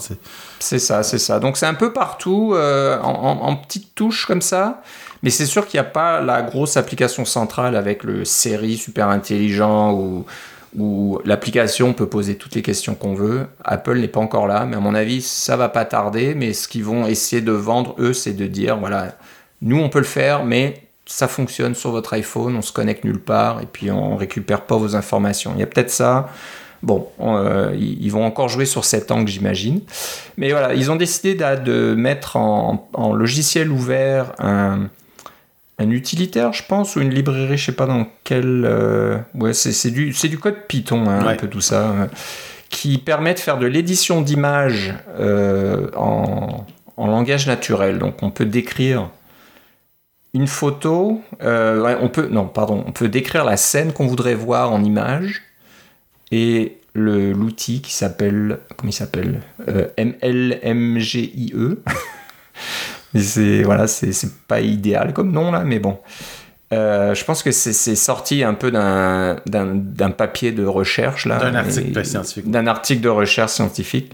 c'est- 0.60 0.80
ça, 0.80 1.04
c'est 1.04 1.20
ça. 1.20 1.40
Donc 1.40 1.58
c'est 1.58 1.66
un 1.68 1.74
peu 1.76 1.94
partout, 1.94 2.54
euh, 2.56 3.00
en, 3.02 3.10
en- 3.12 3.48
en 3.50 3.56
petites 3.56 3.94
touches 3.96 4.26
comme 4.26 4.42
ça. 4.42 4.82
Mais 5.24 5.32
c'est 5.32 5.48
sûr 5.48 5.66
qu'il 5.66 5.80
n'y 5.80 5.86
a 5.86 5.90
pas 5.90 6.22
la 6.22 6.44
grosse 6.44 6.78
application 6.78 7.26
centrale 7.26 7.76
avec 7.76 8.04
le 8.04 8.24
série 8.26 8.78
super 8.78 9.08
intelligent 9.10 9.92
où, 9.94 10.26
où 10.76 11.20
l'application 11.26 11.94
peut 11.94 12.08
poser 12.08 12.36
toutes 12.36 12.56
les 12.56 12.62
questions 12.62 12.96
qu'on 12.96 13.14
veut. 13.14 13.48
Apple 13.64 13.98
n'est 14.00 14.08
pas 14.08 14.20
encore 14.20 14.48
là, 14.48 14.66
mais 14.66 14.76
à 14.76 14.80
mon 14.80 14.96
avis, 14.96 15.22
ça 15.22 15.56
va 15.56 15.70
pas 15.70 15.86
tarder. 15.86 16.36
Mais 16.36 16.54
ce 16.54 16.68
qu'ils 16.68 16.84
vont 16.84 17.08
essayer 17.08 17.42
de 17.42 17.52
vendre, 17.52 17.96
eux, 18.00 18.14
c'est 18.14 18.34
de 18.34 18.46
dire, 18.48 18.78
voilà, 18.78 19.16
nous, 19.62 19.80
on 19.80 19.90
peut 19.90 20.00
le 20.00 20.06
faire, 20.06 20.46
mais 20.46 20.82
ça 21.06 21.28
fonctionne 21.28 21.74
sur 21.74 21.92
votre 21.92 22.14
iPhone, 22.14 22.56
on 22.56 22.62
se 22.62 22.74
connecte 22.74 23.06
nulle 23.06 23.22
part, 23.22 23.62
et 23.62 23.66
puis 23.66 23.92
on 23.92 24.18
récupère 24.18 24.62
pas 24.62 24.78
vos 24.78 24.96
informations. 24.96 25.54
Il 25.56 25.60
y 25.60 25.64
a 25.64 25.68
peut-être 25.68 25.92
ça. 25.92 26.30
Bon, 26.84 27.08
euh, 27.22 27.76
ils 27.76 28.12
vont 28.12 28.24
encore 28.24 28.50
jouer 28.50 28.66
sur 28.66 28.86
cet 28.86 29.10
angle, 29.10 29.28
j'imagine. 29.28 29.82
Mais 30.38 30.52
voilà, 30.52 30.76
ils 30.76 30.92
ont 30.92 30.96
décidé 30.96 31.34
de, 31.34 31.96
mettre 31.96 32.36
en 32.36 33.14
logiciel 33.14 33.72
ouvert 33.72 34.34
un, 34.38 34.90
un 35.80 35.90
utilitaire, 35.92 36.54
je 36.54 36.64
pense, 36.68 36.96
ou 36.96 37.02
une 37.02 37.14
librairie, 37.14 37.58
je 37.58 37.66
sais 37.66 37.72
pas 37.72 37.86
dans 37.86 38.08
quel. 38.24 38.64
euh, 38.66 39.18
ouais, 39.36 39.54
c'est 39.54 39.72
c'est 39.72 39.92
du, 39.92 40.12
c'est 40.14 40.28
du 40.28 40.40
code 40.40 40.56
Python, 40.68 41.08
hein, 41.08 41.26
un 41.26 41.36
peu 41.36 41.48
tout 41.48 41.62
ça, 41.62 41.92
euh, 41.92 42.08
qui 42.70 42.98
permet 42.98 43.34
de 43.34 43.40
faire 43.40 43.58
de 43.60 43.68
l'édition 43.68 44.22
d'images 44.22 44.94
euh, 45.20 45.90
en, 45.96 46.66
en 46.98 47.08
langage 47.08 47.46
naturel. 47.48 48.00
Donc 48.00 48.24
on 48.24 48.32
peut 48.32 48.46
décrire 48.46 49.10
une 50.34 50.48
photo, 50.48 51.22
ouais, 51.42 51.98
on 52.02 52.10
peut, 52.10 52.28
non, 52.30 52.48
pardon, 52.48 52.84
on 52.86 52.92
peut 52.92 53.08
décrire 53.10 53.46
la 53.46 53.58
scène 53.58 53.94
qu'on 53.94 54.08
voudrait 54.08 54.36
voir 54.36 54.72
en 54.72 54.84
image 54.84 55.42
et 56.32 56.78
l'outil 56.94 57.82
qui 57.82 57.94
s'appelle, 57.94 58.60
comment 58.76 58.90
il 58.90 58.94
s'appelle 58.94 59.42
Euh, 59.68 59.88
MLMGIE. 59.98 61.54
C'est 63.16 63.64
voilà, 63.64 63.88
c'est 63.88 64.12
pas 64.48 64.60
idéal 64.62 65.14
comme 65.14 65.32
nom 65.32 65.52
là, 65.52 65.64
mais 65.66 65.80
bon. 65.80 65.98
Euh, 66.74 67.16
je 67.16 67.24
pense 67.24 67.44
que 67.44 67.52
c'est 67.52 67.96
sorti 67.96 68.44
un 68.44 68.54
peu 68.54 68.72
d'un 68.72 70.12
papier 70.18 70.52
de 70.52 70.66
recherche 70.66 71.26
là, 71.26 71.38
D'un 71.40 71.56
article 71.56 71.98
et- 71.98 72.04
scientifique. 72.04 72.52
d'un 72.52 72.68
article 72.68 73.02
de 73.02 73.10
recherche 73.10 73.52
scientifique. 73.54 74.12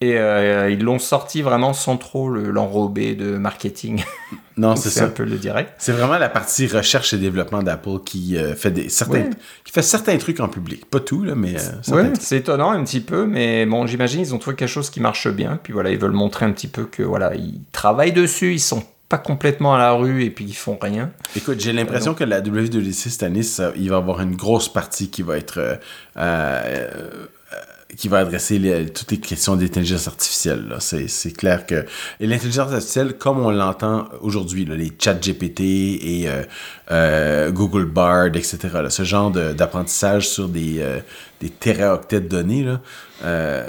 Et 0.00 0.16
euh, 0.16 0.70
ils 0.70 0.82
l'ont 0.84 1.00
sorti 1.00 1.42
vraiment 1.42 1.72
sans 1.72 1.96
trop 1.96 2.28
le- 2.30 2.50
l'enrober 2.50 3.14
de 3.14 3.36
marketing. 3.36 4.04
Non, 4.56 4.74
c'est 4.74 4.90
c'est 4.90 5.02
un 5.02 5.04
ça. 5.04 5.10
peu 5.10 5.22
le 5.22 5.36
direct. 5.36 5.72
C'est 5.78 5.92
vraiment 5.92 6.18
la 6.18 6.28
partie 6.28 6.66
recherche 6.66 7.14
et 7.14 7.16
développement 7.16 7.62
d'Apple 7.62 8.00
qui 8.04 8.36
euh, 8.36 8.56
fait 8.56 8.72
des 8.72 8.88
certains 8.88 9.20
Ouais. 9.20 9.30
qui 9.64 9.70
fait 9.72 9.82
certains 9.82 10.16
trucs 10.18 10.40
en 10.40 10.48
public. 10.48 10.84
Pas 10.90 10.98
tout, 10.98 11.22
là, 11.22 11.36
mais 11.36 11.54
euh, 11.56 11.94
Ouais, 11.94 12.10
c'est 12.18 12.38
étonnant 12.38 12.72
un 12.72 12.82
petit 12.82 12.98
peu, 12.98 13.24
mais 13.24 13.66
bon, 13.66 13.86
j'imagine 13.86 14.20
ils 14.20 14.34
ont 14.34 14.38
trouvé 14.38 14.56
quelque 14.56 14.68
chose 14.68 14.90
qui 14.90 14.98
marche 15.00 15.28
bien. 15.28 15.60
Puis 15.62 15.72
voilà, 15.72 15.90
ils 15.90 15.98
veulent 15.98 16.10
montrer 16.10 16.44
un 16.44 16.50
petit 16.50 16.66
peu 16.66 16.86
que 16.86 17.04
voilà, 17.04 17.36
ils 17.36 17.60
travaillent 17.70 18.12
dessus, 18.12 18.52
ils 18.52 18.58
sont 18.58 18.82
pas 19.08 19.18
complètement 19.18 19.76
à 19.76 19.78
la 19.78 19.92
rue 19.92 20.24
et 20.24 20.30
puis 20.30 20.44
ils 20.44 20.54
font 20.56 20.76
rien. 20.82 21.12
Écoute, 21.36 21.60
j'ai 21.60 21.72
l'impression 21.72 22.14
que 22.14 22.24
la 22.24 22.40
WWDC 22.40 22.92
cette 23.10 23.22
année, 23.22 23.44
ça- 23.44 23.70
il 23.76 23.90
va 23.90 23.94
y 23.94 23.98
avoir 24.00 24.20
une 24.22 24.34
grosse 24.34 24.68
partie 24.68 25.08
qui 25.08 25.22
va 25.22 25.36
être 25.38 25.58
euh, 25.58 25.76
euh, 26.16 26.88
euh, 26.92 27.60
qui 27.96 28.08
va 28.08 28.18
adresser 28.18 28.58
les- 28.58 28.90
toutes 28.90 29.10
les 29.10 29.18
questions 29.18 29.56
d'intelligence 29.56 30.08
artificielle. 30.08 30.76
C'est, 30.80 31.32
clair 31.32 31.64
que 31.66 31.86
l'intelligence 32.20 32.72
artificielle, 32.72 33.14
comme 33.16 33.38
on 33.44 33.50
l'entend 33.50 34.08
aujourd'hui, 34.20 34.64
les 34.66 34.92
chats 34.98 35.14
GPT 35.14 35.60
et 35.60 36.28
euh, 36.28 36.42
euh, 36.90 37.50
Google 37.50 37.86
Bard, 37.86 38.26
etc., 38.36 38.58
là, 38.74 38.90
ce 38.90 39.04
genre 39.04 39.30
de- 39.30 39.52
d'apprentissage 39.52 40.28
sur 40.28 40.48
des, 40.48 40.80
euh, 40.80 40.98
des 41.40 41.48
téraoctets 41.48 42.20
de 42.20 42.28
données, 42.28 42.64
là, 42.64 42.80
euh, 43.24 43.66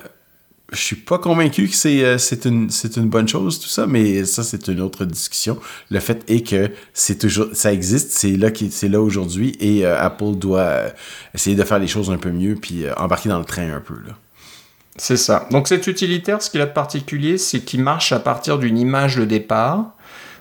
je 0.72 0.80
suis 0.80 0.96
pas 0.96 1.18
convaincu 1.18 1.68
que 1.68 1.76
c'est 1.76 2.04
euh, 2.04 2.18
une 2.46 2.70
une 2.98 3.10
bonne 3.10 3.28
chose 3.28 3.60
tout 3.60 3.68
ça 3.68 3.88
mais 3.88 4.26
ça 4.26 4.44
c'est 4.44 4.68
une 4.68 4.82
autre 4.82 5.06
discussion 5.06 5.58
le 5.90 6.00
fait 6.00 6.24
est 6.28 6.48
que 6.48 6.72
c'est 6.94 7.18
toujours 7.18 7.48
ça 7.54 7.74
existe 7.74 8.12
c'est 8.12 8.36
là 8.36 8.52
qui 8.52 8.70
là 8.88 9.02
aujourd'hui 9.02 9.56
et 9.60 9.86
euh, 9.86 10.00
Apple 10.00 10.36
doit 10.36 10.60
euh, 10.60 10.90
essayer 11.34 11.56
de 11.56 11.64
faire 11.64 11.80
les 11.80 11.88
choses 11.88 12.10
un 12.10 12.18
peu 12.18 12.32
mieux 12.32 12.56
puis 12.56 12.86
euh, 12.86 12.94
embarquer 12.96 13.30
dans 13.30 13.40
le 13.40 13.46
train 13.46 13.72
un 13.74 13.82
peu 13.82 13.96
là 13.96 14.16
C'est 14.98 15.18
ça. 15.18 15.48
Donc 15.52 15.68
cet 15.68 15.88
utilitaire, 15.88 16.42
ce 16.42 16.50
qu'il 16.50 16.62
a 16.62 16.66
de 16.66 16.74
particulier, 16.74 17.38
c'est 17.38 17.62
qu'il 17.62 17.84
marche 17.84 18.12
à 18.12 18.20
partir 18.20 18.60
d'une 18.60 18.78
image 18.78 19.16
de 19.18 19.26
départ. 19.26 19.96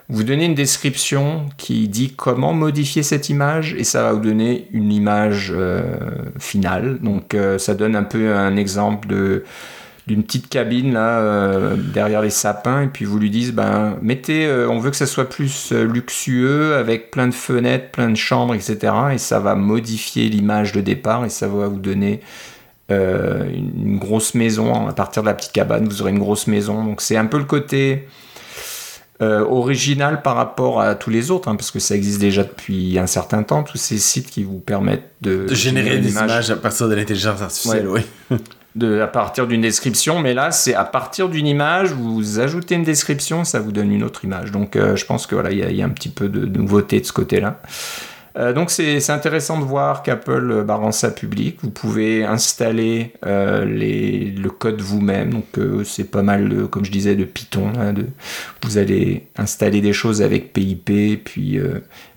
Vous 0.09 0.25
donnez 0.25 0.47
une 0.47 0.55
description 0.55 1.49
qui 1.59 1.87
dit 1.87 2.15
comment 2.15 2.55
modifier 2.55 3.03
cette 3.03 3.29
image 3.29 3.75
et 3.75 3.85
ça 3.85 4.03
va 4.03 4.13
vous 4.13 4.21
donner 4.21 4.69
une 4.73 4.91
image 4.91 5.53
finale. 6.39 6.99
Donc 7.03 7.37
ça 7.59 7.75
donne 7.75 7.95
un 7.95 8.05
peu 8.05 8.35
un 8.35 8.57
exemple 8.57 9.07
de 9.07 9.45
d'une 10.09 10.25
petite 10.25 10.49
cabine 10.49 10.95
là 10.95 11.21
euh, 11.21 11.77
derrière 11.77 12.23
les 12.23 12.31
sapins 12.31 12.83
et 12.83 12.87
puis 12.87 13.05
vous 13.05 13.19
lui 13.19 13.29
dites 13.29 13.55
ben 13.55 13.99
mettez 14.01 14.47
euh, 14.47 14.67
on 14.69 14.79
veut 14.79 14.91
que 14.91 14.97
ça 14.97 15.07
soit 15.07 15.29
plus 15.29 15.71
euh, 15.73 15.85
luxueux 15.85 16.77
avec 16.77 17.11
plein 17.11 17.29
de 17.29 17.35
fenêtres 17.35 17.91
plein 17.91 18.09
de 18.09 18.17
chambres 18.17 18.55
etc 18.55 18.95
et 19.13 19.19
ça 19.19 19.39
va 19.39 19.55
modifier 19.55 20.31
l'image 20.31 20.73
de 20.73 20.81
départ 20.81 21.27
et 21.27 21.29
ça 21.29 21.47
va 21.47 21.69
vous 21.69 21.79
donner 21.79 22.21
une 22.91 23.99
grosse 23.99 24.35
maison 24.35 24.89
à 24.89 24.95
partir 24.95 25.21
de 25.21 25.29
la 25.29 25.35
petite 25.35 25.53
cabane. 25.53 25.87
Vous 25.87 26.01
aurez 26.01 26.11
une 26.11 26.19
grosse 26.19 26.47
maison. 26.47 26.83
Donc 26.87 27.03
c'est 27.03 27.19
un 27.19 27.27
peu 27.27 27.37
le 27.37 27.45
côté 27.45 28.09
original 29.21 30.23
par 30.23 30.37
rapport 30.37 30.81
à 30.81 30.95
tous 30.95 31.11
les 31.11 31.31
autres 31.31 31.49
hein, 31.49 31.57
parce 31.57 31.71
que 31.71 31.81
ça 31.81 31.95
existe 31.95 32.19
déjà 32.19 32.45
depuis 32.45 32.99
un 32.99 33.07
certain 33.07 33.43
temps 33.43 33.63
tous 33.63 33.77
ces 33.77 33.99
sites 33.99 34.31
qui 34.31 34.43
vous 34.43 34.59
permettent 34.59 35.11
de, 35.21 35.45
de 35.45 35.55
générer 35.55 35.97
une 35.97 36.03
des 36.03 36.13
image. 36.13 36.31
images 36.31 36.51
à 36.51 36.57
partir 36.57 36.89
de 36.89 36.95
l'intelligence 36.95 37.43
artificielle 37.43 37.89
oui 37.89 38.01
de, 38.75 39.01
à 39.01 39.07
partir 39.07 39.47
d'une 39.47 39.61
description, 39.61 40.21
mais 40.21 40.35
là, 40.35 40.51
c'est 40.51 40.75
à 40.75 40.85
partir 40.85 41.29
d'une 41.29 41.47
image, 41.47 41.93
vous 41.93 42.39
ajoutez 42.39 42.75
une 42.75 42.85
description, 42.85 43.45
ça 43.45 43.61
vous 43.61 43.73
donne 43.73 43.93
une 43.93 44.03
autre 44.03 44.25
image. 44.25 44.53
Donc, 44.53 44.77
euh, 44.77 44.97
je 44.97 45.05
pense 45.05 45.27
que 45.27 45.35
voilà, 45.35 45.51
il 45.51 45.77
y, 45.77 45.83
a 45.83 45.85
un 45.85 45.91
petit 45.91 46.11
peu 46.11 46.29
de, 46.29 46.47
nouveauté 46.47 47.01
de 47.01 47.07
ce 47.07 47.13
côté-là. 47.13 47.61
Euh, 48.37 48.53
donc, 48.53 48.71
c'est 48.71 49.11
intéressant 49.11 49.59
de 49.59 49.65
voir 49.65 50.03
qu'Apple 50.03 50.51
euh, 50.53 50.63
bah, 50.63 50.77
rend 50.77 50.93
ça 50.93 51.11
public. 51.11 51.59
Vous 51.63 51.71
pouvez 51.71 52.25
installer 52.25 53.15
les, 53.25 54.31
le 54.31 54.51
code 54.51 54.81
vous-même. 54.81 55.31
Donc, 55.31 55.85
c'est 55.85 56.11
pas 56.11 56.23
mal, 56.23 56.69
comme 56.71 56.85
je 56.85 56.93
disais, 56.93 57.17
de 57.17 57.25
Python. 57.25 57.73
de, 57.93 58.07
vous 58.63 58.79
allez 58.79 59.27
installer 59.37 59.81
des 59.81 59.93
choses 59.93 60.23
avec 60.23 60.53
PIP, 60.53 61.25
puis 61.25 61.59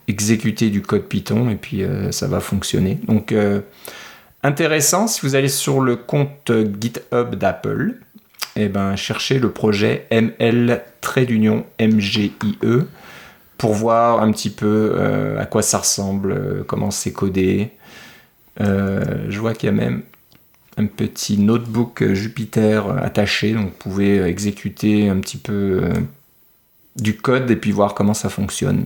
exécuter 0.07 0.69
du 0.69 0.81
code 0.81 1.03
Python, 1.03 1.49
et 1.49 1.55
puis 1.55 1.83
ça 2.11 2.27
va 2.27 2.39
fonctionner. 2.39 2.99
Donc, 3.07 3.33
Intéressant, 4.43 5.07
si 5.07 5.21
vous 5.21 5.35
allez 5.35 5.49
sur 5.49 5.81
le 5.81 5.95
compte 5.95 6.51
GitHub 6.79 7.35
d'Apple, 7.35 7.93
eh 8.55 8.69
ben, 8.69 8.95
cherchez 8.95 9.37
le 9.39 9.51
projet 9.51 10.07
ML 10.09 10.83
d'union 11.27 11.65
MGIE 11.79 12.33
pour 13.57 13.73
voir 13.73 14.23
un 14.23 14.31
petit 14.31 14.49
peu 14.49 14.93
euh, 14.95 15.39
à 15.39 15.45
quoi 15.45 15.61
ça 15.61 15.77
ressemble, 15.77 16.31
euh, 16.31 16.63
comment 16.65 16.89
c'est 16.89 17.11
codé. 17.11 17.71
Euh, 18.59 19.27
je 19.29 19.39
vois 19.39 19.53
qu'il 19.53 19.67
y 19.67 19.69
a 19.69 19.75
même 19.75 20.01
un 20.77 20.87
petit 20.87 21.37
notebook 21.37 22.03
Jupyter 22.13 22.81
attaché, 23.01 23.53
donc 23.53 23.65
vous 23.65 23.77
pouvez 23.77 24.21
exécuter 24.23 25.09
un 25.09 25.19
petit 25.19 25.37
peu 25.37 25.89
du 26.95 27.17
code 27.17 27.51
et 27.51 27.55
puis 27.55 27.71
voir 27.71 27.93
comment 27.93 28.15
ça 28.15 28.29
fonctionne. 28.29 28.85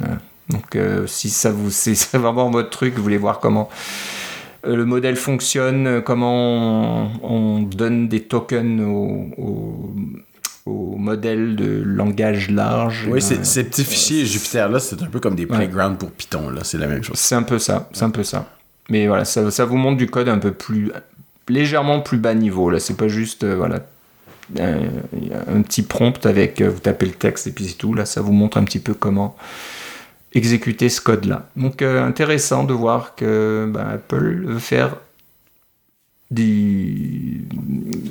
Donc 0.50 0.78
si 1.08 1.30
ça 1.30 1.52
vous 1.52 1.70
c'est 1.72 2.18
vraiment 2.18 2.50
votre 2.50 2.70
truc, 2.70 2.96
vous 2.96 3.04
voulez 3.04 3.18
voir 3.18 3.40
comment 3.40 3.70
le 4.66 4.86
modèle 4.86 5.16
fonctionne, 5.16 5.88
euh, 5.88 6.02
comment 6.02 7.12
on, 7.24 7.62
donne 7.62 8.08
des 8.08 8.22
tokens 8.22 8.82
au, 8.82 9.94
modèle 10.98 11.56
de 11.56 11.84
langage 11.86 12.50
large. 12.50 13.08
Oui, 13.08 13.20
euh, 13.20 13.44
ces 13.44 13.64
petits 13.64 13.84
fichiers 13.84 14.26
Jupyter-là, 14.26 14.80
c'est 14.80 15.04
un 15.04 15.06
peu 15.06 15.20
comme 15.20 15.36
des 15.36 15.46
playgrounds 15.46 15.98
pour 16.00 16.10
Python, 16.10 16.50
là, 16.50 16.62
c'est 16.64 16.80
la 16.80 16.88
même 16.88 17.04
chose. 17.04 17.18
C'est 17.20 17.36
un 17.36 17.44
peu 17.44 17.60
ça, 17.60 17.90
c'est 17.94 18.04
un 18.04 18.10
peu 18.10 18.24
ça. 18.24 18.50
Mais 18.90 19.06
voilà, 19.06 19.24
ça, 19.26 19.52
ça, 19.52 19.66
vous 19.66 19.78
montre 19.78 19.98
du 19.98 20.08
code 20.08 20.28
un 20.28 20.40
peu 20.40 20.52
plus, 20.52 20.92
légèrement 21.48 22.00
plus 22.00 22.18
bas 22.18 22.34
niveau, 22.34 22.72
là, 22.72 22.80
c'est 22.80 22.98
pas 22.98 23.08
juste, 23.08 23.46
voilà, 23.46 23.82
un, 24.60 25.62
petit 25.62 25.84
prompt 25.84 26.26
avec, 26.26 26.62
vous 26.62 26.80
tapez 26.80 27.06
le 27.06 27.12
texte 27.12 27.46
et 27.46 27.52
puis 27.52 27.66
c'est 27.66 27.78
tout, 27.78 27.94
là, 27.94 28.06
ça 28.06 28.22
vous 28.22 28.34
montre 28.34 28.58
un 28.58 28.64
petit 28.64 28.80
peu 28.80 28.96
comment 28.96 29.36
exécuter 30.36 30.90
ce 30.90 31.02
code-là. 31.02 31.50
Donc 31.56 31.82
euh, 31.82 32.06
intéressant 32.06 32.66
de 32.66 32.74
voir 32.74 33.16
que 33.16 33.68
bah, 33.72 33.88
Apple 33.94 34.44
veut 34.46 34.60
faire 34.60 34.98
des... 36.30 37.40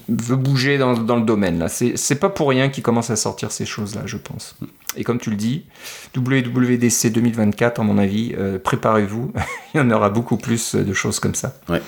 veut 0.08 0.36
bouger 0.36 0.78
dans, 0.78 0.94
dans 0.94 1.16
le 1.16 1.24
domaine 1.24 1.58
là. 1.58 1.68
C'est 1.68 2.18
pas 2.18 2.30
pour 2.30 2.48
rien 2.48 2.70
qu'il 2.70 2.82
commence 2.82 3.10
à 3.10 3.16
sortir 3.16 3.52
ces 3.52 3.66
choses-là, 3.66 4.02
je 4.06 4.16
pense. 4.16 4.56
Et 4.96 5.04
comme 5.04 5.18
tu 5.18 5.30
le 5.30 5.36
dis, 5.36 5.66
WWDC 6.16 7.12
2024, 7.12 7.80
à 7.80 7.82
mon 7.84 7.98
avis, 7.98 8.34
euh, 8.38 8.58
préparez-vous, 8.58 9.32
il 9.74 9.78
y 9.78 9.80
en 9.80 9.90
aura 9.90 10.08
beaucoup 10.08 10.38
plus 10.38 10.74
de 10.74 10.92
choses 10.92 11.20
comme 11.20 11.34
ça. 11.34 11.54
Ouais. 11.68 11.82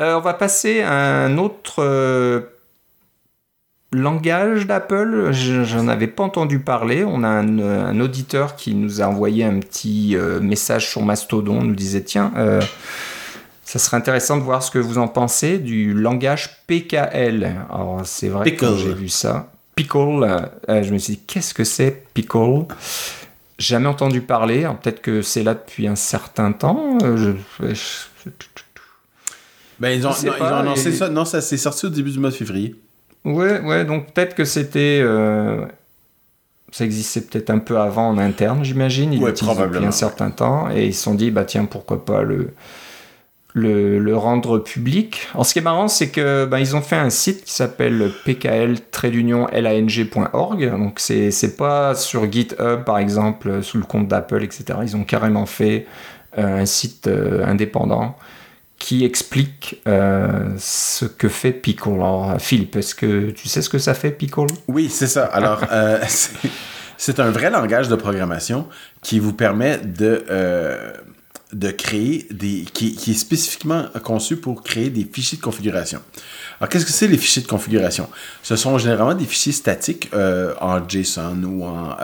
Euh, 0.00 0.16
on 0.16 0.20
va 0.20 0.34
passer 0.34 0.82
à 0.82 1.24
un 1.24 1.38
autre 1.38 1.82
langage 3.92 4.66
d'Apple, 4.66 5.32
j'en 5.32 5.88
avais 5.88 6.06
pas 6.06 6.24
entendu 6.24 6.58
parler. 6.58 7.04
On 7.04 7.22
a 7.22 7.28
un, 7.28 8.00
auditeur 8.00 8.56
qui 8.56 8.74
nous 8.74 9.00
a 9.00 9.06
envoyé 9.06 9.44
un 9.44 9.60
petit 9.60 10.16
euh, 10.16 10.40
message 10.40 10.88
sur 10.88 11.02
Mastodon, 11.02 11.62
nous 11.62 11.74
disait 11.74 12.02
tiens, 12.02 12.32
euh, 12.36 12.60
ça 13.64 13.78
serait 13.78 13.96
intéressant 13.96 14.36
de 14.36 14.42
voir 14.42 14.62
ce 14.62 14.70
que 14.70 14.78
vous 14.78 14.98
en 14.98 15.08
pensez 15.08 15.58
du 15.58 15.94
langage 15.94 16.62
PKL. 16.66 17.56
Alors 17.70 18.02
c'est 18.04 18.28
vrai 18.28 18.54
que 18.54 18.76
j'ai 18.76 18.92
vu 18.92 19.08
ça. 19.08 19.50
Pickle, 19.74 20.24
euh, 20.68 20.82
je 20.82 20.92
me 20.92 20.98
suis 20.98 21.14
dit 21.14 21.20
qu'est-ce 21.26 21.54
que 21.54 21.64
c'est 21.64 22.04
Pickle 22.12 22.66
Jamais 23.58 23.88
entendu 23.88 24.20
parler. 24.20 24.68
Peut-être 24.82 25.00
que 25.02 25.22
c'est 25.22 25.42
là 25.42 25.54
depuis 25.54 25.88
un 25.88 25.96
certain 25.96 26.52
temps. 26.52 26.98
ben, 29.80 29.90
ils 29.90 30.06
ont, 30.06 30.12
annoncé 30.40 30.92
ça. 30.92 31.08
Non, 31.08 31.24
ça 31.24 31.40
s'est 31.40 31.56
sorti 31.56 31.86
au 31.86 31.88
début 31.88 32.10
du 32.10 32.18
mois 32.20 32.30
de 32.30 32.34
février. 32.34 32.76
Ouais, 33.24 33.60
ouais, 33.60 33.84
donc 33.84 34.12
peut-être 34.12 34.34
que 34.34 34.44
c'était. 34.44 35.00
Euh, 35.02 35.66
ça 36.70 36.84
existait 36.84 37.22
peut-être 37.22 37.50
un 37.50 37.58
peu 37.58 37.78
avant 37.78 38.08
en 38.08 38.18
interne, 38.18 38.64
j'imagine. 38.64 39.12
Ils 39.12 39.22
ouais, 39.22 39.32
depuis 39.32 39.84
un 39.84 39.90
certain 39.90 40.30
temps 40.30 40.70
et 40.70 40.86
ils 40.86 40.94
se 40.94 41.02
sont 41.02 41.14
dit, 41.14 41.30
bah 41.30 41.44
tiens, 41.44 41.64
pourquoi 41.64 42.04
pas 42.04 42.22
le, 42.22 42.50
le, 43.54 43.98
le 43.98 44.16
rendre 44.16 44.58
public. 44.58 45.28
Alors 45.32 45.46
ce 45.46 45.54
qui 45.54 45.60
est 45.60 45.62
marrant, 45.62 45.88
c'est 45.88 46.10
que 46.10 46.44
bah, 46.44 46.60
ils 46.60 46.76
ont 46.76 46.82
fait 46.82 46.96
un 46.96 47.08
site 47.10 47.44
qui 47.44 47.52
s'appelle 47.52 48.12
pkl-lang.org. 48.24 50.70
Donc 50.78 51.00
c'est 51.00 51.56
pas 51.56 51.94
sur 51.94 52.30
GitHub, 52.30 52.84
par 52.84 52.98
exemple, 52.98 53.62
sous 53.62 53.78
le 53.78 53.84
compte 53.84 54.08
d'Apple, 54.08 54.44
etc. 54.44 54.80
Ils 54.82 54.94
ont 54.96 55.04
carrément 55.04 55.46
fait 55.46 55.86
euh, 56.36 56.60
un 56.60 56.66
site 56.66 57.06
euh, 57.06 57.46
indépendant 57.46 58.14
qui 58.78 59.04
explique 59.04 59.80
euh, 59.86 60.54
ce 60.58 61.04
que 61.04 61.28
fait 61.28 61.52
Pickle. 61.52 61.94
Alors, 61.94 62.40
Philippe, 62.40 62.76
est-ce 62.76 62.94
que 62.94 63.30
tu 63.30 63.48
sais 63.48 63.60
ce 63.60 63.68
que 63.68 63.78
ça 63.78 63.94
fait, 63.94 64.12
Pickle 64.12 64.46
Oui, 64.68 64.88
c'est 64.88 65.08
ça. 65.08 65.24
Alors, 65.26 65.64
euh, 65.72 65.98
c'est 66.96 67.20
un 67.20 67.30
vrai 67.30 67.50
langage 67.50 67.88
de 67.88 67.96
programmation 67.96 68.68
qui 69.02 69.18
vous 69.18 69.32
permet 69.32 69.78
de, 69.78 70.24
euh, 70.30 70.92
de 71.52 71.70
créer 71.70 72.28
des. 72.30 72.64
Qui, 72.72 72.94
qui, 72.94 73.10
est 73.10 73.14
spécifiquement 73.14 73.86
conçu 74.04 74.36
pour 74.36 74.62
créer 74.62 74.90
des 74.90 75.08
fichiers 75.12 75.38
de 75.38 75.42
configuration. 75.42 76.00
Alors, 76.60 76.68
qu'est-ce 76.68 76.86
que 76.86 76.92
c'est 76.92 77.08
les 77.08 77.18
fichiers 77.18 77.42
de 77.42 77.48
configuration? 77.48 78.08
Ce 78.44 78.54
sont 78.54 78.78
généralement 78.78 79.14
des 79.14 79.26
fichiers 79.26 79.52
statiques 79.52 80.08
en 80.60 80.88
JSON 80.88 81.42
ou 81.42 81.64
en 81.64 81.96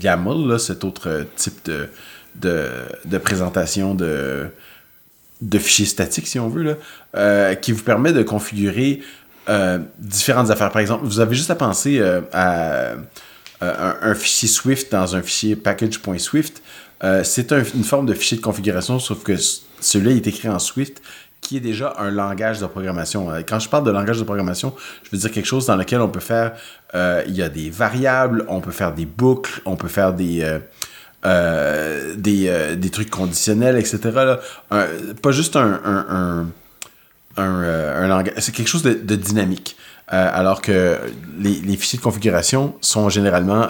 YAML, 0.00 0.48
là, 0.48 0.58
cet 0.58 0.82
autre 0.82 1.26
type 1.36 1.66
de, 1.66 1.88
de, 2.36 2.68
de 3.04 3.18
présentation 3.18 3.94
de 3.94 4.50
de 5.40 5.58
fichiers 5.58 5.86
statiques, 5.86 6.26
si 6.26 6.38
on 6.38 6.48
veut, 6.48 6.78
euh, 7.14 7.54
qui 7.54 7.72
vous 7.72 7.82
permet 7.82 8.12
de 8.12 8.22
configurer 8.22 9.02
euh, 9.48 9.78
différentes 9.98 10.50
affaires. 10.50 10.70
Par 10.70 10.80
exemple, 10.80 11.04
vous 11.04 11.20
avez 11.20 11.34
juste 11.34 11.50
à 11.50 11.54
penser 11.54 11.98
euh, 11.98 12.20
à 12.32 12.94
un, 13.60 14.14
fichier 14.14 14.48
Swift 14.48 14.92
dans 14.92 15.16
un 15.16 15.22
fichier 15.22 15.56
package.swift. 15.56 16.62
c'est 17.22 17.52
une 17.52 17.84
forme 17.84 18.06
de 18.06 18.14
fichier 18.14 18.36
de 18.36 18.42
configuration, 18.42 18.98
sauf 18.98 19.22
que 19.22 19.34
celui-là 19.80 20.12
est 20.12 20.26
écrit 20.26 20.48
en 20.48 20.58
Swift, 20.58 21.02
qui 21.40 21.58
est 21.58 21.60
déjà 21.60 21.94
un 21.98 22.10
langage 22.10 22.60
de 22.60 22.66
programmation. 22.66 23.28
Quand 23.48 23.58
je 23.58 23.68
parle 23.68 23.84
de 23.84 23.90
langage 23.90 24.18
de 24.18 24.24
programmation, 24.24 24.74
je 25.04 25.10
veux 25.10 25.18
dire 25.18 25.30
quelque 25.30 25.46
chose 25.46 25.66
dans 25.66 25.76
lequel 25.76 26.00
on 26.00 26.08
peut 26.08 26.20
faire, 26.20 26.52
il 26.94 27.34
y 27.34 27.42
a 27.42 27.48
des 27.48 27.70
variables, 27.70 28.44
on 28.48 28.60
peut 28.60 28.72
faire 28.72 28.92
des 28.92 29.06
boucles, 29.06 29.62
on 29.64 29.76
peut 29.76 29.88
faire 29.88 30.12
des 30.12 30.58
euh, 31.26 32.14
des, 32.14 32.46
euh, 32.46 32.76
des, 32.76 32.90
trucs 32.90 33.10
conditionnels, 33.10 33.76
etc. 33.78 33.98
Là. 34.14 34.40
pas 35.20 35.32
juste 35.32 35.56
un, 35.56 35.80
un, 35.84 36.46
un, 37.36 37.42
euh, 37.42 38.06
langage, 38.06 38.34
c'est 38.38 38.54
quelque 38.54 38.68
chose 38.68 38.84
de, 38.84 39.16
dynamique. 39.16 39.76
alors 40.06 40.62
que 40.62 40.96
les, 41.36 41.54
les, 41.54 41.76
fichiers 41.76 41.98
de 41.98 42.04
configuration 42.04 42.76
sont 42.80 43.08
généralement, 43.08 43.68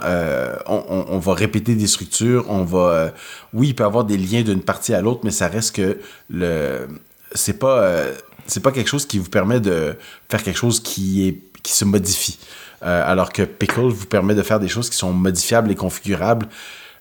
on, 0.66 1.06
on, 1.08 1.18
va 1.18 1.32
répéter 1.32 1.74
des 1.74 1.86
structures, 1.86 2.44
on 2.50 2.62
va, 2.62 3.14
oui, 3.54 3.68
il 3.68 3.74
peut 3.74 3.84
y 3.84 3.86
avoir 3.86 4.04
des 4.04 4.18
liens 4.18 4.42
d'une 4.42 4.60
partie 4.60 4.92
à 4.92 5.00
l'autre, 5.00 5.20
mais 5.24 5.30
ça 5.30 5.48
reste 5.48 5.76
que 5.76 5.98
le, 6.28 6.88
c'est 7.32 7.58
pas, 7.58 8.02
c'est 8.46 8.62
pas 8.62 8.70
quelque 8.70 8.88
chose 8.90 9.06
qui 9.06 9.18
vous 9.18 9.30
permet 9.30 9.60
de 9.60 9.96
faire 10.28 10.42
quelque 10.42 10.58
chose 10.58 10.80
qui 10.80 11.26
est, 11.26 11.38
qui 11.62 11.72
se 11.72 11.86
modifie. 11.86 12.38
alors 12.82 13.32
que 13.32 13.44
Pickle 13.44 13.88
vous 13.88 14.06
permet 14.06 14.34
de 14.34 14.42
faire 14.42 14.60
des 14.60 14.68
choses 14.68 14.90
qui 14.90 14.96
sont 14.98 15.14
modifiables 15.14 15.70
et 15.70 15.74
configurables 15.74 16.48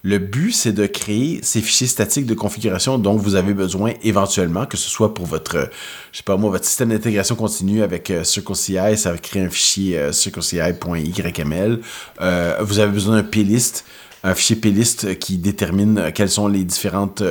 le 0.06 0.20
but, 0.20 0.52
c'est 0.52 0.72
de 0.72 0.86
créer 0.86 1.40
ces 1.42 1.62
fichiers 1.62 1.88
statiques 1.88 2.28
de 2.28 2.36
configuration 2.36 3.00
dont 3.00 3.16
vous 3.16 3.34
avez 3.34 3.56
besoin 3.56 3.94
éventuellement, 4.04 4.68
que 4.68 4.78
ce 4.78 4.88
soit 4.88 5.16
pour 5.16 5.26
votre, 5.26 5.72
je 6.12 6.18
sais 6.18 6.24
pas 6.24 6.38
moi, 6.38 6.52
votre 6.52 6.66
système 6.66 6.90
d'intégration 6.90 7.36
continue 7.36 7.82
avec 7.82 8.12
euh, 8.12 8.24
CircleCI, 8.24 8.98
ça 8.98 9.12
va 9.12 9.18
créer 9.18 9.42
un 9.42 9.50
fichier 9.50 9.98
euh, 9.98 10.12
circleci.yml. 10.12 11.80
Euh, 12.22 12.58
vous 12.62 12.78
avez 12.78 12.92
besoin 12.92 13.16
d'un 13.16 13.24
plist 13.24 13.84
un 14.24 14.36
fichier 14.36 14.56
plist 14.56 15.20
qui 15.20 15.38
détermine 15.38 16.12
quels 16.12 16.32
sont 16.32 16.48
les 16.48 16.64
différentes 16.64 17.22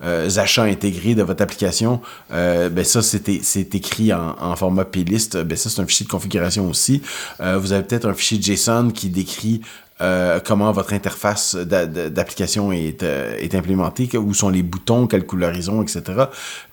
achats 0.00 0.62
intégrés 0.62 1.14
de 1.14 1.22
votre 1.22 1.42
application. 1.42 2.00
ben 2.30 2.82
ça, 2.82 3.02
c'est 3.02 3.74
écrit 3.74 4.14
en, 4.14 4.56
format 4.56 4.86
plist. 4.86 5.36
Ben 5.36 5.58
ça, 5.58 5.68
c'est 5.68 5.82
un 5.82 5.86
fichier 5.86 6.06
de 6.06 6.10
configuration 6.10 6.66
aussi. 6.66 7.02
vous 7.40 7.72
avez 7.72 7.82
peut-être 7.82 8.08
un 8.08 8.14
fichier 8.14 8.40
JSON 8.40 8.90
qui 8.90 9.10
décrit 9.10 9.60
euh, 10.00 10.40
comment 10.40 10.72
votre 10.72 10.94
interface 10.94 11.54
d'application 11.54 12.72
est, 12.72 13.02
euh, 13.02 13.36
implémentée, 13.52 14.08
où 14.16 14.32
sont 14.32 14.48
les 14.48 14.62
boutons, 14.62 15.06
quelle 15.06 15.26
couleur 15.26 15.54
ils 15.54 15.70
ont, 15.70 15.82
etc. 15.82 16.02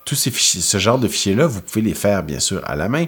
Tous 0.06 0.16
ces 0.16 0.32
fichiers, 0.32 0.62
ce 0.62 0.78
genre 0.78 0.98
de 0.98 1.08
fichiers-là, 1.08 1.46
vous 1.46 1.62
pouvez 1.62 1.82
les 1.82 1.94
faire 1.94 2.24
bien 2.24 2.40
sûr 2.40 2.62
à 2.66 2.76
la 2.76 2.88
main, 2.88 3.06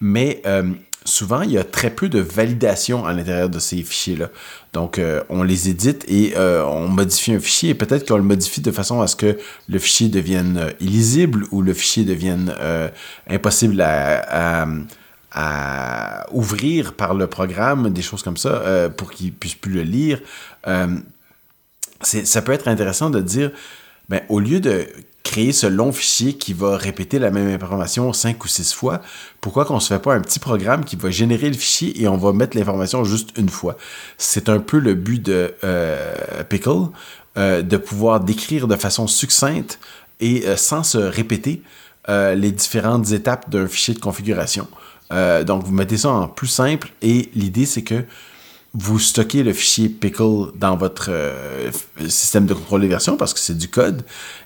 mais 0.00 0.42
euh, 0.46 0.64
souvent, 1.04 1.42
il 1.42 1.52
y 1.52 1.58
a 1.58 1.62
très 1.62 1.90
peu 1.90 2.08
de 2.08 2.18
validation 2.18 3.06
à 3.06 3.12
l'intérieur 3.12 3.48
de 3.48 3.60
ces 3.60 3.82
fichiers-là. 3.82 4.30
Donc, 4.72 5.00
on 5.28 5.42
les 5.42 5.68
édite 5.68 6.04
et 6.08 6.34
on 6.36 6.86
modifie 6.86 7.32
un 7.32 7.40
fichier 7.40 7.70
et 7.70 7.74
peut-être 7.74 8.06
qu'on 8.06 8.16
le 8.16 8.22
modifie 8.22 8.60
de 8.60 8.70
façon 8.70 9.00
à 9.00 9.08
ce 9.08 9.16
que 9.16 9.36
le 9.68 9.78
fichier 9.80 10.08
devienne 10.08 10.72
illisible 10.78 11.46
ou 11.50 11.62
le 11.62 11.74
fichier 11.74 12.04
devienne 12.04 12.54
impossible 13.28 13.80
à, 13.80 14.66
ouvrir 16.32 16.94
par 16.94 17.14
le 17.14 17.26
programme, 17.26 17.90
des 17.90 18.02
choses 18.02 18.22
comme 18.22 18.36
ça, 18.36 18.90
pour 18.96 19.10
qu'il 19.10 19.32
puisse 19.32 19.54
plus 19.54 19.72
le 19.72 19.82
lire. 19.82 20.20
ça 22.02 22.42
peut 22.42 22.52
être 22.52 22.68
intéressant 22.68 23.10
de 23.10 23.20
dire, 23.20 23.50
ben, 24.08 24.22
au 24.28 24.40
lieu 24.40 24.60
de 24.60 24.88
créer 25.30 25.52
ce 25.52 25.68
long 25.68 25.92
fichier 25.92 26.32
qui 26.34 26.52
va 26.52 26.76
répéter 26.76 27.20
la 27.20 27.30
même 27.30 27.48
information 27.48 28.12
cinq 28.12 28.44
ou 28.44 28.48
six 28.48 28.72
fois, 28.72 29.00
pourquoi 29.40 29.64
qu'on 29.64 29.78
se 29.78 29.86
fait 29.86 30.00
pas 30.00 30.14
un 30.14 30.20
petit 30.20 30.40
programme 30.40 30.84
qui 30.84 30.96
va 30.96 31.10
générer 31.10 31.48
le 31.48 31.54
fichier 31.54 32.02
et 32.02 32.08
on 32.08 32.16
va 32.16 32.32
mettre 32.32 32.56
l'information 32.56 33.04
juste 33.04 33.30
une 33.38 33.48
fois? 33.48 33.76
C'est 34.18 34.48
un 34.48 34.58
peu 34.58 34.78
le 34.78 34.94
but 34.94 35.22
de 35.22 35.54
euh, 35.62 36.42
Pickle, 36.48 36.88
euh, 37.38 37.62
de 37.62 37.76
pouvoir 37.76 38.18
décrire 38.18 38.66
de 38.66 38.74
façon 38.74 39.06
succincte 39.06 39.78
et 40.18 40.48
euh, 40.48 40.56
sans 40.56 40.82
se 40.82 40.98
répéter 40.98 41.62
les 42.08 42.50
différentes 42.50 43.12
étapes 43.12 43.48
d'un 43.50 43.68
fichier 43.68 43.94
de 43.94 44.00
configuration. 44.00 44.66
Donc, 45.10 45.64
vous 45.64 45.72
mettez 45.72 45.96
ça 45.96 46.10
en 46.10 46.28
plus 46.28 46.46
simple 46.46 46.92
et 47.02 47.30
l'idée, 47.34 47.66
c'est 47.66 47.82
que 47.82 48.04
vous 48.72 48.98
stockez 49.00 49.42
le 49.42 49.52
fichier 49.52 49.88
pickle 49.88 50.52
dans 50.54 50.76
votre 50.76 51.06
euh, 51.10 51.70
système 52.06 52.46
de 52.46 52.54
contrôle 52.54 52.82
des 52.82 52.88
versions 52.88 53.16
parce 53.16 53.34
que 53.34 53.40
c'est 53.40 53.58
du 53.58 53.68
code. 53.68 54.04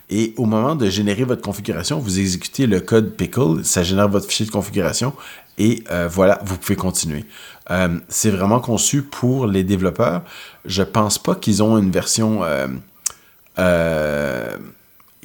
Et 0.09 0.33
au 0.37 0.47
moment 0.47 0.75
de 0.75 0.89
générer 0.89 1.25
votre 1.25 1.43
configuration, 1.43 1.99
vous 1.99 2.19
exécutez 2.19 2.67
le 2.67 2.81
code 2.81 3.15
pickle, 3.17 3.65
ça 3.65 3.83
génère 3.83 4.09
votre 4.09 4.27
fichier 4.27 4.47
de 4.47 4.51
configuration 4.51 5.13
et 5.59 5.85
euh, 5.91 6.09
voilà, 6.11 6.41
vous 6.45 6.57
pouvez 6.57 6.77
continuer. 6.77 7.25
Euh, 7.71 7.99
c'est 8.09 8.31
vraiment 8.31 8.61
conçu 8.61 9.03
pour 9.03 9.47
les 9.47 9.63
développeurs. 9.63 10.23
Je 10.65 10.83
pense 10.83 11.19
pas 11.19 11.35
qu'ils 11.35 11.63
ont 11.63 11.77
une 11.77 11.91
version 11.91 12.41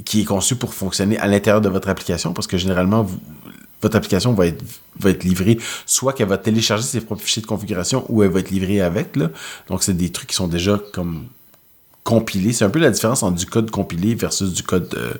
qui 0.05 0.21
est 0.21 0.25
conçue 0.25 0.55
pour 0.55 0.73
fonctionner 0.73 1.17
à 1.19 1.27
l'intérieur 1.27 1.61
de 1.61 1.69
votre 1.69 1.89
application 1.89 2.33
parce 2.33 2.47
que 2.47 2.57
généralement, 2.57 3.03
vous, 3.03 3.19
votre 3.81 3.95
application 3.95 4.33
va 4.33 4.47
être, 4.47 5.23
livrée, 5.23 5.57
soit 5.85 6.13
qu'elle 6.13 6.27
va 6.27 6.37
télécharger 6.37 6.83
ses 6.83 7.01
propres 7.01 7.21
fichiers 7.21 7.41
de 7.41 7.47
configuration 7.47 8.05
ou 8.09 8.23
elle 8.23 8.29
va 8.29 8.39
être 8.39 8.51
livrée 8.51 8.81
avec. 8.81 9.17
Donc, 9.67 9.83
c'est 9.83 9.93
des 9.93 10.09
trucs 10.09 10.29
qui 10.29 10.35
sont 10.35 10.47
déjà 10.47 10.79
comme 10.93 11.27
compilés. 12.03 12.53
C'est 12.53 12.65
un 12.65 12.69
peu 12.69 12.79
la 12.79 12.91
différence 12.91 13.23
entre 13.23 13.37
du 13.37 13.45
code 13.45 13.69
compilé 13.71 14.15
versus 14.15 14.53
du 14.53 14.63
code 14.63 14.93
euh, 14.95 15.13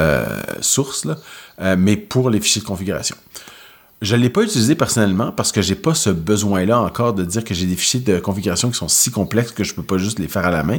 euh, 0.00 0.42
source, 0.60 1.06
euh, 1.60 1.76
mais 1.78 1.96
pour 1.96 2.30
les 2.30 2.40
fichiers 2.40 2.60
de 2.60 2.66
configuration. 2.66 3.16
Je 4.02 4.16
ne 4.16 4.20
l'ai 4.20 4.30
pas 4.30 4.42
utilisé 4.42 4.74
personnellement 4.74 5.32
parce 5.32 5.52
que 5.52 5.62
j'ai 5.62 5.76
pas 5.76 5.94
ce 5.94 6.10
besoin-là 6.10 6.80
encore 6.80 7.14
de 7.14 7.24
dire 7.24 7.44
que 7.44 7.54
j'ai 7.54 7.66
des 7.66 7.76
fichiers 7.76 8.00
de 8.00 8.18
configuration 8.18 8.70
qui 8.70 8.76
sont 8.76 8.88
si 8.88 9.10
complexes 9.10 9.52
que 9.52 9.64
je 9.64 9.74
peux 9.74 9.82
pas 9.82 9.96
juste 9.96 10.18
les 10.18 10.28
faire 10.28 10.44
à 10.44 10.50
la 10.50 10.62
main. 10.62 10.78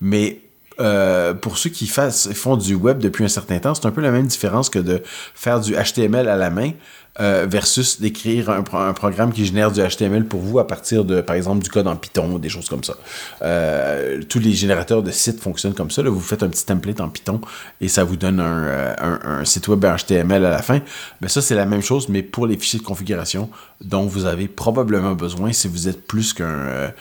Mais 0.00 0.41
euh, 0.80 1.34
pour 1.34 1.58
ceux 1.58 1.70
qui 1.70 1.86
font 1.86 2.56
du 2.56 2.74
web 2.74 2.98
depuis 2.98 3.24
un 3.24 3.28
certain 3.28 3.58
temps, 3.58 3.74
c'est 3.74 3.86
un 3.86 3.90
peu 3.90 4.00
la 4.00 4.10
même 4.10 4.26
différence 4.26 4.70
que 4.70 4.78
de 4.78 5.02
faire 5.34 5.60
du 5.60 5.74
HTML 5.74 6.28
à 6.28 6.36
la 6.36 6.50
main 6.50 6.72
euh, 7.20 7.46
versus 7.46 8.00
d'écrire 8.00 8.48
un, 8.48 8.62
programme 8.62 9.32
qui 9.32 9.44
génère 9.44 9.70
du 9.70 9.80
HTML 9.80 10.24
pour 10.24 10.40
vous 10.40 10.58
à 10.58 10.66
partir 10.66 11.04
de, 11.04 11.20
par 11.20 11.36
exemple, 11.36 11.62
du 11.62 11.68
code 11.68 11.86
en 11.86 11.94
Python 11.94 12.38
des 12.38 12.48
choses 12.48 12.70
comme 12.70 12.82
ça. 12.82 12.94
Euh, 13.42 14.22
tous 14.26 14.38
les 14.38 14.52
générateurs 14.52 15.02
de 15.02 15.10
sites 15.10 15.38
fonctionnent 15.38 15.74
comme 15.74 15.90
ça. 15.90 16.02
Vous 16.02 16.20
faites 16.20 16.42
un 16.42 16.48
petit 16.48 16.64
template 16.64 17.02
en 17.02 17.10
Python 17.10 17.42
et 17.82 17.88
ça 17.88 18.04
vous 18.04 18.16
donne 18.16 18.40
un, 18.40 18.64
euh, 18.64 19.44
site 19.44 19.68
web 19.68 19.84
HTML 19.84 20.42
à 20.46 20.50
la 20.50 20.62
fin. 20.62 20.80
Mais 21.20 21.28
ça, 21.28 21.42
c'est 21.42 21.54
la 21.54 21.66
même 21.66 21.82
chose, 21.82 22.08
mais 22.08 22.22
pour 22.22 22.46
les 22.46 22.56
fichiers 22.56 22.78
de 22.78 22.84
configuration 22.84 23.50
dont 23.82 24.06
vous 24.06 24.24
avez 24.24 24.48
probablement 24.48 25.12
besoin 25.12 25.52
si 25.52 25.68
vous 25.68 25.88
êtes 25.88 26.06
plus 26.06 26.32
qu'un 26.32 26.94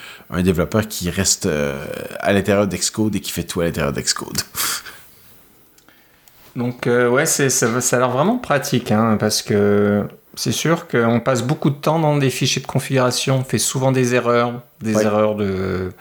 développeur 0.43 0.89
qui 0.89 1.09
reste 1.09 1.47
à 2.20 2.34
l'intérieur 2.34 2.68
d'Excode 2.68 3.16
et 3.16 3.22
qui 3.22 3.32
fait 3.32 3.43
tout 3.45 3.62
à 3.62 3.64
l'intérieur 3.64 3.93
d'Excode. 3.93 4.41
Donc 6.56 6.88
euh, 6.88 7.10
ouais, 7.10 7.26
c'est, 7.26 7.49
ça, 7.49 7.80
ça, 7.82 7.95
a 7.95 7.99
l'air 7.99 8.10
vraiment 8.10 8.38
pratique, 8.38 8.91
hein, 8.91 9.18
parce 9.20 9.41
que 9.41 10.04
c'est 10.36 10.52
sûr 10.52 10.88
qu'on 10.88 11.20
passe 11.20 11.43
beaucoup 11.43 11.70
de 11.70 11.76
temps 11.76 11.99
dans 11.99 12.18
des 12.18 12.30
fichiers 12.30 12.62
de 12.62 12.68
configuration, 12.68 13.38
on 13.39 13.43
fait 13.43 13.58
souvent 13.58 13.91
des 13.91 14.16
erreurs, 14.16 14.62
des 14.82 15.02
erreurs 15.02 15.36
de 15.36 15.91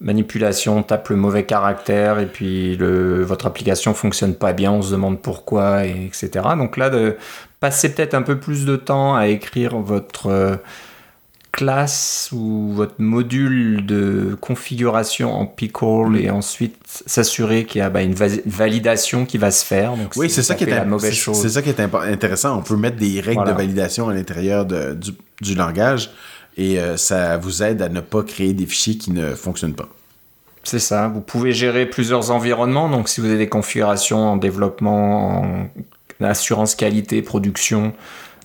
manipulation, 0.00 0.78
on 0.78 0.82
tape 0.82 1.08
le 1.08 1.16
mauvais 1.16 1.44
caractère 1.44 2.18
et 2.18 2.26
puis 2.26 2.76
le, 2.76 3.22
votre 3.24 3.46
application 3.46 3.94
fonctionne 3.94 4.34
pas 4.34 4.52
bien, 4.52 4.72
on 4.72 4.82
se 4.82 4.92
demande 4.92 5.20
pourquoi, 5.20 5.86
et 5.86 6.06
etc. 6.06 6.30
Donc 6.56 6.76
là, 6.76 6.88
de 6.90 7.16
passer 7.60 7.92
peut-être 7.92 8.14
un 8.14 8.22
peu 8.22 8.38
plus 8.38 8.64
de 8.64 8.76
temps 8.76 9.16
à 9.16 9.26
écrire 9.26 9.76
votre 9.76 10.60
classe 11.58 12.30
ou 12.32 12.70
votre 12.72 12.94
module 12.98 13.84
de 13.84 14.36
configuration 14.40 15.32
en 15.32 15.44
Pickle 15.44 16.16
et 16.16 16.30
ensuite 16.30 16.76
s'assurer 16.86 17.64
qu'il 17.64 17.80
y 17.80 17.82
a 17.82 17.90
bah, 17.90 18.02
une 18.02 18.14
validation 18.14 19.26
qui 19.26 19.38
va 19.38 19.50
se 19.50 19.64
faire. 19.64 19.96
Donc 19.96 20.12
oui, 20.14 20.30
c'est 20.30 20.44
ça, 20.44 20.54
qui 20.54 20.62
est 20.62 20.70
la 20.70 20.84
mauvaise 20.84 21.14
chose. 21.14 21.36
C'est 21.36 21.48
ça 21.48 21.62
qui 21.62 21.70
est 21.70 21.80
intéressant. 21.80 22.56
On 22.56 22.62
peut 22.62 22.76
mettre 22.76 22.96
des 22.96 23.20
règles 23.20 23.44
de 23.44 23.50
validation 23.50 24.08
à 24.08 24.14
l'intérieur 24.14 24.66
du, 24.66 25.10
du, 25.40 25.56
langage 25.56 26.12
et 26.56 26.78
euh, 26.78 26.96
ça 26.96 27.36
vous 27.38 27.64
aide 27.64 27.82
à 27.82 27.88
ne 27.88 28.00
pas 28.00 28.22
créer 28.22 28.52
des 28.52 28.66
fichiers 28.66 28.96
qui 28.96 29.10
ne 29.10 29.34
fonctionnent 29.34 29.74
pas. 29.74 29.88
C'est 30.62 30.78
ça. 30.78 31.08
Vous 31.08 31.22
pouvez 31.22 31.50
gérer 31.50 31.86
plusieurs 31.86 32.30
environnements. 32.30 32.88
Donc, 32.88 33.08
si 33.08 33.20
vous 33.20 33.26
avez 33.26 33.38
des 33.38 33.48
configurations 33.48 34.28
en 34.28 34.36
développement, 34.36 35.42
en 36.20 36.24
assurance 36.24 36.76
qualité, 36.76 37.20
production, 37.20 37.94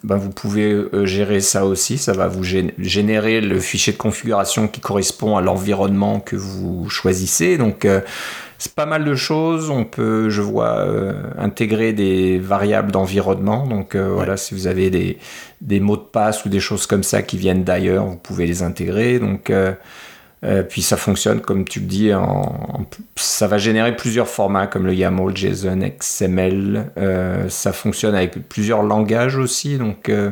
ben, 0.03 0.17
vous 0.17 0.31
pouvez 0.31 0.71
euh, 0.73 1.05
gérer 1.05 1.39
ça 1.39 1.65
aussi. 1.65 1.97
Ça 1.97 2.11
va 2.13 2.27
vous 2.27 2.43
générer 2.43 3.39
le 3.39 3.59
fichier 3.59 3.93
de 3.93 3.97
configuration 3.97 4.67
qui 4.67 4.81
correspond 4.81 5.37
à 5.37 5.41
l'environnement 5.41 6.19
que 6.19 6.35
vous 6.35 6.89
choisissez. 6.89 7.57
Donc, 7.57 7.85
euh, 7.85 8.01
c'est 8.57 8.75
pas 8.75 8.85
mal 8.85 9.05
de 9.05 9.15
choses. 9.15 9.69
On 9.69 9.85
peut, 9.85 10.29
je 10.29 10.41
vois, 10.41 10.79
euh, 10.79 11.13
intégrer 11.37 11.93
des 11.93 12.37
variables 12.37 12.91
d'environnement. 12.91 13.65
Donc, 13.65 13.95
voilà, 13.95 14.35
si 14.35 14.53
vous 14.53 14.67
avez 14.67 14.89
des, 14.89 15.17
des, 15.61 15.79
mots 15.79 15.97
de 15.97 16.01
passe 16.01 16.43
ou 16.45 16.49
des 16.49 16.59
choses 16.59 16.85
comme 16.85 17.03
ça 17.03 17.21
qui 17.21 17.37
viennent 17.37 17.63
d'ailleurs, 17.63 18.05
vous 18.05 18.17
pouvez 18.17 18.45
les 18.45 18.61
intégrer. 18.61 19.19
Donc, 19.19 19.51
euh, 20.43 20.61
puis 20.61 20.81
ça 20.81 20.97
fonctionne, 20.97 21.39
comme 21.39 21.63
tu 21.63 21.79
le 21.79 21.85
dis, 21.85 22.13
en, 22.13 22.85
ça 23.15 23.47
va 23.47 23.57
générer 23.57 23.95
plusieurs 23.95 24.27
formats 24.27 24.67
comme 24.67 24.85
le 24.85 24.93
YAML, 24.93 25.35
JSON, 25.35 25.79
XML. 25.99 26.91
Euh, 26.97 27.47
ça 27.47 27.71
fonctionne 27.71 28.13
avec 28.13 28.49
plusieurs 28.49 28.83
langages 28.83 29.37
aussi. 29.37 29.77
Donc, 29.77 30.09
euh, 30.09 30.31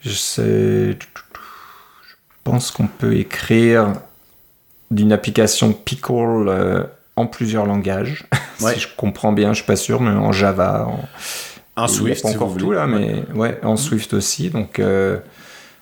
je, 0.00 0.10
sais, 0.10 0.92
je 0.92 2.16
pense 2.44 2.70
qu'on 2.70 2.86
peut 2.86 3.16
écrire 3.16 3.92
d'une 4.90 5.12
application 5.12 5.72
Pickle 5.72 6.86
en 7.16 7.26
plusieurs 7.26 7.66
langages. 7.66 8.24
si 8.58 8.80
je 8.80 8.88
comprends 8.96 9.32
bien, 9.32 9.52
je 9.52 9.56
suis 9.58 9.66
pas 9.66 9.76
sûr, 9.76 10.00
mais 10.00 10.12
en 10.12 10.32
Java, 10.32 10.88
en, 11.76 11.88
Swift, 11.88 12.22
pas 12.22 12.30
encore 12.30 12.56
tout 12.56 12.70
là, 12.70 12.86
mais 12.86 13.22
ouais, 13.34 13.58
en 13.64 13.76
Swift 13.76 14.14
aussi. 14.14 14.48
Donc 14.48 14.80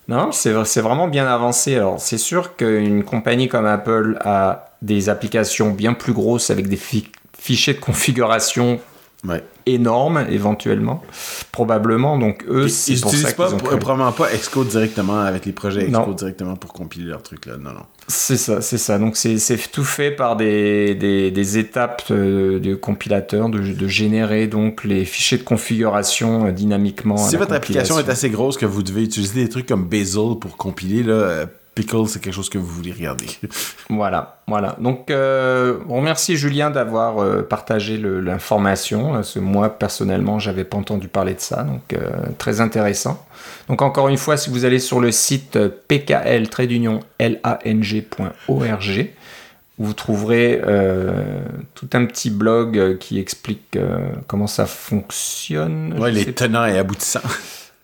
non, 0.09 0.33
c'est 0.33 0.53
vraiment 0.81 1.09
bien 1.09 1.27
avancé. 1.27 1.77
Alors, 1.77 2.01
c'est 2.01 2.19
sûr 2.19 2.57
qu'une 2.57 3.05
compagnie 3.05 3.49
comme 3.49 3.67
Apple 3.67 4.19
a 4.21 4.71
des 4.83 5.09
applications 5.09 5.71
bien 5.71 5.95
plus 5.95 6.13
grosses 6.13 6.51
avec 6.51 6.69
des 6.69 6.79
fichiers 7.39 7.75
de 7.75 7.81
configuration 7.81 8.81
énormes, 9.67 10.27
éventuellement, 10.31 11.03
probablement. 11.53 12.19
Donc, 12.19 12.45
eux, 12.49 12.67
ils 12.89 12.95
n'utilisent 12.95 13.35
pas, 13.35 13.51
probablement 13.51 14.13
pas 14.13 14.29
Xcode 14.33 14.69
directement 14.69 15.21
avec 15.21 15.47
les 15.47 15.53
projets 15.53 15.87
Xcode 15.87 16.17
directement 16.17 16.57
pour 16.57 16.73
compiler 16.73 17.07
leurs 17.07 17.23
trucs 17.23 17.47
là. 17.47 17.57
Non, 17.57 17.71
non. 17.71 17.87
C'est 18.09 18.37
ça, 18.37 18.61
c'est 18.61 18.79
ça. 18.79 18.99
Donc 18.99 19.17
c'est 19.17 19.71
tout 19.71 19.85
fait 19.85 20.11
par 20.11 20.37
des, 20.37 20.95
des, 20.97 21.59
étapes 21.59 22.11
de, 22.11 22.59
de 22.59 22.75
compilateur, 22.75 23.49
de, 23.49 23.61
de, 23.61 23.89
générer 23.89 24.49
donc 24.49 24.83
les 24.83 25.05
fichiers 25.05 25.39
de 25.39 25.45
configuration 25.45 26.47
euh, 26.47 26.51
dynamiquement. 26.51 27.17
Si 27.17 27.37
votre 27.37 27.53
application 27.53 27.99
est 27.99 28.09
assez 28.09 28.29
grosse 28.29 28.57
que 28.57 28.67
vous 28.67 28.83
devez 28.83 29.05
utiliser 29.05 29.45
des 29.45 29.49
trucs 29.49 29.67
comme 29.67 29.85
Bazel 29.85 30.39
pour 30.41 30.57
compiler, 30.57 31.05
là, 31.05 31.13
euh, 31.13 31.47
Pickle, 31.75 32.07
c'est 32.07 32.21
quelque 32.21 32.35
chose 32.35 32.51
que 32.51 32.59
vous 32.59 32.67
voulez 32.67 32.93
regarder. 32.93 33.27
voilà, 33.89 34.43
voilà. 34.47 34.77
Donc, 34.79 35.11
euh, 35.11 35.79
on 35.89 35.97
remercie 35.97 36.37
Julien 36.37 36.71
d'avoir 36.71 37.19
euh, 37.19 37.41
partagé 37.43 37.97
l'information. 37.97 39.13
Parce 39.13 39.35
que 39.35 39.39
moi, 39.39 39.71
personnellement, 39.71 40.39
j'avais 40.39 40.65
pas 40.65 40.77
entendu 40.77 41.09
parler 41.09 41.33
de 41.33 41.41
ça. 41.41 41.63
Donc, 41.63 41.95
euh, 41.95 42.11
très 42.37 42.61
intéressant. 42.61 43.25
Donc, 43.69 43.81
encore 43.81 44.09
une 44.09 44.19
fois, 44.19 44.37
si 44.37 44.51
vous 44.51 44.67
allez 44.67 44.81
sur 44.81 45.01
le 45.01 45.13
site 45.13 45.59
pkl-lang.org, 45.89 46.91
vous 49.79 49.95
trouverez 49.95 50.61
tout 51.75 51.89
un 51.95 52.05
petit 52.05 52.29
blog 52.31 52.99
qui 52.99 53.19
explique 53.19 53.79
comment 54.27 54.47
ça 54.47 54.67
fonctionne. 54.67 55.99
Ouais, 55.99 56.13
les 56.13 56.31
tenants 56.35 56.67
et 56.67 56.79
aboutissants. 56.79 57.23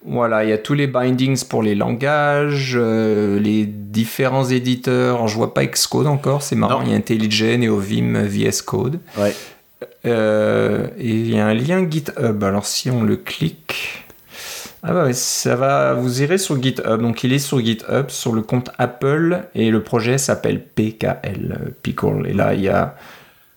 Voilà, 0.05 0.45
il 0.45 0.51
y 0.51 0.53
a 0.53 0.59
tous 0.59 0.75
les 0.75 0.87
bindings 0.87 1.45
pour 1.45 1.63
les 1.63 1.75
langages, 1.75 2.75
euh, 2.77 3.39
les 3.41 3.67
différents 3.67 4.45
éditeurs. 4.45 5.27
Je 5.27 5.35
vois 5.35 5.53
pas 5.53 5.67
Xcode 5.67 6.07
encore, 6.07 6.43
c'est 6.43 6.57
marrant. 6.57 6.83
Il 6.83 6.91
y 6.91 6.95
a 6.95 6.97
IntelliJ, 6.97 7.59
NeoVim, 7.59 8.23
VS 8.23 8.63
Code. 8.63 9.01
Ouais. 9.17 9.35
Euh, 10.07 10.87
et 10.99 11.11
il 11.11 11.35
y 11.35 11.39
a 11.39 11.47
un 11.47 11.55
lien 11.55 11.89
GitHub. 11.89 12.43
Alors 12.43 12.67
si 12.67 12.91
on 12.91 13.03
le 13.03 13.17
clique, 13.17 14.05
Ah 14.83 14.93
bah 14.93 15.13
ça 15.13 15.57
va. 15.57 15.95
Vous 15.95 16.23
irez 16.23 16.39
sur 16.39 16.63
GitHub. 16.63 17.03
Donc 17.03 17.25
il 17.25 17.33
est 17.33 17.41
sur 17.41 17.61
GitHub 17.61 18.09
sur 18.09 18.33
le 18.33 18.43
compte 18.43 18.71
Apple 18.79 19.43
et 19.55 19.71
le 19.71 19.83
projet 19.83 20.17
s'appelle 20.17 20.63
PKL 20.63 21.75
Pickle. 21.83 22.27
Et 22.29 22.35
là 22.35 22.55
il 22.55 22.61
y 22.61 22.69
a 22.69 22.95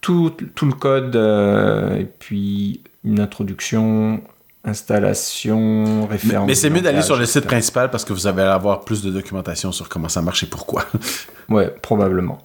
tout, 0.01 0.31
tout 0.55 0.65
le 0.65 0.73
code 0.73 1.15
euh, 1.15 1.97
et 1.97 2.05
puis 2.05 2.81
une 3.03 3.19
introduction, 3.19 4.21
installation, 4.64 6.07
référence. 6.07 6.47
Mais, 6.47 6.55
c'est 6.55 6.70
mieux 6.70 6.82
d'aller 6.82 7.01
sur 7.01 7.18
le 7.18 7.26
site 7.26 7.45
principal 7.45 7.89
parce 7.89 8.05
que 8.05 8.14
vous 8.14 8.28
allez 8.28 8.41
avoir 8.41 8.82
plus 8.82 9.01
de 9.01 9.12
documentation 9.12 9.72
sur 9.72 9.89
comment 9.89 10.09
ça 10.09 10.22
marche 10.22 10.43
et 10.43 10.47
pourquoi. 10.47 10.86
ouais, 11.49 11.74
probablement. 11.82 12.39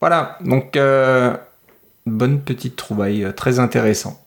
Voilà, 0.00 0.38
donc 0.44 0.76
euh, 0.76 1.36
bonne 2.06 2.40
petite 2.40 2.76
trouvaille, 2.76 3.24
euh, 3.24 3.32
très 3.32 3.58
intéressant. 3.58 4.22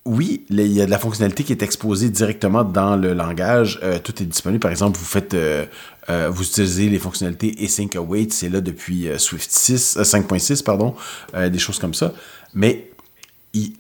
oui, 0.05 0.45
il 0.51 0.61
y 0.67 0.83
a 0.83 0.87
de 0.87 0.91
la 0.91 0.99
fonctionnalité 0.99 1.45
qui 1.45 1.53
est 1.53 1.63
exposée 1.63 2.11
directement 2.11 2.65
dans 2.65 2.97
le 2.97 3.15
langage. 3.15 3.79
Euh, 3.85 4.01
tout 4.03 4.21
est 4.21 4.27
disponible. 4.27 4.61
Par 4.61 4.73
exemple, 4.73 4.99
vous 4.99 5.05
faites, 5.05 5.35
euh, 5.35 5.65
euh, 6.11 6.29
vous 6.29 6.43
utilisez 6.43 6.89
les 6.89 6.99
fonctionnalités 6.99 7.55
async 7.63 7.95
await, 7.95 8.27
c'est 8.31 8.49
là 8.49 8.61
depuis 8.61 9.09
Swift 9.19 9.51
6, 9.51 9.99
5.6, 9.99 10.65
pardon, 10.65 10.95
des 11.35 11.59
choses 11.59 11.79
comme 11.79 11.95
ça. 11.95 12.13
Mais 12.55 12.91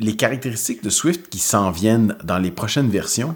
les 0.01 0.16
caractéristiques 0.16 0.83
de 0.83 0.91
Swift 0.91 1.29
qui 1.29 1.39
s'en 1.39 1.70
viennent 1.70 2.16
dans 2.25 2.39
les 2.39 2.51
prochaines 2.51 2.91
versions 2.91 3.35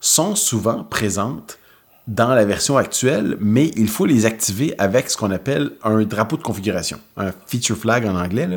sont 0.00 0.34
souvent 0.34 0.84
présentes 0.84 1.58
dans 2.08 2.34
la 2.34 2.46
version 2.46 2.78
actuelle, 2.78 3.36
mais 3.38 3.70
il 3.76 3.88
faut 3.88 4.06
les 4.06 4.24
activer 4.24 4.74
avec 4.78 5.10
ce 5.10 5.16
qu'on 5.16 5.30
appelle 5.30 5.72
un 5.84 6.02
drapeau 6.04 6.38
de 6.38 6.42
configuration, 6.42 6.98
un 7.18 7.32
feature 7.46 7.76
flag 7.76 8.06
en 8.06 8.16
anglais. 8.16 8.48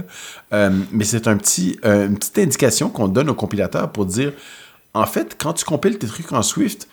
Euh, 0.53 0.69
mais 0.91 1.03
c'est 1.03 1.27
euh, 1.27 2.07
une 2.07 2.17
petite 2.17 2.37
indication 2.37 2.89
qu'on 2.89 3.09
donne 3.09 3.29
au 3.29 3.33
compilateur 3.33 3.91
pour 3.91 4.05
dire, 4.05 4.31
en 4.93 5.05
fait, 5.05 5.35
quand 5.37 5.53
tu 5.53 5.65
compiles 5.65 5.97
tes 5.97 6.07
trucs 6.07 6.31
en 6.31 6.41
Swift, 6.43 6.87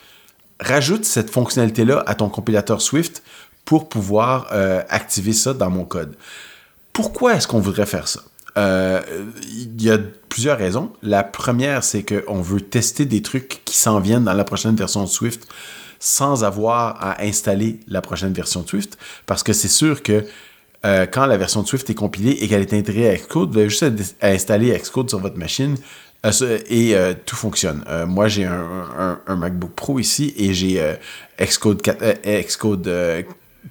rajoute 0.58 1.04
cette 1.04 1.30
fonctionnalité-là 1.30 2.02
à 2.06 2.16
ton 2.16 2.28
compilateur 2.28 2.82
Swift 2.82 3.22
pour 3.64 3.88
pouvoir 3.88 4.48
euh, 4.50 4.82
activer 4.88 5.32
ça 5.32 5.54
dans 5.54 5.70
mon 5.70 5.84
code. 5.84 6.16
Pourquoi 6.92 7.34
est-ce 7.34 7.46
qu'on 7.46 7.60
voudrait 7.60 7.86
faire 7.86 8.08
ça? 8.08 8.22
Il 8.58 9.82
y 9.82 9.90
a 9.90 9.98
plusieurs 10.28 10.58
raisons. 10.58 10.90
La 11.02 11.22
première, 11.22 11.84
c'est 11.84 12.02
qu'on 12.02 12.42
veut 12.42 12.60
tester 12.60 13.06
des 13.06 13.22
trucs 13.22 13.62
qui 13.64 13.76
s'en 13.76 14.00
viennent 14.00 14.24
dans 14.24 14.34
la 14.34 14.44
prochaine 14.44 14.74
version 14.74 15.02
de 15.02 15.08
Swift 15.08 15.48
sans 15.98 16.44
avoir 16.44 17.02
à 17.02 17.22
installer 17.22 17.80
la 17.88 18.00
prochaine 18.00 18.32
version 18.32 18.62
de 18.62 18.68
Swift, 18.68 18.98
parce 19.26 19.42
que 19.42 19.52
c'est 19.52 19.68
sûr 19.68 20.02
que 20.02 20.24
euh, 20.86 21.06
quand 21.06 21.26
la 21.26 21.36
version 21.36 21.62
de 21.62 21.66
Swift 21.66 21.90
est 21.90 21.94
compilée 21.94 22.36
et 22.40 22.48
qu'elle 22.48 22.60
est 22.60 22.72
intégrée 22.72 23.10
à 23.10 23.16
Xcode, 23.16 23.50
vous 23.50 23.58
avez 23.58 23.68
juste 23.68 23.84
à, 24.20 24.28
installer 24.28 24.78
Xcode 24.78 25.08
sur 25.08 25.18
votre 25.18 25.36
machine 25.36 25.76
euh, 26.24 26.58
et 26.68 26.94
euh, 26.94 27.14
tout 27.26 27.34
fonctionne. 27.36 27.84
moi, 28.06 28.28
j'ai 28.28 28.44
un, 28.44 29.18
MacBook 29.28 29.72
Pro 29.72 29.98
ici 29.98 30.34
et 30.36 30.54
j'ai 30.54 30.80
Xcode, 31.40 31.82
Xcode 32.24 32.88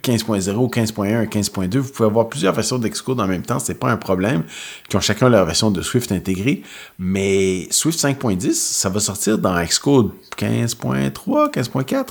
15.0, 0.04 0.74
15.1 0.74 1.28
15.2. 1.28 1.78
Vous 1.78 1.92
pouvez 1.92 2.08
avoir 2.08 2.30
plusieurs 2.30 2.54
versions 2.54 2.78
d'Xcode 2.78 3.20
en 3.20 3.28
même 3.28 3.44
temps, 3.44 3.60
c'est 3.60 3.76
pas 3.76 3.90
un 3.90 3.98
problème, 3.98 4.44
qui 4.90 4.96
ont 4.96 5.02
chacun 5.02 5.30
leur 5.30 5.46
version 5.46 5.72
de 5.72 5.82
Swift 5.82 6.12
intégrée. 6.12 6.64
Mais 7.00 7.68
Swift 7.72 8.00
5.10, 8.00 8.54
ça 8.54 8.90
va 8.90 9.00
sortir 9.00 9.38
dans 9.38 9.62
Xcode 9.64 10.12
15.3, 10.38 11.52
15.4. 11.52 12.06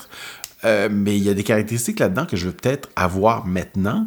Euh, 0.64 0.88
mais 0.90 1.16
il 1.16 1.22
y 1.22 1.28
a 1.28 1.34
des 1.34 1.44
caractéristiques 1.44 2.00
là-dedans 2.00 2.26
que 2.26 2.36
je 2.36 2.46
veux 2.46 2.52
peut-être 2.52 2.88
avoir 2.96 3.46
maintenant, 3.46 4.06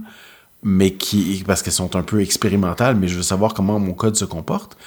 mais 0.63 0.93
qui, 0.93 1.43
parce 1.45 1.61
qu'elles 1.61 1.73
sont 1.73 1.95
un 1.95 2.01
peu 2.01 2.21
expérimentales, 2.21 2.95
mais 2.95 3.07
je 3.07 3.15
veux 3.15 3.23
savoir 3.23 3.53
comment 3.53 3.79
mon 3.79 3.93
code 3.93 4.15
se 4.15 4.25
comporte. 4.25 4.77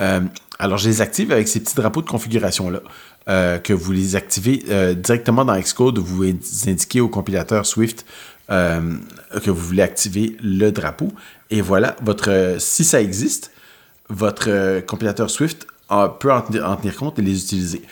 Euh, 0.00 0.20
alors, 0.58 0.78
je 0.78 0.88
les 0.88 1.00
active 1.00 1.32
avec 1.32 1.48
ces 1.48 1.60
petits 1.60 1.74
drapeaux 1.74 2.02
de 2.02 2.08
configuration-là. 2.08 2.80
Euh, 3.28 3.58
que 3.58 3.74
vous 3.74 3.92
les 3.92 4.16
activez 4.16 4.64
directement 4.96 5.44
dans 5.44 5.56
Xcode, 5.56 5.98
vous 5.98 6.24
indiquez 6.66 7.00
au 7.00 7.08
compilateur 7.08 7.66
Swift 7.66 8.06
euh, 8.50 8.80
que 9.42 9.50
vous 9.50 9.60
voulez 9.60 9.82
activer 9.82 10.36
le 10.42 10.70
drapeau. 10.70 11.08
Et 11.50 11.60
voilà, 11.60 11.96
votre, 12.02 12.56
si 12.58 12.84
ça 12.84 13.00
existe, 13.00 13.52
votre 14.08 14.80
compilateur 14.80 15.30
Swift 15.30 15.66
peut 16.18 16.32
en 16.32 16.42
tenir, 16.42 16.96
compte 16.96 17.18
et 17.18 17.22
les 17.22 17.42
utiliser. 17.42 17.82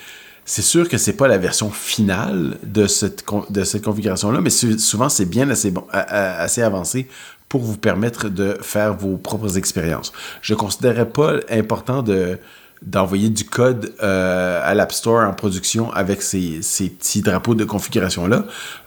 C'est 0.44 0.62
sûr 0.62 0.88
que 0.88 0.96
c'est 0.96 1.12
pas 1.12 1.28
la 1.28 1.38
version 1.38 1.70
finale 1.70 2.56
de 2.62 2.86
cette, 2.86 3.24
de 3.50 3.64
cette 3.64 3.84
configuration-là, 3.84 4.40
mais 4.40 4.50
souvent 4.50 5.08
c'est 5.08 5.26
bien 5.26 5.50
assez, 5.50 5.70
bon, 5.70 5.84
assez 5.92 6.62
avancé 6.62 7.08
pour 7.48 7.62
vous 7.62 7.76
permettre 7.76 8.28
de 8.28 8.56
faire 8.60 8.94
vos 8.94 9.16
propres 9.16 9.58
expériences. 9.58 10.12
Je 10.42 10.54
ne 10.54 10.58
considérais 10.58 11.08
pas 11.08 11.34
important 11.50 12.02
de, 12.02 12.38
d'envoyer 12.82 13.30
du 13.30 13.44
code 13.44 13.92
euh, 14.02 14.60
à 14.62 14.74
l'App 14.74 14.92
Store 14.92 15.28
en 15.28 15.32
production 15.32 15.90
avec 15.92 16.22
ces, 16.22 16.62
ces 16.62 16.88
petits 16.90 17.22
drapeaux 17.22 17.54
de 17.54 17.64
configuration-là. 17.64 18.44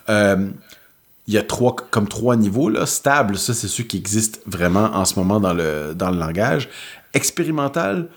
Euh, 0.09 0.47
il 1.31 1.35
y 1.35 1.37
a 1.37 1.43
trois, 1.43 1.73
comme 1.91 2.09
trois 2.09 2.35
niveaux. 2.35 2.67
Là. 2.67 2.85
Stable, 2.85 3.37
ça, 3.37 3.53
c'est 3.53 3.69
ceux 3.69 3.85
qui 3.85 3.95
existent 3.95 4.39
vraiment 4.45 4.91
en 4.93 5.05
ce 5.05 5.17
moment 5.17 5.39
dans 5.39 5.53
le, 5.53 5.93
dans 5.95 6.11
le 6.11 6.17
langage. 6.17 6.67
Expérimental, 7.13 8.09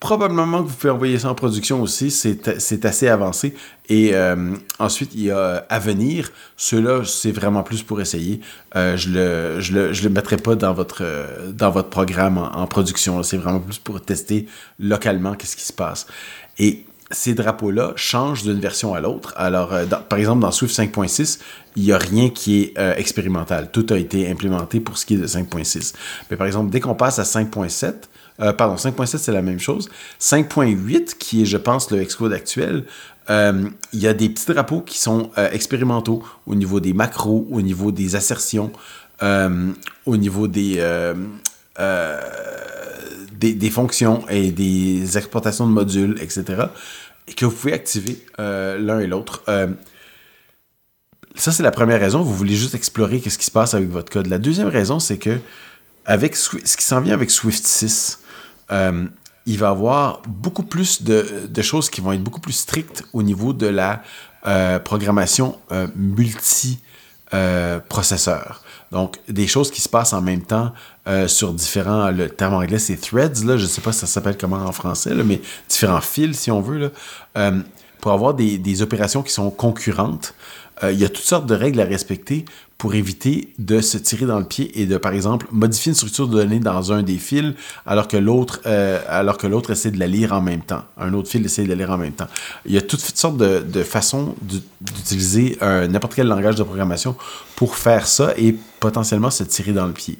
probablement 0.00 0.64
que 0.64 0.68
vous 0.68 0.74
pouvez 0.74 0.90
envoyer 0.90 1.16
ça 1.20 1.30
en 1.30 1.36
production 1.36 1.80
aussi. 1.80 2.10
C'est 2.10 2.84
assez 2.84 3.06
avancé. 3.06 3.54
Et 3.88 4.16
euh, 4.16 4.56
ensuite, 4.80 5.14
il 5.14 5.22
y 5.22 5.30
a 5.30 5.64
à 5.68 5.78
venir. 5.78 6.32
Ceux-là, 6.56 7.04
c'est 7.04 7.30
vraiment 7.30 7.62
plus 7.62 7.84
pour 7.84 8.00
essayer. 8.00 8.40
Euh, 8.74 8.96
je 8.96 9.10
le, 9.10 9.92
je 9.92 10.02
le, 10.02 10.10
mettrai 10.10 10.36
pas 10.36 10.56
dans 10.56 10.74
votre, 10.74 11.04
dans 11.52 11.70
votre 11.70 11.88
programme 11.88 12.36
en, 12.36 12.52
en 12.52 12.66
production. 12.66 13.22
C'est 13.22 13.36
vraiment 13.36 13.60
plus 13.60 13.78
pour 13.78 14.00
tester 14.00 14.48
localement 14.80 15.34
qu'est-ce 15.34 15.54
qui 15.54 15.64
se 15.64 15.72
passe. 15.72 16.08
Et 16.58 16.84
ces 17.10 17.34
drapeaux-là 17.34 17.92
changent 17.96 18.42
d'une 18.42 18.58
version 18.58 18.94
à 18.94 19.00
l'autre. 19.00 19.32
Alors, 19.36 19.72
euh, 19.72 19.86
par 19.86 20.18
exemple, 20.18 20.40
dans 20.40 20.50
Swift 20.50 20.76
5.6, 20.76 21.38
il 21.76 21.84
n'y 21.84 21.92
a 21.92 21.98
rien 21.98 22.30
qui 22.30 22.62
est 22.62 22.78
euh, 22.78 22.94
expérimental. 22.96 23.70
Tout 23.70 23.86
a 23.90 23.98
été 23.98 24.28
implémenté 24.30 24.80
pour 24.80 24.98
ce 24.98 25.06
qui 25.06 25.14
est 25.14 25.18
de 25.18 25.26
5.6. 25.26 25.94
Mais 26.30 26.36
par 26.36 26.46
exemple, 26.46 26.70
dès 26.70 26.80
qu'on 26.80 26.94
passe 26.94 27.18
à 27.18 27.22
5.7, 27.22 27.94
euh, 28.40 28.52
pardon, 28.52 28.74
5.7 28.74 29.18
c'est 29.18 29.32
la 29.32 29.42
même 29.42 29.60
chose. 29.60 29.88
5.8, 30.20 31.16
qui 31.18 31.42
est, 31.42 31.46
je 31.46 31.56
pense, 31.56 31.90
le 31.90 32.02
Xcode 32.02 32.32
actuel, 32.32 32.84
Euh, 33.28 33.68
il 33.92 33.98
y 33.98 34.06
a 34.06 34.14
des 34.14 34.28
petits 34.28 34.46
drapeaux 34.46 34.82
qui 34.82 35.00
sont 35.00 35.32
expérimentaux 35.50 36.22
au 36.46 36.54
niveau 36.54 36.78
des 36.78 36.92
macros, 36.92 37.44
au 37.50 37.60
niveau 37.60 37.90
des 37.90 38.14
assertions, 38.14 38.70
au 39.20 40.16
niveau 40.16 40.46
des, 40.46 40.80
des, 43.38 43.70
fonctions 43.70 44.28
et 44.28 44.50
des 44.50 45.16
exportations 45.16 45.66
de 45.66 45.72
modules, 45.72 46.16
etc. 46.20 46.44
Et 47.28 47.34
que 47.34 47.44
vous 47.44 47.52
pouvez 47.52 47.72
activer 47.72 48.24
l'un 48.38 49.00
et 49.00 49.06
l'autre. 49.06 49.42
ça, 51.34 51.52
c'est 51.52 51.62
la 51.62 51.70
première 51.70 52.00
raison. 52.00 52.22
Vous 52.22 52.34
voulez 52.34 52.54
juste 52.54 52.74
explorer 52.74 53.20
qu'est-ce 53.20 53.38
qui 53.38 53.46
se 53.46 53.50
passe 53.50 53.74
avec 53.74 53.88
votre 53.88 54.10
code. 54.10 54.26
La 54.26 54.38
deuxième 54.38 54.68
raison, 54.68 54.98
c'est 54.98 55.18
que 55.18 55.38
avec 56.04 56.36
ce 56.36 56.56
qui 56.56 56.84
s'en 56.84 57.00
vient 57.00 57.14
avec 57.14 57.30
Swift 57.30 57.66
6, 57.66 58.20
il 59.46 59.58
va 59.58 59.68
y 59.68 59.70
avoir 59.70 60.20
beaucoup 60.26 60.64
plus 60.64 61.02
de, 61.02 61.62
choses 61.62 61.88
qui 61.88 62.00
vont 62.00 62.10
être 62.12 62.22
beaucoup 62.22 62.40
plus 62.40 62.52
strictes 62.52 63.04
au 63.12 63.22
niveau 63.22 63.52
de 63.52 63.66
la 63.66 64.02
euh, 64.46 64.78
programmation 64.80 65.58
euh, 65.72 65.86
multi-processeurs. 65.96 68.62
Donc, 68.92 69.18
des 69.28 69.46
choses 69.46 69.70
qui 69.70 69.80
se 69.80 69.88
passent 69.88 70.12
en 70.12 70.20
même 70.20 70.42
temps 70.42 70.74
euh, 71.08 71.28
sur 71.28 71.52
différents, 71.52 72.10
le 72.10 72.28
terme 72.28 72.54
anglais 72.54 72.80
c'est 72.80 72.96
threads, 72.96 73.44
là, 73.44 73.56
je 73.56 73.62
ne 73.62 73.68
sais 73.68 73.80
pas 73.80 73.92
si 73.92 74.00
ça 74.00 74.06
s'appelle 74.06 74.36
comment 74.36 74.56
en 74.56 74.72
français, 74.72 75.14
mais 75.14 75.40
différents 75.68 76.00
fils 76.00 76.36
si 76.36 76.50
on 76.50 76.60
veut, 76.60 76.78
là, 76.78 76.88
euh, 77.38 77.60
pour 78.00 78.10
avoir 78.10 78.34
des, 78.34 78.58
des, 78.58 78.82
opérations 78.82 79.22
qui 79.22 79.32
sont 79.32 79.50
concurrentes. 79.50 80.34
Euh, 80.82 80.90
il 80.90 80.98
y 80.98 81.04
a 81.04 81.08
toutes 81.08 81.24
sortes 81.24 81.46
de 81.46 81.54
règles 81.54 81.80
à 81.80 81.84
respecter 81.84 82.44
pour 82.76 82.96
éviter 82.96 83.54
de 83.58 83.80
se 83.80 83.98
tirer 83.98 84.26
dans 84.26 84.40
le 84.40 84.44
pied 84.44 84.80
et 84.80 84.86
de, 84.86 84.96
par 84.96 85.12
exemple, 85.12 85.46
modifier 85.52 85.90
une 85.90 85.96
structure 85.96 86.26
de 86.26 86.34
données 86.34 86.58
dans 86.58 86.92
un 86.92 87.04
des 87.04 87.18
fils 87.18 87.54
alors 87.86 88.08
que 88.08 88.16
l'autre 88.16 88.60
alors 89.08 89.38
que 89.38 89.46
l'autre 89.46 89.70
essaie 89.70 89.90
de 89.90 89.98
la 89.98 90.06
lire 90.06 90.34
en 90.34 90.42
même 90.42 90.60
temps. 90.60 90.82
Un 90.98 91.14
autre 91.14 91.30
fil 91.30 91.42
essaie 91.46 91.62
de 91.62 91.70
la 91.70 91.74
lire 91.76 91.90
en 91.90 91.96
même 91.96 92.12
temps. 92.12 92.26
Il 92.66 92.72
y 92.72 92.76
a 92.76 92.82
toutes 92.82 93.00
sortes 93.00 93.38
de, 93.38 93.60
de 93.60 93.82
façons 93.82 94.34
d'utiliser 94.82 95.56
n'importe 95.62 96.16
quel 96.16 96.26
langage 96.26 96.56
de 96.56 96.64
programmation 96.64 97.16
pour 97.54 97.76
faire 97.76 98.06
ça 98.06 98.34
et 98.36 98.54
potentiellement 98.78 99.30
se 99.30 99.44
tirer 99.44 99.72
dans 99.72 99.86
le 99.86 99.94
pied. 99.94 100.18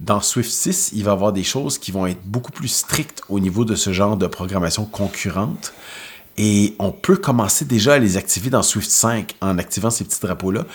Dans 0.00 0.20
Swift 0.20 0.50
6, 0.50 0.90
il 0.94 1.04
va 1.04 1.12
y 1.12 1.14
avoir 1.14 1.32
des 1.32 1.44
choses 1.44 1.78
qui 1.78 1.90
vont 1.90 2.06
être 2.06 2.22
beaucoup 2.24 2.52
plus 2.52 2.68
strictes 2.68 3.22
au 3.28 3.40
niveau 3.40 3.64
de 3.64 3.74
ce 3.74 3.92
genre 3.92 4.16
de 4.16 4.26
programmation 4.26 4.84
concurrente. 4.84 5.72
Et 6.36 6.76
on 6.78 6.92
peut 6.92 7.16
commencer 7.16 7.64
déjà 7.64 7.94
à 7.94 7.98
les 7.98 8.18
activer 8.18 8.50
dans 8.50 8.62
Swift 8.62 8.90
5 8.90 9.36
en 9.40 9.56
activant 9.56 9.88
ces 9.88 10.04
petits 10.04 10.20
drapeaux-là. 10.20 10.66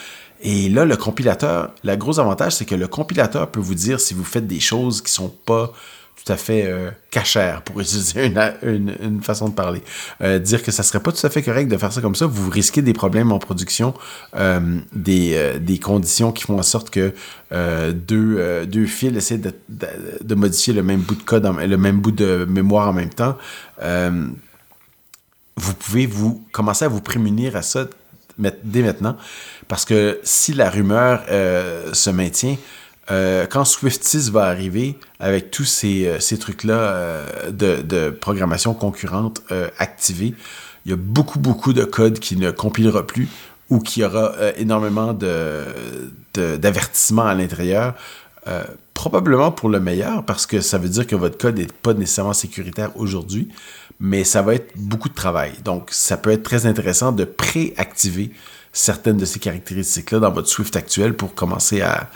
Et 0.42 0.70
là, 0.70 0.86
le 0.86 0.98
compilateur, 0.98 1.72
le 1.84 1.96
gros 1.96 2.20
avantage, 2.20 2.54
c'est 2.54 2.66
que 2.66 2.74
le 2.74 2.88
compilateur 2.88 3.50
peut 3.52 3.60
vous 3.60 3.76
dire 3.76 4.00
si 4.00 4.16
vous 4.16 4.24
faites 4.24 4.48
des 4.48 4.60
choses 4.60 5.04
qui 5.04 5.12
sont 5.12 5.30
pas 5.30 5.72
tout 6.24 6.32
à 6.32 6.38
fait 6.38 6.66
euh, 6.66 6.92
cachères, 7.10 7.62
pour 7.62 7.80
utiliser 7.82 8.32
une, 8.64 8.96
une, 9.02 9.22
façon 9.24 9.50
de 9.50 9.54
parler. 9.54 9.82
Euh, 10.22 10.40
dire 10.40 10.64
que 10.64 10.72
ça 10.72 10.84
serait 10.84 11.00
pas 11.00 11.12
tout 11.12 11.26
à 11.26 11.30
fait 11.30 11.42
correct 11.42 11.68
de 11.68 11.78
faire 11.78 11.92
ça 11.92 12.02
comme 12.02 12.16
ça, 12.16 12.26
vous 12.26 12.50
risquez 12.50 12.82
des 12.82 12.94
problèmes 12.94 13.32
en 13.32 13.40
production, 13.40 13.94
euh, 14.36 14.80
des, 14.94 15.60
des, 15.60 15.80
conditions 15.80 16.32
qui 16.32 16.44
font 16.44 16.60
en 16.60 16.64
sorte 16.64 16.90
que 16.90 17.14
deux, 17.92 18.66
deux 18.66 18.86
fils 18.86 19.16
essaient 19.16 19.38
de, 19.38 19.54
de, 19.70 20.36
modifier 20.36 20.74
le 20.74 20.84
même 20.84 21.02
bout 21.02 21.16
de 21.16 21.24
code, 21.24 21.46
le 21.46 21.78
même 21.78 22.00
bout 22.00 22.12
de 22.12 22.46
mémoire 22.48 22.90
en 22.90 22.94
même 22.94 23.10
temps 23.10 23.38
vous 25.58 25.74
pouvez 25.76 26.08
vous 26.08 26.44
commencer 26.52 26.86
à 26.86 26.88
vous 26.88 27.02
prémunir 27.02 27.56
à 27.56 27.62
ça 27.62 27.86
dès 28.40 28.82
maintenant. 28.82 29.18
Parce 29.68 29.86
que 29.86 30.20
si 30.24 30.54
la 30.54 30.70
rumeur 30.70 31.24
se 31.94 32.10
maintient, 32.10 32.56
euh, 33.12 33.46
quand 33.46 33.66
Swift 33.66 34.04
6 34.04 34.32
va 34.32 34.46
arriver 34.46 34.98
avec 35.20 35.52
tous 35.52 35.66
ces, 35.66 36.08
euh, 36.08 36.38
trucs-là 36.38 37.26
de, 37.50 37.82
de, 37.82 38.10
programmation 38.10 38.74
concurrente 38.74 39.42
activés, 39.78 40.34
il 40.86 40.92
y 40.92 40.94
a 40.94 40.98
beaucoup, 40.98 41.40
beaucoup 41.40 41.74
de 41.74 41.84
code 41.84 42.20
qui 42.20 42.38
ne 42.38 42.50
compilera 42.52 43.06
plus 43.06 43.28
ou 43.70 43.80
qui 43.80 44.04
aura 44.04 44.34
énormément 44.58 45.14
d'avertissements 46.34 47.26
à 47.26 47.36
l'intérieur. 47.36 47.94
probablement 48.94 49.52
pour 49.52 49.70
le 49.70 49.80
meilleur, 49.80 50.26
parce 50.26 50.46
que 50.46 50.62
ça 50.62 50.78
veut 50.78 50.90
dire 50.90 51.06
que 51.06 51.16
votre 51.16 51.38
code 51.38 51.58
n'est 51.58 51.68
pas 51.68 51.94
nécessairement 51.94 52.34
sécuritaire 52.34 52.92
aujourd'hui, 52.96 53.50
mais 54.00 54.24
ça 54.24 54.42
va 54.42 54.56
être 54.56 54.74
beaucoup 54.76 55.10
de 55.10 55.14
travail. 55.14 55.54
Donc, 55.64 55.90
ça 55.92 56.18
peut 56.18 56.32
être 56.32 56.44
très 56.44 56.66
intéressant 56.66 57.12
de 57.12 57.24
préactiver 57.24 58.32
certaines 58.74 59.18
de 59.18 59.26
ces 59.26 59.40
caractéristiques-là 59.40 60.20
dans 60.20 60.32
votre 60.32 60.48
Swift 60.48 60.76
actuel 60.76 61.14
pour 61.14 61.36
commencer 61.36 61.82
à 61.82 62.10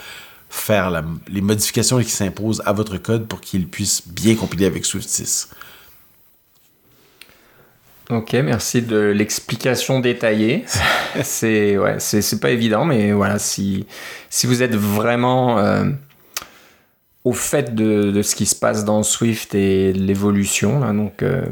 faire 0.48 1.02
les 1.28 1.40
modifications 1.40 1.98
qui 2.00 2.10
s'imposent 2.10 2.62
à 2.66 2.72
votre 2.72 2.96
code 2.98 3.26
pour 3.26 3.40
qu'il 3.40 3.68
puisse 3.68 4.06
bien 4.06 4.34
compiler 4.34 4.66
avec 4.66 4.84
Swift 4.84 5.08
6. 5.08 5.50
Ok, 8.08 8.34
merci 8.34 8.82
de 8.82 8.98
l'explication 8.98 9.98
détaillée. 9.98 10.64
c'est 11.22 11.76
ouais, 11.76 11.96
c'est 11.98 12.40
pas 12.40 12.50
évident, 12.50 12.84
mais 12.84 13.12
voilà, 13.12 13.38
si, 13.38 13.86
si 14.30 14.46
vous 14.46 14.62
êtes 14.62 14.76
vraiment 14.76 15.58
euh, 15.58 15.86
au 17.24 17.32
fait 17.32 17.74
de, 17.74 18.12
de, 18.12 18.22
ce 18.22 18.36
qui 18.36 18.46
se 18.46 18.54
passe 18.54 18.84
dans 18.84 19.02
Swift 19.02 19.56
et 19.56 19.92
l'évolution, 19.92 20.92
donc 20.94 21.22
euh, 21.22 21.44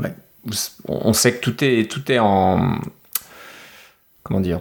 on 0.87 1.13
sait 1.13 1.35
que 1.35 1.41
tout 1.41 1.65
est, 1.65 1.91
tout 1.91 2.11
est 2.13 2.21
en. 2.21 2.79
Comment 4.23 4.41
dire 4.41 4.61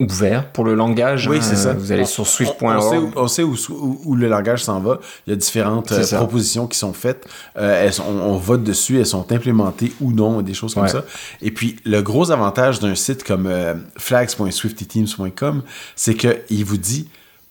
ouvert 0.00 0.52
pour 0.52 0.64
le 0.64 0.74
langage. 0.74 1.26
Oui, 1.28 1.38
c'est 1.40 1.56
ça. 1.56 1.72
Vous 1.72 1.92
allez 1.92 2.04
sur 2.04 2.26
swift.org. 2.26 3.12
On, 3.16 3.28
sait, 3.28 3.42
où, 3.42 3.56
où, 4.04 4.14
le 4.14 4.28
langage 4.28 4.62
s'en 4.62 4.80
va. 4.80 5.00
Il 5.26 5.30
y 5.30 5.32
a 5.32 5.36
différentes 5.36 5.90
euh, 5.92 6.16
propositions 6.16 6.66
qui 6.66 6.78
sont 6.78 6.92
faites. 6.92 7.26
Euh, 7.56 7.84
elles 7.84 8.00
on, 8.00 8.36
vote 8.36 8.62
dessus, 8.62 8.98
elles 8.98 9.06
sont 9.06 9.30
implémentées 9.32 9.92
ou 10.00 10.12
non, 10.12 10.40
des 10.42 10.54
choses 10.54 10.74
comme 10.74 10.88
ça. 10.88 11.04
Et 11.42 11.50
puis, 11.50 11.76
le 11.84 12.00
gros 12.00 12.30
avantage 12.30 12.78
d'un 12.78 12.94
site 12.94 13.24
comme 13.24 13.46
euh, 13.46 13.74
flags.swiftyteams.com, 13.96 15.62
c'est 15.96 16.14
qu'il 16.14 16.64
vous 16.64 16.78
dit 16.78 17.08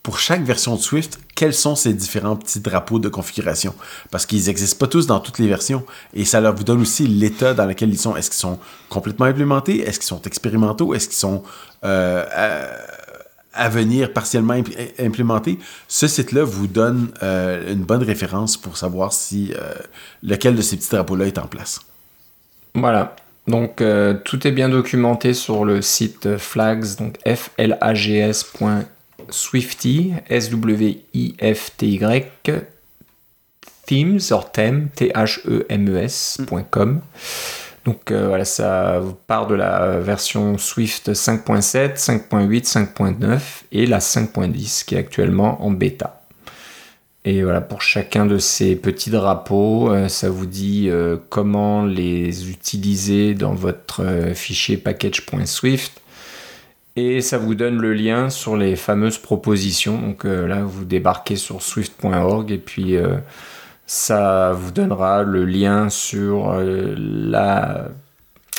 pour 0.07 0.19
chaque 0.19 0.43
version 0.43 0.77
de 0.77 0.79
Swift, 0.79 1.19
quels 1.35 1.53
sont 1.53 1.75
ces 1.75 1.93
différents 1.93 2.37
petits 2.37 2.61
drapeaux 2.61 2.97
de 2.97 3.09
configuration? 3.09 3.75
Parce 4.09 4.25
qu'ils 4.25 4.45
n'existent 4.45 4.79
pas 4.79 4.87
tous 4.87 5.05
dans 5.05 5.19
toutes 5.19 5.37
les 5.37 5.49
versions. 5.49 5.83
Et 6.13 6.23
ça 6.23 6.39
leur 6.39 6.55
vous 6.55 6.63
donne 6.63 6.79
aussi 6.79 7.05
l'état 7.07 7.53
dans 7.53 7.65
lequel 7.65 7.89
ils 7.89 7.99
sont. 7.99 8.15
Est-ce 8.15 8.29
qu'ils 8.29 8.39
sont 8.39 8.57
complètement 8.87 9.25
implémentés? 9.25 9.81
Est-ce 9.81 9.99
qu'ils 9.99 10.07
sont 10.07 10.21
expérimentaux? 10.21 10.93
Est-ce 10.93 11.09
qu'ils 11.09 11.17
sont 11.17 11.43
euh, 11.83 12.23
à, 13.51 13.67
venir 13.67 14.13
partiellement 14.13 14.53
implémentés? 14.97 15.59
Ce 15.89 16.07
site-là 16.07 16.45
vous 16.45 16.67
donne 16.67 17.09
euh, 17.21 17.73
une 17.73 17.83
bonne 17.83 18.03
référence 18.03 18.55
pour 18.55 18.77
savoir 18.77 19.11
si 19.11 19.51
euh, 19.59 19.73
lequel 20.23 20.55
de 20.55 20.61
ces 20.61 20.77
petits 20.77 20.91
drapeaux-là 20.91 21.25
est 21.25 21.37
en 21.37 21.47
place. 21.47 21.81
Voilà. 22.75 23.13
Donc 23.45 23.83
tout 24.23 24.47
est 24.47 24.51
bien 24.51 24.69
documenté 24.69 25.33
sur 25.33 25.65
le 25.65 25.81
site 25.81 26.37
flags, 26.37 26.95
donc 26.95 27.17
flags.com 27.25 28.85
Swifty, 29.29 30.13
S-W-I-F-T-Y, 30.29 32.25
themes, 33.85 34.19
or 34.31 34.51
thème, 34.51 34.89
T-H-E-M-E-S.com. 34.95 37.01
Donc 37.87 38.11
euh, 38.11 38.27
voilà, 38.27 38.43
ça 38.43 39.01
part 39.27 39.47
de 39.47 39.55
la 39.55 39.99
version 39.99 40.57
Swift 40.57 41.13
5.7, 41.13 41.95
5.8, 41.95 42.93
5.9 42.93 43.39
et 43.71 43.85
la 43.85 43.99
5.10 43.99 44.83
qui 44.83 44.95
est 44.95 44.97
actuellement 44.97 45.65
en 45.65 45.71
bêta. 45.71 46.21
Et 47.23 47.43
voilà, 47.43 47.61
pour 47.61 47.81
chacun 47.81 48.25
de 48.25 48.39
ces 48.39 48.75
petits 48.75 49.09
drapeaux, 49.09 49.89
euh, 49.89 50.09
ça 50.09 50.29
vous 50.29 50.45
dit 50.45 50.89
euh, 50.89 51.15
comment 51.29 51.85
les 51.85 52.49
utiliser 52.49 53.35
dans 53.35 53.53
votre 53.53 54.03
fichier 54.33 54.75
package.swift 54.75 56.01
et 56.97 57.21
ça 57.21 57.37
vous 57.37 57.53
donne 57.53 57.79
le 57.79 57.93
lien 57.93 58.31
sur 58.31 58.57
les 58.57 58.75
fameuses 58.75 59.19
propositions. 59.19 59.99
Donc 59.99 60.25
euh, 60.25 60.47
là, 60.47 60.63
vous 60.63 60.83
débarquez 60.83 61.35
sur 61.35 61.61
swift.org 61.61 62.51
et 62.51 62.57
puis 62.57 62.97
euh, 62.97 63.17
ça 63.85 64.51
vous 64.53 64.71
donnera 64.71 65.21
le 65.21 65.45
lien 65.45 65.89
sur 65.89 66.53
euh, 66.53 66.95
la, 66.97 67.89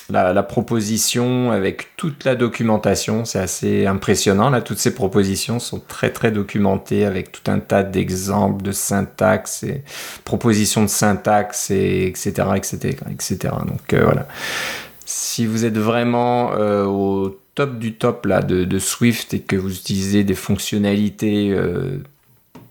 la, 0.09 0.43
proposition 0.45 1.51
avec 1.51 1.97
toute 1.97 2.22
la 2.22 2.36
documentation. 2.36 3.24
C'est 3.24 3.41
assez 3.41 3.86
impressionnant. 3.86 4.51
Là, 4.51 4.61
toutes 4.61 4.78
ces 4.78 4.95
propositions 4.95 5.59
sont 5.59 5.80
très 5.80 6.11
très 6.11 6.30
documentées 6.30 7.05
avec 7.05 7.32
tout 7.32 7.51
un 7.51 7.59
tas 7.59 7.82
d'exemples 7.82 8.62
de 8.62 8.70
syntaxe 8.70 9.64
et 9.64 9.82
propositions 10.22 10.84
de 10.84 10.89
syntaxe 10.89 11.72
et 11.72 12.07
etc 12.07 12.51
etc 12.55 12.99
etc. 13.11 13.55
Donc 13.66 13.93
voilà. 13.93 14.28
Si 15.07 15.45
vous 15.45 15.64
êtes 15.64 15.78
vraiment 15.78 16.51
au 16.53 17.34
top 17.59 17.81
du 17.81 17.95
top 17.95 18.25
là, 18.27 18.41
de, 18.41 18.79
Swift 18.79 19.35
et 19.35 19.41
que 19.41 19.57
vous 19.57 19.75
utilisez 19.75 20.23
des 20.23 20.37
fonctionnalités 20.37 21.51
euh, 21.51 21.99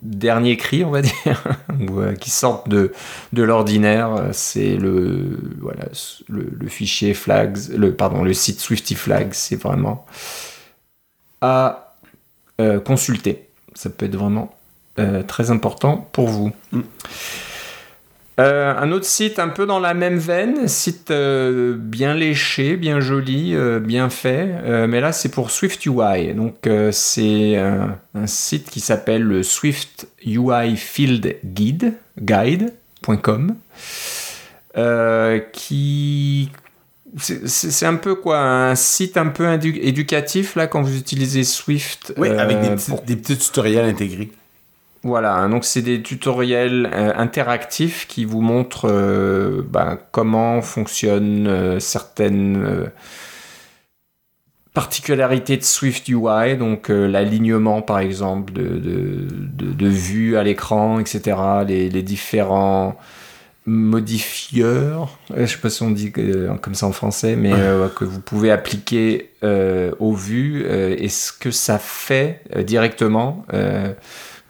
dernier 0.02 0.56
cri, 0.56 0.86
on 0.86 0.92
va 0.92 1.02
dire, 1.02 1.58
euh, 1.92 2.16
qui 2.16 2.30
sortent 2.30 2.70
de, 2.70 2.94
de 3.34 3.44
l'ordinaire, 3.44 4.30
c'est 4.32 4.78
le, 4.78 5.40
voilà, 5.60 5.90
le, 6.30 6.70
fichier 6.70 7.14
flags, 7.14 7.58
le, 7.76 7.94
pardon, 7.94 8.24
le 8.24 8.34
site 8.34 8.62
Swifty 8.62 8.96
Flags, 8.96 9.34
c'est 9.34 9.62
vraiment 9.62 10.06
à 11.42 11.98
euh, 12.62 12.80
consulter. 12.80 13.50
Ça 13.74 13.90
peut 13.90 14.06
être 14.06 14.16
vraiment 14.16 14.54
très 15.28 15.52
important 15.52 16.10
pour 16.12 16.28
vous. 16.28 16.52
Mm. 16.72 16.82
Euh, 18.40 18.76
un 18.78 18.92
autre 18.92 19.06
site 19.06 19.40
un 19.40 19.48
peu 19.48 19.66
dans 19.66 19.80
la 19.80 19.96
même 19.96 20.18
veine, 20.18 20.68
site 20.68 21.10
euh, 21.10 21.76
bien 21.76 22.14
léché, 22.14 22.78
bien 22.78 23.00
joli, 23.00 23.56
euh, 23.56 23.80
bien 23.80 24.12
fait, 24.12 24.48
mais 24.88 25.02
là 25.02 25.12
c'est 25.12 25.30
pour 25.30 25.50
Swift 25.50 25.84
UI. 25.86 26.36
Donc 26.36 26.70
c'est 26.92 27.58
un, 27.58 28.28
site 28.28 28.70
qui 28.70 28.80
s'appelle 28.80 29.24
le 29.24 29.42
Swift 29.42 30.08
UI 30.24 30.76
Field 30.76 31.38
Guide, 31.46 31.94
guide.com, 32.20 33.56
qui 35.52 36.52
c'est 37.18 37.86
un 37.86 37.96
peu 37.96 38.16
quoi 38.16 38.40
un 38.40 38.76
site 38.76 39.18
un 39.18 39.28
peu 39.28 39.52
éducatif 39.52 40.56
là 40.56 40.68
quand 40.68 40.84
vous 40.84 40.96
utilisez 40.96 41.44
Swift. 41.44 42.14
Oui, 42.18 42.30
avec 42.30 42.60
des 42.62 42.76
des 43.08 43.16
petits 43.16 43.38
tutoriels 43.38 43.86
intégrés. 43.86 44.30
Voilà, 45.08 45.48
donc 45.48 45.64
c'est 45.64 45.82
des 45.82 46.02
tutoriels 46.02 46.90
euh, 46.94 47.14
interactifs 47.16 48.08
qui 48.10 48.26
vous 48.26 48.42
montrent 48.42 48.90
euh, 48.92 49.62
ben, 49.66 49.98
comment 50.12 50.62
fonctionnent 50.62 51.48
euh, 51.48 51.80
certaines 51.80 52.92
particularités 54.74 55.56
de 55.56 55.64
Swift 55.64 56.10
UI, 56.10 56.58
donc 56.58 56.90
l'alignement 56.90 57.82
par 57.82 58.00
exemple 58.00 58.52
de, 58.52 58.82
de, 58.84 59.88
vues 59.88 60.36
à 60.36 60.44
l'écran, 60.44 61.00
etc., 61.00 61.38
les, 61.66 61.90
différents 62.04 62.98
modifieurs, 63.66 65.18
je 65.36 65.46
sais 65.46 65.58
pas 65.58 65.70
si 65.70 65.84
on 65.84 65.90
dit 65.90 66.12
comme 66.62 66.76
ça 66.76 66.86
en 66.86 66.92
français, 66.92 67.38
mais 67.38 67.54
que 67.96 68.04
vous 68.04 68.20
pouvez 68.20 68.52
appliquer 68.52 69.32
aux 69.42 70.14
vues 70.14 70.64
et 70.68 71.10
ce 71.10 71.32
que 71.32 71.50
ça 71.50 71.80
fait 71.80 72.42
directement 72.66 73.46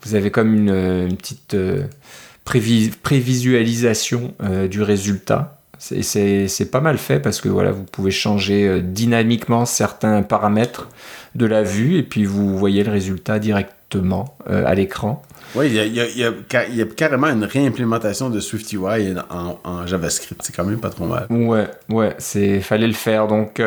vous 0.08 0.16
avez 0.16 0.32
comme 0.32 0.53
une, 0.53 1.16
petite 1.18 1.53
euh, 1.53 1.84
prévisualisation 2.45 4.34
euh, 4.41 4.68
du 4.68 4.82
résultat. 4.82 5.60
C'est 5.80 6.72
pas 6.72 6.82
mal 6.82 6.97
fait 6.97 7.20
parce 7.20 7.39
que 7.41 7.49
voilà, 7.49 7.72
vous 7.72 7.84
pouvez 7.84 8.10
changer 8.10 8.68
euh, 8.68 8.82
dynamiquement 8.82 9.66
certains 9.66 10.24
paramètres 10.24 10.89
de 11.36 11.45
la 11.45 11.62
vue 11.62 11.97
et 11.97 12.03
puis 12.03 12.26
vous 12.26 12.58
voyez 12.58 12.84
le 12.84 12.91
résultat 12.91 13.38
directement 13.38 14.36
à 14.47 14.74
l'écran. 14.74 15.22
Oui, 15.55 15.68
il 15.68 15.93
y, 15.93 16.24
a, 16.24 16.86
carrément 16.95 17.28
une 17.28 17.43
réimplémentation 17.43 18.30
de 18.30 18.39
SwiftUI 18.39 19.14
en, 19.30 19.60
en 19.64 19.86
JavaScript. 19.86 20.41
C'est 20.43 20.55
quand 20.55 20.66
même 20.66 20.80
pas 20.80 20.89
trop 20.89 21.05
mal. 21.05 21.28
Ouais, 21.30 21.68
ouais, 21.89 22.16
c'est 22.18 22.60
fallait 22.60 22.88
le 22.88 22.93
faire. 22.93 23.28
Donc, 23.28 23.62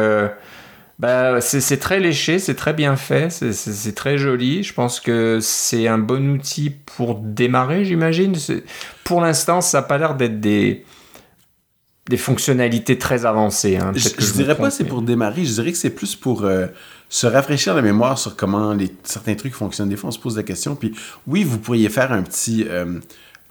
bah, 1.00 1.40
c'est 1.40 1.78
très 1.78 1.98
léché, 1.98 2.38
c'est 2.38 2.54
très 2.54 2.74
bien 2.74 2.94
fait, 2.94 3.30
c'est 3.30 3.94
très 3.94 4.18
joli. 4.18 4.62
Je 4.62 4.74
pense 4.74 5.00
que 5.00 5.38
c'est 5.40 5.88
un 5.88 5.96
bon 5.96 6.28
outil 6.28 6.68
pour 6.68 7.14
démarrer, 7.14 7.86
j'imagine. 7.86 8.34
Pour 9.02 9.22
l'instant, 9.22 9.62
ça 9.62 9.78
n'a 9.78 9.82
pas 9.82 9.96
l'air 9.96 10.14
d'être 10.14 10.40
des, 10.40 10.84
des 12.06 12.18
fonctionnalités 12.18 12.98
très 12.98 13.24
avancées. 13.24 13.78
Hein. 13.78 13.92
Je, 13.94 14.10
ne 14.10 14.32
dirais 14.32 14.54
pas 14.54 14.70
c'est 14.70 14.84
pour 14.84 15.00
démarrer, 15.00 15.46
je 15.46 15.54
dirais 15.54 15.72
que 15.72 15.78
c'est 15.78 15.88
plus 15.88 16.16
pour 16.16 16.44
euh, 16.44 16.66
se 17.08 17.26
rafraîchir 17.26 17.74
la 17.74 17.80
mémoire 17.80 18.18
sur 18.18 18.36
comment 18.36 18.74
les, 18.74 18.94
certains 19.02 19.36
trucs 19.36 19.54
fonctionnent. 19.54 19.88
Des 19.88 19.96
fois, 19.96 20.08
on 20.08 20.12
se 20.12 20.18
pose 20.18 20.36
la 20.36 20.42
question. 20.42 20.76
Puis 20.76 20.94
oui, 21.26 21.44
vous 21.44 21.58
pourriez 21.58 21.88
faire 21.88 22.12
un 22.12 22.22
petit... 22.22 22.66
Euh, 22.68 23.00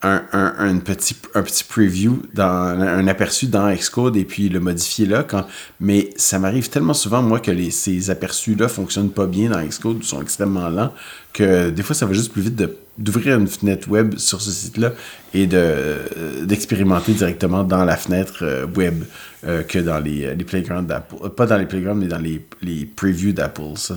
un, 0.01 0.23
un, 0.31 0.77
petit, 0.77 1.15
un 1.35 1.41
petit 1.41 1.63
preview, 1.63 2.21
dans, 2.33 2.45
un 2.45 3.07
aperçu 3.07 3.47
dans 3.47 3.73
Xcode 3.73 4.15
et 4.15 4.23
puis 4.23 4.47
le 4.47 4.59
modifier 4.59 5.05
là. 5.05 5.23
Quand, 5.23 5.45
mais 5.79 6.09
ça 6.15 6.39
m'arrive 6.39 6.69
tellement 6.69 6.93
souvent, 6.93 7.21
moi, 7.21 7.39
que 7.39 7.51
les, 7.51 7.69
ces 7.69 8.09
aperçus-là 8.09 8.69
fonctionnent 8.69 9.11
pas 9.11 9.25
bien 9.25 9.49
dans 9.49 9.61
Xcode, 9.61 10.03
sont 10.03 10.21
extrêmement 10.21 10.69
lents, 10.69 10.93
que 11.33 11.69
des 11.69 11.83
fois, 11.83 11.95
ça 11.95 12.05
va 12.05 12.13
juste 12.13 12.31
plus 12.31 12.41
vite 12.41 12.63
d'ouvrir 12.97 13.37
une 13.37 13.47
fenêtre 13.47 13.89
web 13.89 14.17
sur 14.17 14.41
ce 14.41 14.51
site-là 14.51 14.93
et 15.33 15.47
d'expérimenter 15.47 17.13
directement 17.13 17.63
dans 17.63 17.83
la 17.83 17.97
fenêtre 17.97 18.39
euh, 18.43 18.65
web 18.65 19.03
euh, 19.45 19.63
que 19.63 19.79
dans 19.79 19.99
les, 19.99 20.33
les 20.35 20.43
playgrounds 20.43 20.87
d'Apple. 20.87 21.29
Pas 21.29 21.45
dans 21.45 21.57
les 21.57 21.65
playgrounds, 21.65 22.01
mais 22.01 22.07
dans 22.07 22.17
les, 22.17 22.45
les 22.61 22.85
previews 22.85 23.33
d'Apple. 23.33 23.75
Ça, 23.75 23.95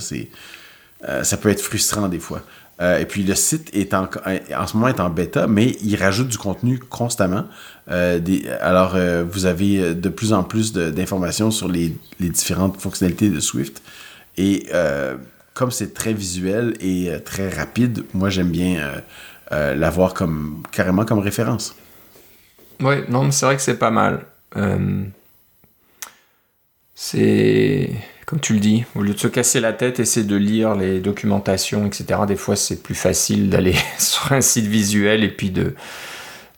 euh, 1.09 1.24
ça 1.24 1.36
peut 1.36 1.48
être 1.48 1.62
frustrant 1.62 2.09
des 2.09 2.20
fois. 2.20 2.42
Euh, 2.81 2.99
et 2.99 3.07
puis 3.07 3.23
le 3.23 3.35
site 3.35 3.70
est 3.75 3.95
en, 3.95 4.05
en 4.05 4.66
ce 4.66 4.77
moment 4.77 4.89
est 4.89 5.01
en 5.01 5.11
bêta, 5.11 5.47
mais 5.47 5.77
il 5.83 5.97
rajoute 5.97 6.29
du 6.29 6.39
contenu 6.39 6.79
constamment. 6.79 7.45
Euh, 7.91 8.18
alors 8.61 8.95
euh, 8.95 9.25
vous 9.31 9.47
avez 9.47 9.95
de 9.95 10.09
plus 10.09 10.33
en 10.33 10.43
plus 10.43 10.73
d'informations 10.73 11.51
sur 11.51 11.68
les, 11.68 11.95
différentes 12.18 12.81
fonctionnalités 12.81 13.29
de 13.29 13.41
Swift. 13.41 13.83
Et 14.39 14.68
comme 15.55 15.70
c'est 15.70 15.93
très 15.93 16.14
visuel 16.14 16.75
et 16.81 17.11
très 17.25 17.51
rapide, 17.51 18.05
moi 18.14 18.31
j'aime 18.31 18.51
bien 18.51 19.03
l'avoir 19.51 20.14
comme 20.14 20.62
carrément 20.73 21.05
comme 21.05 21.18
référence. 21.18 21.77
Oui, 22.81 22.97
non, 23.09 23.31
c'est 23.31 23.45
vrai 23.45 23.57
que 23.57 23.62
c'est 23.62 23.79
pas 23.79 23.91
mal. 23.91 24.25
c'est 26.95 27.91
comme 28.33 28.41
tu 28.41 28.55
le 28.55 28.61
dis, 28.61 28.87
au 28.95 29.03
lieu 29.03 29.12
de 29.12 29.18
se 29.18 29.28
casser 29.28 29.61
la 29.61 29.74
tête, 29.74 30.01
essayer 30.01 30.24
de 30.24 30.37
lire 30.37 30.74
les 30.74 31.01
documentations, 31.01 31.85
etc. 31.85 32.20
Des 32.26 32.37
fois, 32.37 32.57
c'est 32.57 32.83
plus 32.83 32.95
facile 32.95 33.51
d'aller 33.51 33.74
sur 33.99 34.33
un 34.33 34.41
site 34.41 34.64
visuel 34.64 35.22
et 35.22 35.28
puis 35.28 35.51
de, 35.51 35.74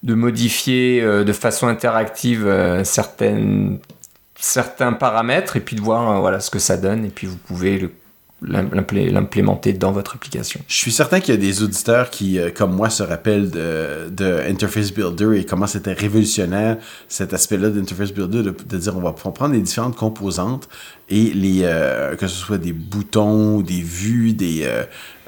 de 0.04 0.14
modifier 0.14 1.02
euh, 1.02 1.24
de 1.24 1.32
façon 1.32 1.66
interactive 1.66 2.46
euh, 2.46 2.84
certaines, 2.84 3.80
certains 4.36 4.92
paramètres 4.92 5.56
et 5.56 5.60
puis 5.60 5.74
de 5.74 5.80
voir 5.80 6.12
euh, 6.12 6.20
voilà, 6.20 6.38
ce 6.38 6.48
que 6.48 6.60
ça 6.60 6.76
donne. 6.76 7.04
Et 7.04 7.08
puis, 7.08 7.26
vous 7.26 7.38
pouvez 7.38 7.76
le 7.76 7.90
l'implémenter 8.46 9.72
dans 9.72 9.92
votre 9.92 10.14
application. 10.14 10.60
Je 10.68 10.76
suis 10.76 10.92
certain 10.92 11.20
qu'il 11.20 11.34
y 11.34 11.36
a 11.36 11.40
des 11.40 11.62
auditeurs 11.62 12.10
qui, 12.10 12.38
euh, 12.38 12.50
comme 12.50 12.74
moi, 12.74 12.90
se 12.90 13.02
rappellent 13.02 13.50
de, 13.50 14.10
de 14.10 14.40
Interface 14.48 14.92
Builder 14.92 15.38
et 15.38 15.44
comment 15.44 15.66
c'était 15.66 15.92
révolutionnaire 15.92 16.78
cet 17.08 17.32
aspect-là 17.32 17.70
d'Interface 17.70 18.12
Builder, 18.12 18.42
de, 18.42 18.76
dire 18.76 18.96
on 18.96 19.00
va 19.00 19.12
prendre 19.12 19.54
les 19.54 19.60
différentes 19.60 19.96
composantes 19.96 20.68
et 21.08 21.32
les 21.32 21.60
euh, 21.62 22.16
que 22.16 22.26
ce 22.26 22.36
soit 22.36 22.58
des 22.58 22.72
boutons, 22.72 23.60
des 23.60 23.80
vues, 23.80 24.32
des, 24.32 24.68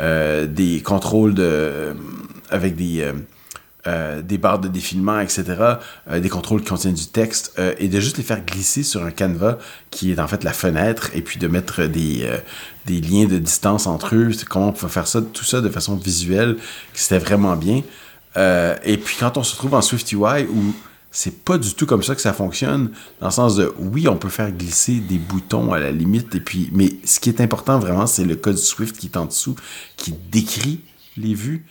euh, 0.00 0.46
des 0.46 0.80
contrôles 0.80 1.34
de, 1.34 1.94
avec 2.50 2.76
des 2.76 3.04
euh, 3.86 4.22
des 4.22 4.38
barres 4.38 4.58
de 4.58 4.68
défilement, 4.68 5.20
etc., 5.20 5.44
euh, 6.10 6.20
des 6.20 6.28
contrôles 6.28 6.60
qui 6.62 6.68
contiennent 6.68 6.94
du 6.94 7.06
texte, 7.06 7.54
euh, 7.58 7.74
et 7.78 7.88
de 7.88 8.00
juste 8.00 8.16
les 8.16 8.22
faire 8.22 8.44
glisser 8.44 8.82
sur 8.82 9.04
un 9.04 9.10
canevas 9.10 9.58
qui 9.90 10.12
est 10.12 10.18
en 10.18 10.26
fait 10.26 10.44
la 10.44 10.52
fenêtre, 10.52 11.10
et 11.14 11.22
puis 11.22 11.38
de 11.38 11.46
mettre 11.46 11.84
des, 11.84 12.28
des 12.86 13.00
liens 13.00 13.26
de 13.26 13.38
distance 13.38 13.86
entre 13.86 14.14
eux, 14.14 14.30
comment 14.48 14.68
on 14.68 14.72
peut 14.72 14.88
faire 14.88 15.06
ça, 15.06 15.20
tout 15.22 15.44
ça 15.44 15.60
de 15.60 15.68
façon 15.68 15.96
visuelle, 15.96 16.56
c'était 16.94 17.18
vraiment 17.18 17.56
bien. 17.56 17.82
et 18.36 18.96
puis 18.98 19.16
quand 19.18 19.36
on 19.36 19.42
se 19.42 19.54
trouve 19.56 19.74
en 19.74 19.82
SwiftUI 19.82 20.46
où 20.50 20.74
c'est 21.16 21.44
pas 21.44 21.56
du 21.56 21.72
tout 21.72 21.86
comme 21.86 22.02
ça 22.02 22.14
que 22.14 22.20
ça 22.20 22.34
fonctionne, 22.34 22.90
dans 23.20 23.28
le 23.28 23.32
sens 23.32 23.56
de 23.56 23.72
oui, 23.78 24.06
on 24.06 24.16
peut 24.16 24.28
faire 24.28 24.50
glisser 24.50 25.00
des 25.00 25.16
boutons 25.16 25.72
à 25.72 25.80
la 25.80 25.90
limite, 25.90 26.34
et 26.34 26.40
puis, 26.40 26.68
mais 26.72 26.92
ce 27.04 27.20
qui 27.20 27.30
est 27.30 27.40
important 27.40 27.78
vraiment, 27.78 28.06
c'est 28.06 28.24
le 28.24 28.36
code 28.36 28.58
Swift 28.58 28.98
qui 28.98 29.06
est 29.06 29.16
en 29.16 29.24
dessous, 29.24 29.56
qui 29.96 30.12
décrit 30.12 30.82
les 31.16 31.32
vues. 31.32 31.64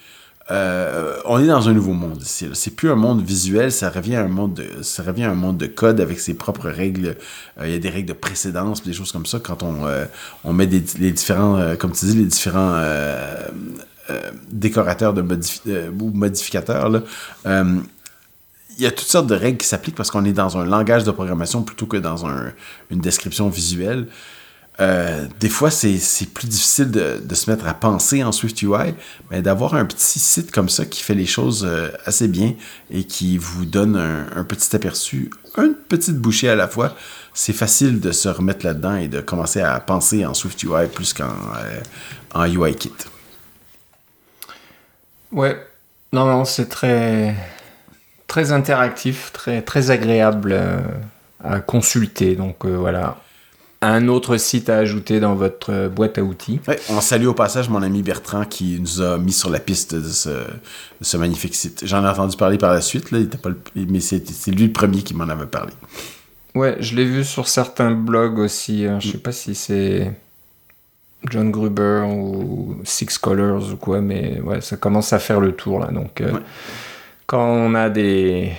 Euh, 0.51 1.19
on 1.25 1.39
est 1.39 1.47
dans 1.47 1.67
un 1.69 1.73
nouveau 1.73 1.93
monde 1.93 2.21
ici. 2.21 2.47
C'est 2.53 2.75
plus 2.75 2.91
un 2.91 2.95
monde 2.95 3.23
visuel, 3.23 3.71
ça 3.71 3.89
revient 3.89 4.15
à 4.15 4.23
un 4.23 4.27
monde 4.27 4.53
de, 4.53 4.83
ça 4.83 5.01
revient 5.01 5.23
un 5.23 5.33
monde 5.33 5.57
de 5.57 5.65
code 5.65 5.99
avec 5.99 6.19
ses 6.19 6.35
propres 6.35 6.69
règles. 6.69 7.17
Euh, 7.59 7.67
il 7.67 7.71
y 7.71 7.75
a 7.75 7.79
des 7.79 7.89
règles 7.89 8.09
de 8.09 8.13
précédence, 8.13 8.83
des 8.83 8.93
choses 8.93 9.11
comme 9.11 9.25
ça. 9.25 9.39
Quand 9.39 9.63
on, 9.63 9.87
euh, 9.87 10.05
on 10.43 10.53
met 10.53 10.67
des, 10.67 10.83
les 10.99 11.11
différents, 11.11 11.75
comme 11.77 11.93
tu 11.93 12.05
dis, 12.05 12.15
les 12.15 12.25
différents 12.25 12.79
décorateurs 14.51 15.13
de 15.13 15.21
ou 15.21 16.11
modificateurs, 16.11 17.01
il 18.77 18.83
y 18.83 18.85
a 18.85 18.91
toutes 18.91 19.07
sortes 19.07 19.27
de 19.27 19.35
règles 19.35 19.57
qui 19.57 19.67
s'appliquent 19.67 19.95
parce 19.95 20.11
qu'on 20.11 20.25
est 20.25 20.33
dans 20.33 20.57
un 20.57 20.65
langage 20.65 21.05
de 21.05 21.11
programmation 21.11 21.63
plutôt 21.63 21.85
que 21.85 21.97
dans 21.97 22.27
un, 22.27 22.51
une 22.91 22.99
description 22.99 23.49
visuelle. 23.49 24.07
Euh, 24.82 25.26
des 25.39 25.49
fois, 25.49 25.71
c'est 25.71 25.99
plus 26.34 26.47
difficile 26.47 26.91
de, 26.91 27.36
se 27.36 27.49
mettre 27.49 27.67
à 27.67 27.73
penser 27.73 28.23
en 28.23 28.32
SwiftUI, 28.32 28.93
mais 29.32 29.41
d'avoir 29.41 29.76
un 29.76 29.86
petit 29.86 30.19
site 30.19 30.51
comme 30.51 30.69
ça 30.69 30.86
qui 30.86 31.01
fait 31.01 31.13
les 31.13 31.26
choses 31.26 31.65
euh, 31.65 31.89
assez 32.05 32.28
bien 32.28 32.53
et 32.89 33.05
qui 33.05 33.38
vous 33.38 33.65
donne 33.65 33.95
un, 33.95 34.43
petit 34.43 34.76
aperçu, 34.76 35.30
une 35.57 35.76
petite 35.76 36.17
bouchée 36.17 36.49
à 36.49 36.55
la 36.55 36.67
fois, 36.67 36.95
c'est 37.34 37.53
facile 37.53 37.99
de 37.99 38.11
se 38.11 38.28
remettre 38.28 38.65
là-dedans 38.65 38.95
et 38.95 39.07
de 39.07 39.21
commencer 39.21 39.61
à 39.61 39.80
penser 39.80 40.26
en 40.26 40.34
SwiftUI 40.34 40.88
plus 40.93 41.13
qu'en 41.13 41.23
euh, 41.23 41.80
en 42.34 42.45
UIKit. 42.45 42.91
Ouais, 45.32 45.57
non, 46.11 46.26
non, 46.26 46.45
c'est 46.45 46.67
très, 46.67 47.36
très 48.28 48.51
interactif, 48.51 49.32
très, 49.32 49.61
très 49.61 49.91
agréable 49.91 50.57
à 51.43 51.59
consulter. 51.59 52.36
Donc 52.36 52.65
voilà, 52.65 53.17
un 53.88 54.07
autre 54.07 54.38
site 54.38 54.69
à 54.69 54.77
ajouter 54.77 55.19
dans 55.19 55.36
votre 55.36 55.71
euh, 55.71 55.89
boîte 55.89 56.17
à 56.17 56.23
outils. 56.23 56.59
on 56.89 57.01
salue 57.01 57.27
au 57.27 57.33
passage 57.33 57.69
mon 57.69 57.81
ami 57.81 58.01
Bertrand 58.01 58.45
qui 58.45 58.79
nous 58.79 59.01
a 59.01 59.17
mis 59.17 59.31
sur 59.31 59.49
la 59.49 59.59
piste 59.59 59.95
de 59.95 60.09
ce, 60.09 61.17
magnifique 61.17 61.55
site. 61.55 61.86
J'en 61.86 62.03
ai 62.03 62.07
entendu 62.07 62.38
parler 62.38 62.57
par 62.57 62.73
la 62.73 62.81
suite, 62.81 63.11
là, 63.11 63.19
il 63.19 63.25
était 63.25 63.38
pas 63.38 63.49
mais 63.75 63.99
c'est 63.99 64.21
lui 64.47 64.67
le 64.67 64.71
premier 64.71 65.01
qui 65.01 65.13
m'en 65.13 65.29
avait 65.29 65.45
parlé. 65.45 65.73
Ouais, 66.55 66.77
je 66.79 66.95
l'ai 66.95 67.05
vu 67.05 67.23
sur 67.25 67.47
certains 67.47 67.91
blogs 67.91 68.39
aussi. 68.39 68.86
Hein. 68.86 68.99
Je 69.01 69.11
sais 69.11 69.17
pas 69.17 69.33
si 69.33 69.55
c'est 69.55 70.13
John 71.29 71.51
Gruber 71.51 72.05
ou 72.07 72.77
Six 72.83 73.17
Colors 73.17 73.73
ou 73.73 73.75
quoi, 73.75 74.01
mais 74.01 74.39
ouais, 74.41 74.61
ça 74.61 74.77
commence 74.77 75.11
à 75.13 75.19
faire 75.19 75.39
le 75.39 75.51
tour 75.51 75.79
là. 75.79 75.88
Donc, 75.88 76.21
euh, 76.21 76.31
quand 77.25 77.45
on 77.45 77.75
a 77.75 77.89
des 77.89 78.51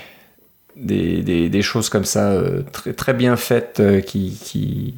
des, 0.76 1.22
des, 1.22 1.48
des, 1.48 1.62
choses 1.62 1.88
comme 1.88 2.04
ça 2.04 2.32
euh, 2.32 2.62
très, 2.70 2.92
très 2.92 3.14
bien 3.14 3.36
faites 3.36 3.80
euh, 3.80 4.00
qui, 4.02 4.38
qui, 4.42 4.94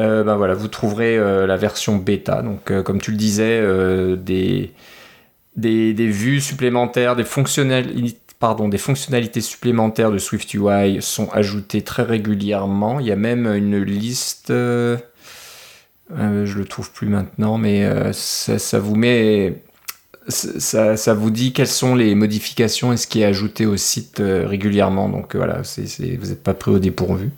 euh, 0.00 0.22
ben 0.22 0.36
voilà, 0.36 0.52
vous 0.54 0.68
trouverez 0.68 1.16
la 1.18 1.56
version 1.56 1.96
bêta. 1.96 2.42
Donc 2.42 2.70
comme 2.82 3.00
tu 3.00 3.10
le 3.10 3.16
disais, 3.16 3.62
des, 4.16 4.70
des, 5.56 5.94
des, 5.94 6.08
vues 6.08 6.40
supplémentaires, 6.40 7.16
des 7.16 7.24
fonctionnalités 7.24 8.18
pardon, 8.40 8.68
des 8.68 8.78
fonctionnalités 8.78 9.40
supplémentaires 9.40 10.10
de 10.10 10.18
SwiftUI 10.18 11.00
sont 11.00 11.30
ajoutées 11.30 11.80
très 11.80 12.02
régulièrement. 12.02 13.00
Il 13.00 13.06
y 13.06 13.12
a 13.12 13.16
même 13.16 13.46
une 13.46 13.82
liste 13.82 14.52
euh, 16.12 16.44
je 16.44 16.58
le 16.58 16.64
trouve 16.64 16.90
plus 16.92 17.08
maintenant, 17.08 17.58
mais 17.58 17.84
euh, 17.84 18.12
ça, 18.12 18.78
vous 18.78 18.94
met. 18.94 19.62
Ça, 20.28 20.96
ça, 20.96 21.14
vous 21.14 21.30
dit 21.30 21.52
quelles 21.52 21.66
sont 21.66 21.94
les 21.94 22.14
modifications 22.14 22.94
et 22.94 22.96
ce 22.96 23.06
qui 23.06 23.20
est 23.20 23.26
ajouté 23.26 23.66
au 23.66 23.76
site 23.76 24.20
euh, 24.20 24.46
régulièrement. 24.46 25.08
Donc 25.08 25.36
voilà, 25.36 25.60
vous 25.62 26.28
n'êtes 26.28 26.42
pas 26.42 26.54
pris 26.54 26.70
au 26.70 26.78
dépourvu. 26.78 27.30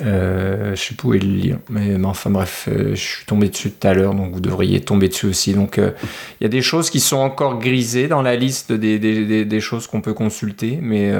Je 0.00 0.74
sais 0.74 0.94
pas 0.94 1.08
où 1.08 1.14
est 1.14 1.18
le 1.18 1.28
lien, 1.28 1.58
mais, 1.68 1.96
enfin 2.04 2.30
bref, 2.30 2.68
je 2.68 2.94
suis 2.94 3.26
tombé 3.26 3.48
dessus 3.48 3.70
tout 3.70 3.86
à 3.86 3.94
l'heure, 3.94 4.14
donc 4.14 4.32
vous 4.32 4.40
devriez 4.40 4.80
tomber 4.80 5.08
dessus 5.08 5.26
aussi. 5.26 5.54
Donc 5.54 5.78
il 5.78 6.42
y 6.42 6.46
a 6.46 6.48
des 6.48 6.62
choses 6.62 6.90
qui 6.90 7.00
sont 7.00 7.18
encore 7.18 7.58
grisées 7.58 8.08
dans 8.08 8.22
la 8.22 8.36
liste 8.36 8.72
des, 8.72 8.98
des, 8.98 9.44
des, 9.44 9.60
choses 9.60 9.86
qu'on 9.86 10.00
peut 10.00 10.14
consulter, 10.14 10.78
mais. 10.80 11.12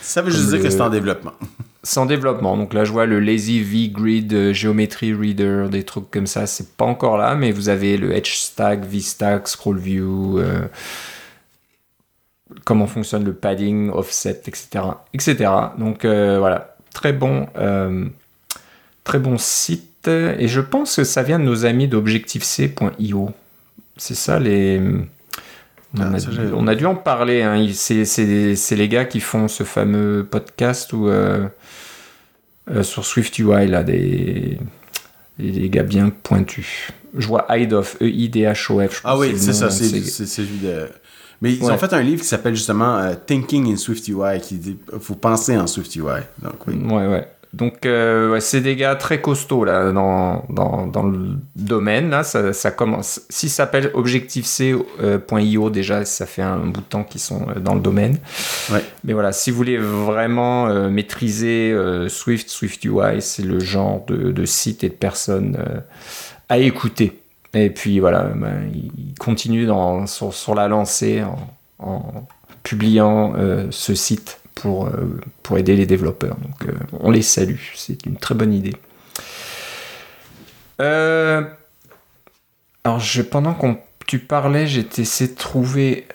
ça 0.00 0.22
veut 0.22 0.30
juste 0.30 0.48
dire 0.48 0.62
que 0.62 0.70
c'est 0.70 0.80
en 0.80 0.90
développement. 0.90 1.32
C'est 1.82 1.98
en 1.98 2.06
développement. 2.06 2.58
Donc 2.58 2.74
là, 2.74 2.84
je 2.84 2.92
vois 2.92 3.06
le 3.06 3.20
Lazy 3.20 3.62
V-Grid, 3.62 4.32
euh, 4.34 4.52
Geometry 4.52 5.14
Reader, 5.14 5.68
des 5.70 5.84
trucs 5.84 6.10
comme 6.10 6.26
ça. 6.26 6.46
C'est 6.46 6.76
pas 6.76 6.84
encore 6.84 7.16
là, 7.16 7.34
mais 7.34 7.52
vous 7.52 7.70
avez 7.70 7.96
le 7.96 8.14
Stack, 8.22 8.84
V-Stack, 8.84 9.48
Scroll 9.48 9.78
View, 9.78 10.38
euh, 10.38 10.68
comment 12.64 12.86
fonctionne 12.86 13.24
le 13.24 13.32
padding, 13.32 13.88
offset, 13.90 14.42
etc. 14.46 14.84
etc. 15.14 15.50
Donc 15.78 16.04
euh, 16.04 16.38
voilà, 16.38 16.76
très 16.94 17.12
bon, 17.12 17.46
très 19.04 19.18
bon 19.18 19.38
site. 19.38 20.08
Et 20.08 20.48
je 20.48 20.60
pense 20.60 20.96
que 20.96 21.04
ça 21.04 21.22
vient 21.22 21.38
de 21.38 21.44
nos 21.44 21.64
amis 21.66 21.88
d'objectifc.io. 21.88 23.30
C'est 23.96 24.14
ça 24.14 24.38
les. 24.38 24.80
On, 25.96 26.00
a, 26.00 26.16
ah, 26.16 26.30
on, 26.54 26.66
a, 26.68 26.74
dû 26.76 26.86
en 26.86 26.94
parler. 26.94 27.42
Hein. 27.42 27.66
C'est 27.74 28.76
les 28.76 28.88
gars 28.88 29.04
qui 29.04 29.20
font 29.20 29.48
ce 29.48 29.64
fameux 29.64 30.26
podcast 30.28 30.92
où 30.92 31.08
euh, 32.70 32.82
sur 32.82 33.04
SwiftUI, 33.04 33.66
là, 33.66 33.82
des, 33.82 34.58
des 35.38 35.68
gars 35.68 35.82
bien 35.82 36.10
pointus. 36.10 36.88
Je 37.16 37.26
vois 37.26 37.46
Eidoff, 37.48 37.96
E-I-D-H-O-F. 38.00 39.00
Ah 39.04 39.18
oui, 39.18 39.34
c'est 39.36 39.52
ça, 39.52 39.70
c'est 39.70 39.90
de... 39.90 40.88
Mais 41.40 41.54
ils 41.54 41.64
ont 41.64 41.78
fait 41.78 41.92
un 41.92 42.02
livre 42.02 42.22
qui 42.22 42.28
s'appelle 42.28 42.54
justement 42.54 42.98
euh, 42.98 43.14
Thinking 43.26 43.72
in 43.72 43.76
SwiftUI, 43.76 44.40
qui 44.42 44.56
dit 44.56 44.76
faut 45.00 45.14
penser 45.14 45.56
en 45.56 45.66
SwiftUI. 45.66 46.22
Donc, 46.42 46.66
oui. 46.66 46.74
Ouais, 46.74 47.06
ouais. 47.06 47.26
Donc, 47.52 47.84
euh, 47.84 48.38
c'est 48.38 48.60
des 48.60 48.76
gars 48.76 48.94
très 48.94 49.20
costauds 49.20 49.64
là, 49.64 49.90
dans, 49.90 50.44
dans, 50.48 50.86
dans 50.86 51.02
le 51.02 51.30
domaine. 51.56 52.10
Là, 52.10 52.22
ça, 52.22 52.52
ça 52.52 52.70
commence. 52.70 53.22
Si 53.28 53.48
ça 53.48 53.64
s'appelle 53.64 53.90
Objectif-C.io, 53.94 54.86
euh, 55.02 55.70
déjà, 55.70 56.04
ça 56.04 56.26
fait 56.26 56.42
un 56.42 56.58
bout 56.58 56.80
de 56.80 56.86
temps 56.86 57.02
qu'ils 57.02 57.20
sont 57.20 57.48
euh, 57.48 57.58
dans 57.58 57.74
le 57.74 57.80
domaine. 57.80 58.18
Ouais. 58.70 58.84
Mais 59.02 59.14
voilà, 59.14 59.32
si 59.32 59.50
vous 59.50 59.56
voulez 59.56 59.78
vraiment 59.78 60.68
maîtriser 60.88 61.74
Swift, 62.08 62.48
SwiftUI, 62.48 63.20
c'est 63.20 63.42
le 63.42 63.58
genre 63.58 64.04
de, 64.06 64.30
de, 64.30 64.44
site 64.44 64.84
et 64.84 64.88
de 64.88 64.94
personnes 64.94 65.58
à 66.48 66.58
écouter. 66.58 67.19
Et 67.52 67.70
puis 67.70 67.98
voilà, 67.98 68.30
ils 68.72 69.14
continuent 69.18 69.66
dans, 69.66 70.06
sur, 70.06 70.54
la 70.54 70.68
lancée 70.68 71.24
en, 71.78 72.26
publiant 72.62 73.34
ce 73.70 73.94
site 73.94 74.40
pour, 74.60 74.86
euh, 74.86 75.18
pour 75.42 75.58
aider 75.58 75.76
les 75.76 75.86
développeurs. 75.86 76.36
Donc 76.36 76.68
euh, 76.68 76.72
on 77.00 77.10
les 77.10 77.22
salue, 77.22 77.56
c'est 77.74 78.04
une 78.06 78.16
très 78.16 78.34
bonne 78.34 78.52
idée. 78.52 78.76
Euh, 80.80 81.42
alors 82.84 83.00
pendant 83.30 83.54
que 83.54 83.66
tu 84.06 84.18
parlais, 84.18 84.66
j'étais 84.66 85.02
essayé 85.02 85.30
de 85.30 85.36
trouver 85.36 86.06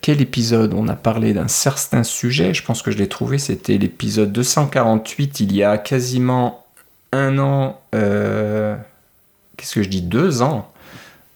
quel 0.00 0.20
épisode? 0.20 0.74
On 0.74 0.88
a 0.88 0.96
parlé 0.96 1.32
d'un 1.32 1.48
certain 1.48 2.02
sujet. 2.02 2.52
Je 2.52 2.62
pense 2.64 2.82
que 2.82 2.90
je 2.90 2.98
l'ai 2.98 3.08
trouvé, 3.08 3.38
c'était 3.38 3.78
l'épisode 3.78 4.32
248, 4.32 5.40
il 5.40 5.54
y 5.54 5.62
a 5.62 5.78
quasiment 5.78 6.64
un 7.12 7.38
an. 7.38 7.80
Qu'est-ce 7.92 9.74
que 9.74 9.82
je 9.82 9.88
dis? 9.88 10.02
Deux 10.02 10.42
ans? 10.42 10.72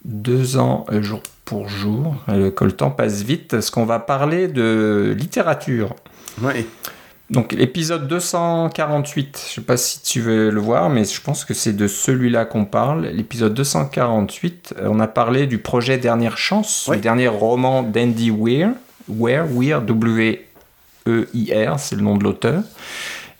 Deux 0.05 0.57
ans, 0.57 0.85
jour 1.01 1.21
pour 1.45 1.67
jour. 1.67 2.15
Le, 2.27 2.53
le 2.59 2.71
temps 2.71 2.91
passe 2.91 3.21
vite. 3.23 3.59
Ce 3.61 3.71
qu'on 3.71 3.85
va 3.85 3.99
parler 3.99 4.47
de 4.47 5.15
littérature. 5.17 5.95
Oui. 6.41 6.65
Donc 7.29 7.53
l'épisode 7.53 8.07
248, 8.07 9.45
je 9.49 9.53
sais 9.55 9.61
pas 9.61 9.77
si 9.77 10.01
tu 10.01 10.19
veux 10.19 10.49
le 10.49 10.59
voir, 10.59 10.89
mais 10.89 11.03
je 11.03 11.21
pense 11.21 11.45
que 11.45 11.53
c'est 11.53 11.73
de 11.73 11.87
celui-là 11.87 12.45
qu'on 12.45 12.65
parle. 12.65 13.05
L'épisode 13.05 13.53
248, 13.53 14.73
euh, 14.79 14.87
on 14.89 14.99
a 14.99 15.07
parlé 15.07 15.45
du 15.45 15.59
projet 15.59 15.99
Dernière 15.99 16.39
Chance, 16.39 16.89
le 16.91 16.97
dernier 16.97 17.27
roman 17.27 17.83
d'Andy 17.83 18.31
Weir, 18.31 18.71
Weir, 19.07 19.45
Weir, 19.45 19.83
W-E-I-R, 19.83 21.79
c'est 21.79 21.95
le 21.95 22.01
nom 22.01 22.17
de 22.17 22.23
l'auteur. 22.23 22.63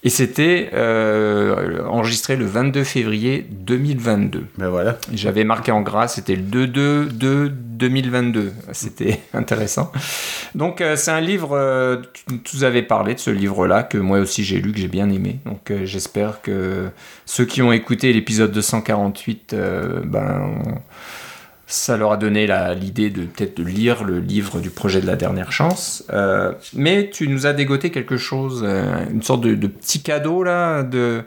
Et 0.01 0.09
c'était 0.09 0.69
euh, 0.73 1.83
enregistré 1.85 2.37
le 2.37 2.45
22 2.45 2.85
février 2.85 3.45
2022. 3.49 4.45
Ben 4.57 4.69
voilà. 4.69 4.97
J'avais 5.13 5.43
marqué 5.43 5.73
en 5.73 5.81
gras, 5.81 6.07
c'était 6.07 6.37
le 6.37 6.67
2-2-2-2022. 7.79 8.51
C'était 8.71 9.19
intéressant. 9.33 9.91
Donc 10.55 10.79
euh, 10.79 10.95
c'est 10.95 11.11
un 11.11 11.19
livre, 11.19 11.49
euh, 11.51 11.97
tu 12.13 12.55
nous 12.55 12.63
avais 12.63 12.81
parlé 12.81 13.13
de 13.13 13.19
ce 13.19 13.29
livre-là, 13.29 13.83
que 13.83 13.97
moi 13.97 14.19
aussi 14.19 14.45
j'ai 14.45 14.61
lu, 14.61 14.71
que 14.71 14.79
j'ai 14.79 14.87
bien 14.87 15.09
aimé. 15.09 15.39
Donc 15.45 15.73
j'espère 15.83 16.41
que 16.41 16.89
ceux 17.25 17.45
qui 17.45 17.61
ont 17.61 17.73
écouté 17.73 18.13
l'épisode 18.13 18.53
248, 18.53 19.53
ben 20.05 20.55
ça 21.69 21.97
leur 21.97 22.11
a 22.11 22.17
donné 22.17 22.47
l'idée 22.75 23.11
de 23.11 23.21
peut-être 23.21 23.55
de 23.55 23.63
lire 23.63 24.03
le 24.03 24.19
livre 24.19 24.59
du 24.59 24.71
projet 24.71 25.01
de 25.01 25.05
la 25.05 25.15
dernière 25.15 25.51
chance. 25.51 26.03
Euh, 26.11 26.51
mais 26.73 27.11
tu 27.11 27.27
nous 27.27 27.45
as 27.45 27.53
dégoté 27.53 27.91
quelque 27.91 28.17
chose, 28.17 28.63
euh, 28.65 29.05
une 29.11 29.21
sorte 29.21 29.41
de, 29.41 29.53
de, 29.53 29.67
petit 29.67 30.01
cadeau 30.01 30.43
là, 30.43 30.81
de, 30.81 31.23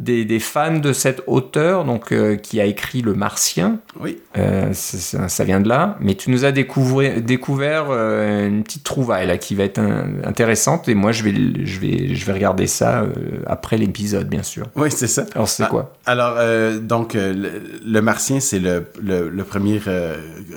des, 0.00 0.40
fans 0.40 0.78
de 0.78 0.92
cet 0.92 1.22
auteur 1.26 1.84
donc, 1.84 2.12
euh, 2.12 2.36
qui 2.36 2.60
a 2.60 2.64
écrit 2.64 3.02
Le 3.02 3.14
Martien. 3.14 3.80
Oui. 4.00 4.18
Euh, 4.38 4.72
ça, 4.72 5.44
vient 5.44 5.60
de 5.60 5.68
là. 5.68 5.96
Mais 6.00 6.14
tu 6.14 6.30
nous 6.30 6.44
as 6.44 6.52
découvert, 6.52 7.20
découvert 7.20 7.86
euh, 7.90 8.48
une 8.48 8.64
petite 8.64 8.82
trouvaille 8.82 9.26
là, 9.26 9.36
qui 9.36 9.54
va 9.54 9.64
être 9.64 9.80
intéressante. 10.24 10.88
Et 10.88 10.94
moi, 10.94 11.12
je 11.12 11.22
vais, 11.22 11.34
je 11.64 11.80
vais, 11.80 12.14
je 12.14 12.24
vais 12.24 12.32
regarder 12.32 12.66
ça 12.66 13.04
après 13.46 13.76
l'épisode, 13.76 14.28
bien 14.28 14.42
sûr. 14.42 14.66
Oui, 14.74 14.90
c'est 14.90 15.06
ça. 15.06 15.26
Alors, 15.34 15.48
c'est 15.48 15.64
ah, 15.64 15.68
quoi? 15.68 15.94
Alors, 16.06 16.36
donc, 16.80 17.14
le, 17.14 18.00
Martien, 18.00 18.40
c'est 18.40 18.58
le, 18.58 18.86
le, 19.02 19.44
premier 19.44 19.80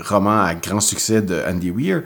roman 0.02 0.42
à 0.42 0.56
grand 0.56 0.80
succès 0.80 1.22
de 1.22 1.42
Andy 1.50 1.72
Weir. 1.72 2.04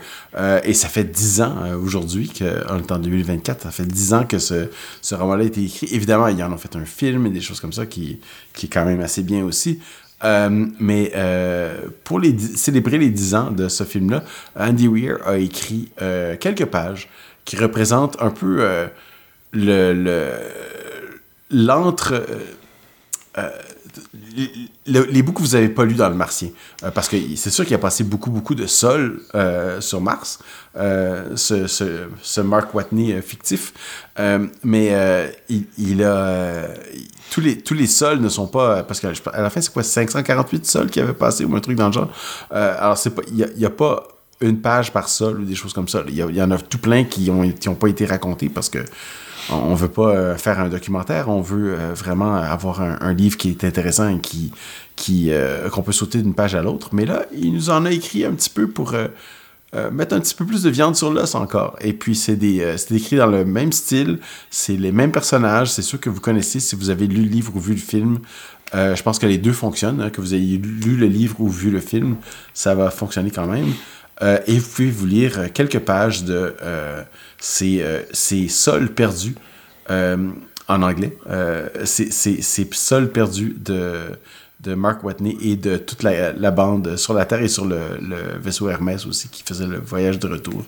et 0.63 0.73
ça 0.73 0.87
fait 0.87 1.03
dix 1.03 1.41
ans 1.41 1.55
aujourd'hui, 1.83 2.31
en 2.69 2.97
2024, 2.97 3.63
ça 3.63 3.71
fait 3.71 3.85
dix 3.85 4.13
ans 4.13 4.23
que 4.23 4.39
ce, 4.39 4.69
ce 5.01 5.15
roman-là 5.15 5.43
a 5.43 5.47
été 5.47 5.63
écrit. 5.63 5.87
Évidemment, 5.91 6.27
ils 6.27 6.41
en 6.43 6.51
ont 6.51 6.57
fait 6.57 6.75
un 6.75 6.85
film 6.85 7.26
des 7.29 7.41
choses 7.41 7.59
comme 7.59 7.73
ça 7.73 7.85
qui, 7.85 8.19
qui 8.53 8.65
est 8.67 8.69
quand 8.69 8.85
même 8.85 9.01
assez 9.01 9.23
bien 9.23 9.43
aussi. 9.43 9.79
Euh, 10.23 10.65
mais 10.79 11.11
euh, 11.15 11.87
pour 12.03 12.21
célébrer 12.55 12.97
les 12.97 13.09
10 13.09 13.35
ans 13.35 13.51
de 13.51 13.67
ce 13.67 13.83
film-là, 13.83 14.23
Andy 14.55 14.87
Weir 14.87 15.19
a 15.25 15.37
écrit 15.37 15.91
euh, 16.01 16.35
quelques 16.37 16.65
pages 16.65 17.07
qui 17.45 17.55
représentent 17.55 18.17
un 18.21 18.31
peu 18.31 18.87
le 19.53 20.33
l'entre 21.49 22.25
les 24.85 25.21
bouts 25.21 25.33
que 25.33 25.41
vous 25.41 25.53
n'avez 25.53 25.69
pas 25.69 25.85
lus 25.85 25.95
dans 25.95 26.09
le 26.09 26.15
Martien, 26.15 26.49
euh, 26.83 26.91
parce 26.91 27.07
que 27.07 27.17
c'est 27.35 27.49
sûr 27.49 27.65
qu'il 27.65 27.75
a 27.75 27.79
passé 27.79 28.03
beaucoup, 28.03 28.31
beaucoup 28.31 28.55
de 28.55 28.65
sol 28.65 29.21
euh, 29.35 29.81
sur 29.81 30.01
Mars, 30.01 30.39
euh, 30.77 31.35
ce, 31.35 32.41
Mark 32.41 32.73
Watney 32.73 33.21
fictif, 33.21 33.73
mais 34.63 35.33
il, 35.49 36.03
a... 36.03 36.67
tous, 37.31 37.41
les, 37.41 37.57
tous 37.57 37.73
les 37.73 37.87
sols 37.87 38.19
ne 38.19 38.29
sont 38.29 38.47
pas... 38.47 38.83
Parce 38.83 38.99
qu'à 38.99 39.11
la 39.33 39.49
fin, 39.49 39.61
c'est 39.61 39.73
quoi, 39.73 39.83
548 39.83 40.65
sols 40.65 40.89
qui 40.89 40.99
avaient 40.99 41.13
passé 41.13 41.45
ou 41.45 41.55
un 41.55 41.59
truc 41.59 41.77
dans 41.77 41.87
le 41.87 41.93
genre? 41.93 42.11
alors, 42.51 42.97
c'est 42.97 43.11
pas... 43.11 43.21
Il 43.27 43.47
n'y 43.57 43.65
a, 43.65 43.69
pas 43.69 44.07
une 44.39 44.61
page 44.61 44.91
par 44.93 45.09
sol 45.09 45.41
ou 45.41 45.45
des 45.45 45.55
choses 45.55 45.73
comme 45.73 45.87
ça. 45.87 46.03
Il 46.07 46.15
y, 46.15 46.41
en 46.41 46.51
a 46.51 46.57
tout 46.57 46.77
plein 46.77 47.03
qui 47.03 47.29
n'ont 47.29 47.49
qui 47.51 47.69
ont 47.69 47.75
pas 47.75 47.87
été 47.87 48.05
racontés 48.05 48.49
parce 48.49 48.69
que 48.69 48.79
on 49.49 49.75
veut 49.75 49.87
pas 49.87 50.09
euh, 50.09 50.35
faire 50.35 50.59
un 50.59 50.69
documentaire, 50.69 51.29
on 51.29 51.41
veut 51.41 51.73
euh, 51.73 51.93
vraiment 51.93 52.35
avoir 52.35 52.81
un, 52.81 53.13
livre 53.13 53.37
qui 53.37 53.49
est 53.49 53.63
intéressant 53.63 54.09
et 54.09 54.19
qui, 54.19 55.31
euh, 55.31 55.69
qu'on 55.69 55.83
peut 55.83 55.91
sauter 55.91 56.21
d'une 56.21 56.33
page 56.33 56.55
à 56.55 56.61
l'autre. 56.61 56.89
Mais 56.91 57.05
là, 57.05 57.25
il 57.33 57.53
nous 57.53 57.69
en 57.69 57.85
a 57.85 57.91
écrit 57.91 58.25
un 58.25 58.33
petit 58.33 58.49
peu 58.49 58.67
pour 58.67 58.93
mettre 59.91 60.15
un 60.15 60.19
petit 60.19 60.33
peu 60.33 60.45
plus 60.45 60.63
de 60.63 60.69
viande 60.69 60.95
sur 60.95 61.11
l'os 61.11 61.35
encore. 61.35 61.75
Et 61.81 61.93
puis 61.93 62.15
c'est 62.15 62.35
des, 62.35 62.75
écrit 62.91 63.17
dans 63.17 63.27
le 63.27 63.45
même 63.45 63.71
style, 63.71 64.19
c'est 64.49 64.75
les 64.75 64.91
mêmes 64.91 65.11
personnages, 65.11 65.69
c'est 65.71 65.81
sûr 65.81 65.99
que 65.99 66.09
vous 66.09 66.19
connaissez 66.19 66.59
si 66.59 66.75
vous 66.75 66.89
avez 66.89 67.05
lu 67.05 67.21
le 67.21 67.29
livre 67.29 67.51
ou 67.55 67.59
vu 67.59 67.73
le 67.73 67.79
film. 67.79 68.19
Je 68.73 69.01
pense 69.03 69.19
que 69.19 69.27
les 69.27 69.37
deux 69.37 69.53
fonctionnent, 69.53 70.01
hein, 70.01 70.09
que 70.09 70.19
vous 70.19 70.33
ayez 70.33 70.57
lu 70.57 70.97
le 70.97 71.07
livre 71.07 71.35
ou 71.39 71.47
vu 71.47 71.69
le 71.69 71.79
film, 71.79 72.15
ça 72.53 72.75
va 72.75 72.89
fonctionner 72.89 73.29
quand 73.29 73.45
même. 73.45 73.71
Euh, 74.21 74.39
et 74.47 74.57
vous 74.57 74.67
pouvez 74.67 74.89
vous 74.89 75.05
lire 75.05 75.53
quelques 75.53 75.79
pages 75.79 76.23
de 76.23 76.55
ces, 77.37 77.83
ces 78.11 78.47
sols 78.47 78.89
perdus 78.89 79.35
en 79.89 80.81
anglais. 80.81 81.17
ces, 81.85 82.11
ces 82.11 82.69
sols 82.71 83.11
perdus 83.11 83.55
de, 83.59 84.01
de 84.61 84.73
Mark 84.73 85.03
Watney 85.03 85.37
et 85.41 85.55
de 85.55 85.77
toute 85.77 86.03
la, 86.03 86.51
bande 86.51 86.97
sur 86.97 87.13
la 87.13 87.25
Terre 87.25 87.41
et 87.41 87.47
sur 87.47 87.65
le, 87.65 87.77
vaisseau 88.39 88.69
Hermès 88.69 89.05
aussi 89.05 89.29
qui 89.29 89.43
faisait 89.43 89.67
le 89.67 89.77
voyage 89.77 90.19
de 90.19 90.27
retour 90.27 90.65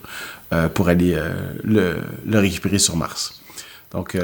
pour 0.74 0.88
aller 0.88 1.20
le, 1.64 1.96
récupérer 2.32 2.78
sur 2.78 2.96
Mars. 2.96 3.42
Donc, 3.90 4.16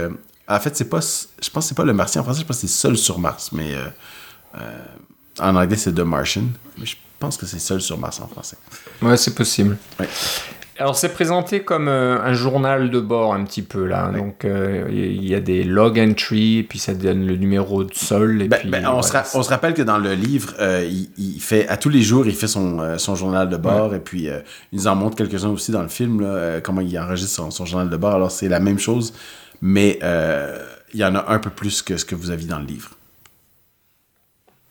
en 0.48 0.60
fait, 0.60 0.76
c'est 0.76 0.88
pas. 0.88 1.00
Je 1.00 1.50
pense 1.50 1.64
que 1.64 1.68
c'est 1.68 1.74
pas 1.74 1.84
le 1.84 1.92
Martien 1.92 2.20
en 2.20 2.24
français, 2.24 2.40
je 2.40 2.46
pense 2.46 2.56
que 2.56 2.66
c'est 2.66 2.72
Seul 2.72 2.96
sur 2.96 3.18
Mars, 3.18 3.50
mais 3.52 3.74
euh, 3.74 3.86
euh, 4.56 4.84
en 5.40 5.56
anglais 5.56 5.76
c'est 5.76 5.92
The 5.92 6.00
Martian. 6.00 6.44
Pense 7.18 7.36
que 7.36 7.46
c'est 7.46 7.58
Seul 7.58 7.80
sur 7.80 7.98
Mars 7.98 8.20
en 8.20 8.26
français. 8.26 8.56
Ouais, 9.02 9.16
c'est 9.16 9.34
possible. 9.34 9.76
Alors 10.78 10.94
c'est 10.94 11.08
présenté 11.08 11.60
comme 11.60 11.88
euh, 11.88 12.20
un 12.20 12.34
journal 12.34 12.90
de 12.90 13.00
bord 13.00 13.32
un 13.32 13.44
petit 13.44 13.62
peu 13.62 13.86
là, 13.86 14.12
donc 14.12 14.44
il 14.44 15.26
y 15.26 15.34
a 15.34 15.40
des 15.40 15.64
log 15.64 15.98
entry, 15.98 16.58
et 16.58 16.62
puis 16.62 16.78
ça 16.78 16.92
donne 16.92 17.26
le 17.26 17.36
numéro 17.36 17.82
de 17.82 17.94
sol. 17.94 18.42
Et 18.42 18.48
ben, 18.48 18.58
puis, 18.60 18.68
ben, 18.68 18.86
on, 18.86 19.00
se 19.00 19.16
on, 19.34 19.42
se 19.42 19.48
rappelle 19.48 19.72
que 19.72 19.80
dans 19.80 19.96
le 19.96 20.12
livre, 20.12 20.54
il, 20.60 21.08
il, 21.16 21.40
fait 21.40 21.66
à 21.68 21.78
tous 21.78 21.88
les 21.88 22.02
jours, 22.02 22.26
il 22.26 22.34
fait 22.34 22.46
son, 22.46 22.98
son 22.98 23.14
journal 23.14 23.48
de 23.48 23.56
bord, 23.56 23.94
et 23.94 24.00
puis 24.00 24.24
il 24.24 24.42
nous 24.78 24.86
en 24.86 24.94
montre 24.94 25.16
quelques-uns 25.16 25.48
aussi 25.48 25.72
dans 25.72 25.82
le 25.82 25.88
film, 25.88 26.20
là, 26.20 26.60
comment 26.60 26.82
il 26.82 26.98
enregistre 26.98 27.34
son, 27.36 27.50
son, 27.50 27.64
journal 27.64 27.88
de 27.88 27.96
bord. 27.96 28.14
Alors 28.14 28.30
c'est 28.30 28.48
la 28.48 28.60
même 28.60 28.78
chose 28.78 29.14
mais 29.60 29.98
euh, 30.02 30.64
il 30.92 31.00
y 31.00 31.04
en 31.04 31.14
a 31.14 31.32
un 31.32 31.38
peu 31.38 31.50
plus 31.50 31.82
que 31.82 31.96
ce 31.96 32.04
que 32.04 32.14
vous 32.14 32.30
aviez 32.30 32.48
dans 32.48 32.58
le 32.58 32.66
livre. 32.66 32.90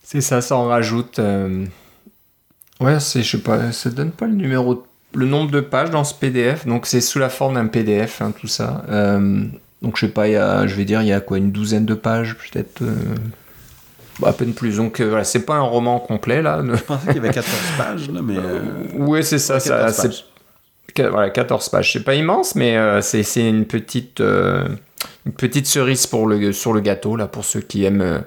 C'est 0.03 0.21
ça, 0.21 0.41
ça 0.41 0.55
en 0.55 0.67
rajoute. 0.67 1.19
Euh, 2.81 2.85
ouais, 2.85 2.99
c'est, 2.99 3.23
je 3.23 3.37
sais 3.37 3.43
pas, 3.43 3.71
ça 3.71 3.89
donne 3.89 4.11
pas 4.11 4.25
le 4.25 4.33
numéro, 4.33 4.85
le 5.13 5.25
nombre 5.25 5.51
de 5.51 5.61
pages 5.61 5.89
dans 5.89 6.03
ce 6.03 6.13
PDF, 6.13 6.65
donc 6.65 6.85
c'est 6.85 7.01
sous 7.01 7.19
la 7.19 7.29
forme 7.29 7.55
d'un 7.55 7.67
PDF, 7.67 8.21
hein, 8.21 8.33
tout 8.39 8.47
ça. 8.47 8.83
Euh, 8.89 9.43
donc 9.81 9.97
je 9.97 10.05
sais 10.05 10.11
pas, 10.11 10.27
y 10.27 10.35
a, 10.35 10.67
je 10.67 10.75
vais 10.75 10.85
dire, 10.85 11.01
il 11.01 11.07
y 11.07 11.13
a 11.13 11.21
quoi, 11.21 11.37
une 11.37 11.51
douzaine 11.51 11.85
de 11.85 11.93
pages, 11.93 12.35
peut-être 12.35 12.83
à 14.23 14.33
peine 14.33 14.53
plus. 14.53 14.77
Donc 14.77 15.01
voilà, 15.01 15.23
c'est 15.23 15.45
pas 15.45 15.55
un 15.55 15.61
roman 15.61 15.99
complet 15.99 16.41
là. 16.41 16.63
Je 16.63 16.81
pensais 16.81 17.07
qu'il 17.07 17.15
y 17.15 17.19
avait 17.19 17.33
14 17.33 17.55
pages 17.77 18.09
là, 18.09 18.21
mais. 18.23 18.37
Oui, 18.95 19.23
c'est 19.23 19.39
ça, 19.39 19.59
ça 19.59 19.91
c'est 19.91 20.09
voilà, 21.03 21.29
14 21.29 21.69
pages. 21.69 21.93
C'est 21.93 22.03
pas 22.03 22.15
immense, 22.15 22.55
mais 22.55 22.77
euh, 22.77 23.01
c'est 23.01 23.23
une 23.47 23.65
petite, 23.65 24.21
euh, 24.21 24.67
une 25.25 25.33
petite 25.33 25.67
cerise 25.67 26.07
pour 26.07 26.27
le, 26.27 26.53
sur 26.53 26.73
le 26.73 26.81
gâteau, 26.81 27.15
là, 27.15 27.27
pour 27.27 27.45
ceux 27.45 27.61
qui 27.61 27.83
aiment, 27.83 28.01
euh, 28.01 28.19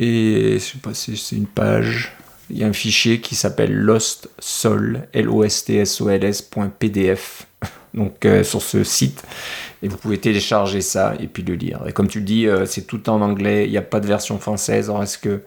Et 0.00 0.52
je 0.54 0.58
sais 0.58 0.78
pas 0.78 0.94
si 0.94 1.16
c'est 1.16 1.34
une 1.34 1.46
page 1.46 2.16
il 2.50 2.58
y 2.58 2.64
a 2.64 2.66
un 2.66 2.72
fichier 2.72 3.20
qui 3.20 3.34
s'appelle 3.34 3.74
lostsol, 3.74 5.08
l 5.12 5.28
o 5.28 5.44
s 5.44 5.64
t 5.64 5.76
s 5.76 6.00
o 6.00 6.08
l 6.08 6.24
s.pdf, 6.24 7.46
donc 7.94 8.24
euh, 8.24 8.42
sur 8.42 8.62
ce 8.62 8.84
site, 8.84 9.22
et 9.82 9.88
vous 9.88 9.96
pouvez 9.96 10.18
télécharger 10.18 10.80
ça 10.80 11.14
et 11.20 11.26
puis 11.26 11.42
le 11.42 11.54
lire. 11.54 11.82
Et 11.86 11.92
comme 11.92 12.08
tu 12.08 12.20
le 12.20 12.24
dis, 12.24 12.46
euh, 12.46 12.66
c'est 12.66 12.86
tout 12.86 13.08
en 13.10 13.20
anglais, 13.20 13.66
il 13.66 13.70
n'y 13.70 13.78
a 13.78 13.82
pas 13.82 14.00
de 14.00 14.06
version 14.06 14.38
française. 14.38 14.88
Alors 14.88 15.02
est-ce 15.02 15.18
que 15.18 15.42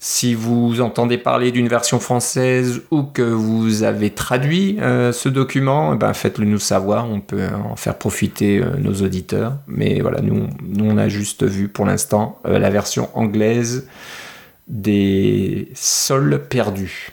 si 0.00 0.34
vous 0.34 0.82
entendez 0.82 1.16
parler 1.16 1.50
d'une 1.50 1.68
version 1.68 1.98
française 1.98 2.82
ou 2.90 3.04
que 3.04 3.22
vous 3.22 3.84
avez 3.84 4.10
traduit 4.10 4.76
euh, 4.80 5.12
ce 5.12 5.30
document, 5.30 5.94
eh 5.94 5.96
ben 5.96 6.12
faites-le 6.12 6.44
nous 6.44 6.58
savoir, 6.58 7.08
on 7.08 7.20
peut 7.20 7.46
en 7.70 7.76
faire 7.76 7.96
profiter 7.96 8.62
nos 8.78 8.94
auditeurs. 9.02 9.56
Mais 9.66 10.00
voilà, 10.00 10.20
nous 10.20 10.48
on 10.78 10.98
a 10.98 11.08
juste 11.08 11.44
vu 11.44 11.68
pour 11.68 11.86
l'instant 11.86 12.38
la 12.44 12.68
version 12.68 13.08
anglaise 13.14 13.86
des 14.68 15.68
sols 15.74 16.40
perdus. 16.48 17.10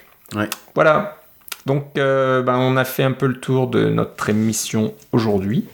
Voilà. 0.74 1.18
Donc, 1.66 1.96
euh, 1.96 2.42
ben, 2.42 2.56
on 2.56 2.76
a 2.76 2.84
fait 2.84 3.04
un 3.04 3.12
peu 3.12 3.26
le 3.26 3.38
tour 3.38 3.68
de 3.68 3.88
notre 3.88 4.28
émission 4.30 4.94
aujourd'hui. 5.12 5.66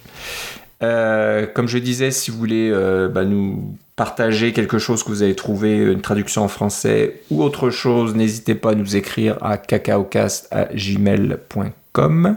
Euh, 0.83 1.47
comme 1.47 1.67
je 1.67 1.79
disais, 1.79 2.11
si 2.11 2.31
vous 2.31 2.37
voulez 2.39 2.71
euh, 2.71 3.09
ben, 3.09 3.25
nous 3.25 3.75
partager 3.97 4.53
quelque 4.53 4.79
chose 4.79 5.03
que 5.03 5.09
vous 5.09 5.23
avez 5.23 5.35
trouvé, 5.35 5.79
une 5.79 6.03
traduction 6.03 6.45
en 6.45 6.49
français 6.49 7.23
ou 7.31 7.43
autre 7.43 7.71
chose, 7.71 8.15
n'hésitez 8.15 8.55
pas 8.55 8.73
à 8.73 8.75
nous 8.75 8.97
écrire 8.97 9.39
à 9.43 9.57
cacaocast.gmail.com. 9.57 12.37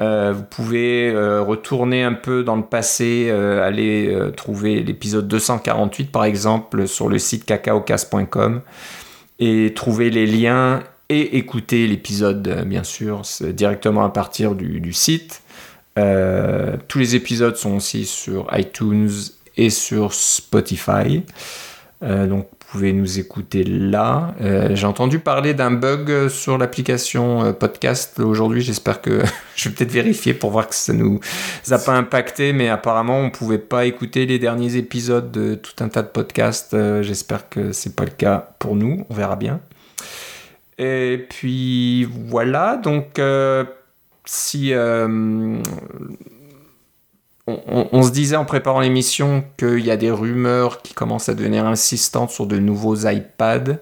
Euh, 0.00 0.32
vous 0.32 0.44
pouvez 0.44 1.10
euh, 1.10 1.42
retourner 1.42 2.04
un 2.04 2.12
peu 2.12 2.44
dans 2.44 2.54
le 2.54 2.62
passé, 2.62 3.26
euh, 3.30 3.66
aller 3.66 4.16
trouver 4.36 4.82
l'épisode 4.82 5.26
248 5.26 6.12
par 6.12 6.24
exemple 6.24 6.86
sur 6.86 7.08
le 7.08 7.18
site 7.18 7.44
cacaocas.com 7.44 8.60
et 9.40 9.72
trouver 9.74 10.10
les 10.10 10.26
liens 10.26 10.84
et 11.08 11.38
écouter 11.38 11.86
l'épisode 11.86 12.64
bien 12.66 12.84
sûr 12.84 13.22
directement 13.40 14.04
à 14.04 14.10
partir 14.10 14.54
du, 14.54 14.80
du 14.80 14.92
site. 14.92 15.42
tous 15.96 16.98
les 16.98 17.16
épisodes 17.16 17.56
sont 17.56 17.76
aussi 17.76 18.04
sur 18.04 18.46
iTunes 18.52 19.10
et 19.56 19.70
sur 19.70 20.12
Spotify. 20.12 21.24
donc 22.02 22.46
pouvez 22.70 22.92
nous 22.92 23.18
écouter 23.18 23.64
là. 23.64 24.34
Euh, 24.42 24.74
j'ai 24.74 24.86
entendu 24.86 25.18
parler 25.18 25.54
d'un 25.54 25.70
bug 25.70 26.28
sur 26.28 26.58
l'application 26.58 27.44
euh, 27.44 27.52
podcast 27.52 28.20
aujourd'hui. 28.20 28.60
J'espère 28.60 29.00
que 29.00 29.22
je 29.56 29.68
vais 29.68 29.74
peut-être 29.74 29.90
vérifier 29.90 30.34
pour 30.34 30.50
voir 30.50 30.68
que 30.68 30.74
ça 30.74 30.92
nous 30.92 31.18
a 31.70 31.78
pas 31.78 31.94
impacté, 31.94 32.52
mais 32.52 32.68
apparemment 32.68 33.20
on 33.20 33.30
pouvait 33.30 33.58
pas 33.58 33.86
écouter 33.86 34.26
les 34.26 34.38
derniers 34.38 34.76
épisodes 34.76 35.30
de 35.30 35.54
tout 35.54 35.82
un 35.82 35.88
tas 35.88 36.02
de 36.02 36.08
podcasts. 36.08 36.74
Euh, 36.74 37.02
j'espère 37.02 37.48
que 37.48 37.72
c'est 37.72 37.96
pas 37.96 38.04
le 38.04 38.10
cas 38.10 38.50
pour 38.58 38.76
nous. 38.76 39.06
On 39.08 39.14
verra 39.14 39.36
bien. 39.36 39.60
Et 40.76 41.26
puis 41.30 42.04
voilà. 42.04 42.76
Donc 42.76 43.20
si 44.24 44.72
on, 47.92 48.02
se 48.02 48.10
disait 48.10 48.36
en 48.36 48.44
préparant 48.44 48.80
l'émission 48.80 49.44
qu'il 49.56 49.80
y 49.80 49.90
a 49.90 49.96
des 49.96 50.10
rumeurs 50.10 50.82
qui 50.82 50.94
commencent 50.94 51.28
à 51.28 51.34
devenir 51.34 51.66
insistantes 51.66 52.30
sur 52.30 52.46
de 52.46 52.58
nouveaux 52.58 52.96
iPads. 52.96 53.78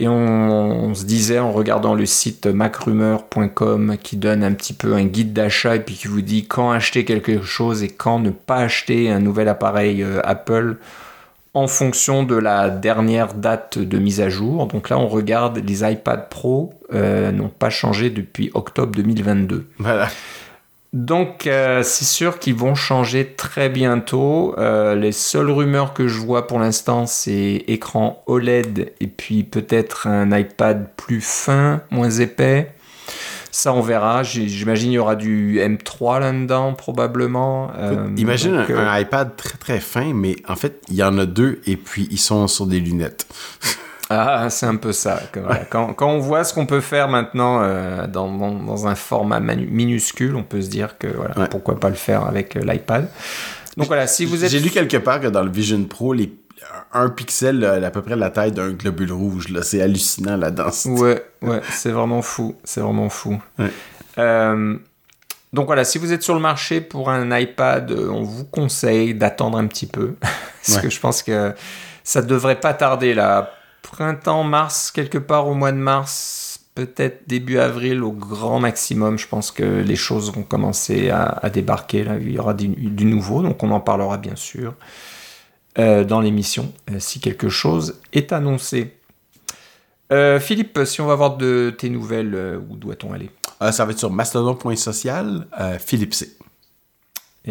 Et 0.00 0.06
on, 0.06 0.94
se 0.94 1.04
disait 1.04 1.40
en 1.40 1.50
regardant 1.50 1.94
le 1.94 2.06
site 2.06 2.46
macrumeur.com 2.46 3.96
qui 4.00 4.16
donne 4.16 4.44
un 4.44 4.52
petit 4.52 4.72
peu 4.72 4.94
un 4.94 5.04
guide 5.04 5.32
d'achat 5.32 5.74
et 5.74 5.80
puis 5.80 5.96
qui 5.96 6.06
vous 6.06 6.22
dit 6.22 6.46
quand 6.46 6.70
acheter 6.70 7.04
quelque 7.04 7.42
chose 7.42 7.82
et 7.82 7.88
quand 7.88 8.20
ne 8.20 8.30
pas 8.30 8.58
acheter 8.58 9.10
un 9.10 9.18
nouvel 9.18 9.48
appareil 9.48 10.02
euh, 10.02 10.20
Apple 10.22 10.76
en 11.54 11.66
fonction 11.66 12.22
de 12.22 12.36
la 12.36 12.70
dernière 12.70 13.34
date 13.34 13.78
de 13.78 13.98
mise 13.98 14.20
à 14.20 14.28
jour. 14.28 14.66
Donc 14.66 14.88
là, 14.88 14.98
on 14.98 15.08
regarde 15.08 15.58
les 15.66 15.90
iPad 15.90 16.28
Pro 16.28 16.74
euh, 16.94 17.32
n'ont 17.32 17.48
pas 17.48 17.70
changé 17.70 18.10
depuis 18.10 18.52
octobre 18.54 18.94
2022. 18.94 19.66
Voilà. 19.78 20.08
Donc 20.94 21.46
euh, 21.46 21.82
c'est 21.82 22.06
sûr 22.06 22.38
qu'ils 22.38 22.54
vont 22.54 22.74
changer 22.74 23.34
très 23.34 23.68
bientôt. 23.68 24.54
Euh, 24.56 24.94
les 24.94 25.12
seules 25.12 25.50
rumeurs 25.50 25.92
que 25.92 26.08
je 26.08 26.18
vois 26.18 26.46
pour 26.46 26.58
l'instant 26.58 27.06
c'est 27.06 27.64
écran 27.66 28.22
OLED 28.26 28.94
et 28.98 29.06
puis 29.06 29.44
peut-être 29.44 30.06
un 30.06 30.36
iPad 30.36 30.88
plus 30.96 31.20
fin, 31.20 31.82
moins 31.90 32.10
épais. 32.10 32.72
Ça 33.50 33.74
on 33.74 33.82
verra. 33.82 34.22
J'imagine 34.22 34.92
il 34.92 34.94
y 34.94 34.98
aura 34.98 35.14
du 35.14 35.58
M3 35.60 36.20
là-dedans 36.20 36.72
probablement. 36.72 37.70
Euh, 37.76 38.08
imagine 38.16 38.54
un, 38.54 38.98
iPad 38.98 39.36
très 39.36 39.58
très 39.58 39.80
fin 39.80 40.14
mais 40.14 40.36
en 40.48 40.56
fait 40.56 40.80
il 40.88 40.94
y 40.94 41.02
en 41.02 41.18
a 41.18 41.26
deux 41.26 41.60
et 41.66 41.76
puis 41.76 42.08
ils 42.10 42.18
sont 42.18 42.48
sur 42.48 42.66
des 42.66 42.80
lunettes. 42.80 43.26
Ah, 44.10 44.48
c'est 44.50 44.66
un 44.66 44.76
peu 44.76 44.92
ça. 44.92 45.20
Quand, 45.70 45.92
quand, 45.92 46.08
on 46.10 46.18
voit 46.18 46.44
ce 46.44 46.54
qu'on 46.54 46.66
peut 46.66 46.80
faire 46.80 47.08
maintenant 47.08 47.60
euh, 47.62 48.06
dans, 48.06 48.30
dans, 48.30 48.86
un 48.86 48.94
format 48.94 49.38
minuscule, 49.40 50.34
on 50.34 50.42
peut 50.42 50.62
se 50.62 50.70
dire 50.70 50.96
que 50.98 51.08
voilà, 51.08 51.46
pourquoi 51.48 51.78
pas 51.78 51.90
le 51.90 51.94
faire 51.94 52.24
avec 52.24 52.56
euh, 52.56 52.60
l'iPad. 52.60 53.08
Donc 53.76 53.86
voilà, 53.86 54.06
si 54.06 54.24
vous 54.24 54.44
êtes... 54.44 54.50
J'ai 54.50 54.60
lu 54.60 54.70
quelque 54.70 54.96
part 54.96 55.20
que 55.20 55.26
dans 55.26 55.42
le 55.42 55.50
Vision 55.50 55.84
Pro, 55.84 56.14
les, 56.14 56.32
un 56.92 57.10
pixel 57.10 57.60
là, 57.60 57.86
à 57.86 57.90
peu 57.90 58.02
près 58.02 58.16
la 58.16 58.30
taille 58.30 58.52
d'un 58.52 58.70
globule 58.70 59.12
rouge. 59.12 59.50
Là. 59.50 59.62
C'est 59.62 59.82
hallucinant 59.82 60.36
la 60.36 60.50
densité. 60.50 61.00
Ouais, 61.00 61.22
ouais, 61.42 61.60
c'est 61.70 61.90
vraiment 61.90 62.22
fou. 62.22 62.56
C'est 62.64 62.80
vraiment 62.80 63.10
fou. 63.10 63.40
Ouais. 63.58 63.70
Euh, 64.18 64.76
donc 65.52 65.66
voilà, 65.66 65.84
si 65.84 65.98
vous 65.98 66.12
êtes 66.12 66.22
sur 66.22 66.34
le 66.34 66.40
marché 66.40 66.80
pour 66.80 67.10
un 67.10 67.38
iPad, 67.38 67.90
on 67.92 68.22
vous 68.22 68.44
conseille 68.44 69.14
d'attendre 69.14 69.58
un 69.58 69.66
petit 69.66 69.86
peu. 69.86 70.14
Parce 70.20 70.76
Ouais. 70.78 70.82
que 70.82 70.90
je 70.90 71.00
pense 71.00 71.22
que 71.22 71.52
ça 72.04 72.22
devrait 72.22 72.60
pas 72.60 72.74
tarder 72.74 73.14
là. 73.14 73.52
Printemps, 73.82 74.44
mars, 74.44 74.90
quelque 74.90 75.18
part 75.18 75.48
au 75.48 75.54
mois 75.54 75.72
de 75.72 75.78
mars, 75.78 76.60
peut-être 76.74 77.26
début 77.26 77.58
avril 77.58 78.04
au 78.04 78.12
grand 78.12 78.60
maximum. 78.60 79.18
Je 79.18 79.26
pense 79.26 79.50
que 79.50 79.64
les 79.64 79.96
choses 79.96 80.32
vont 80.32 80.44
commencer 80.44 81.10
à, 81.10 81.50
débarquer. 81.50 82.04
Là. 82.04 82.16
Il 82.20 82.30
y 82.30 82.38
aura 82.38 82.54
du, 82.54 83.04
nouveau, 83.04 83.42
donc 83.42 83.62
on 83.64 83.70
en 83.72 83.80
parlera 83.80 84.16
bien 84.16 84.36
sûr 84.36 84.74
euh, 85.78 86.04
dans 86.04 86.20
l'émission 86.20 86.72
euh, 86.90 87.00
si 87.00 87.18
quelque 87.18 87.48
chose 87.48 88.00
est 88.12 88.32
annoncé. 88.32 88.94
Euh, 90.12 90.38
Philippe, 90.38 90.78
si 90.84 91.00
on 91.00 91.06
va 91.06 91.14
avoir 91.14 91.36
de 91.36 91.74
tes 91.76 91.90
nouvelles, 91.90 92.60
où 92.70 92.76
doit-on 92.76 93.12
aller? 93.12 93.30
Ça 93.72 93.84
va 93.84 93.90
être 93.90 93.98
sur 93.98 94.12
mastodon.social, 94.12 95.48
Philippe 95.80 96.14
C. 96.14 96.37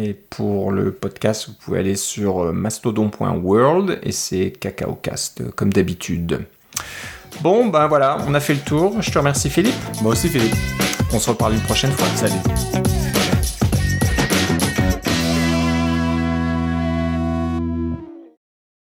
Et 0.00 0.14
pour 0.14 0.70
le 0.70 0.92
podcast, 0.92 1.48
vous 1.48 1.54
pouvez 1.54 1.80
aller 1.80 1.96
sur 1.96 2.44
euh, 2.44 2.52
mastodon.world 2.52 3.98
et 4.04 4.12
c'est 4.12 4.52
CacaoCast, 4.52 5.40
euh, 5.40 5.50
comme 5.50 5.72
d'habitude. 5.72 6.46
Bon, 7.40 7.66
ben 7.66 7.88
voilà, 7.88 8.18
on 8.28 8.34
a 8.34 8.40
fait 8.40 8.54
le 8.54 8.60
tour. 8.60 9.02
Je 9.02 9.10
te 9.10 9.18
remercie 9.18 9.50
Philippe. 9.50 9.74
Moi 10.00 10.12
aussi, 10.12 10.28
Philippe. 10.28 10.54
On 11.12 11.18
se 11.18 11.30
reparle 11.30 11.54
une 11.54 11.62
prochaine 11.62 11.90
fois. 11.90 12.06
Salut. 12.14 13.07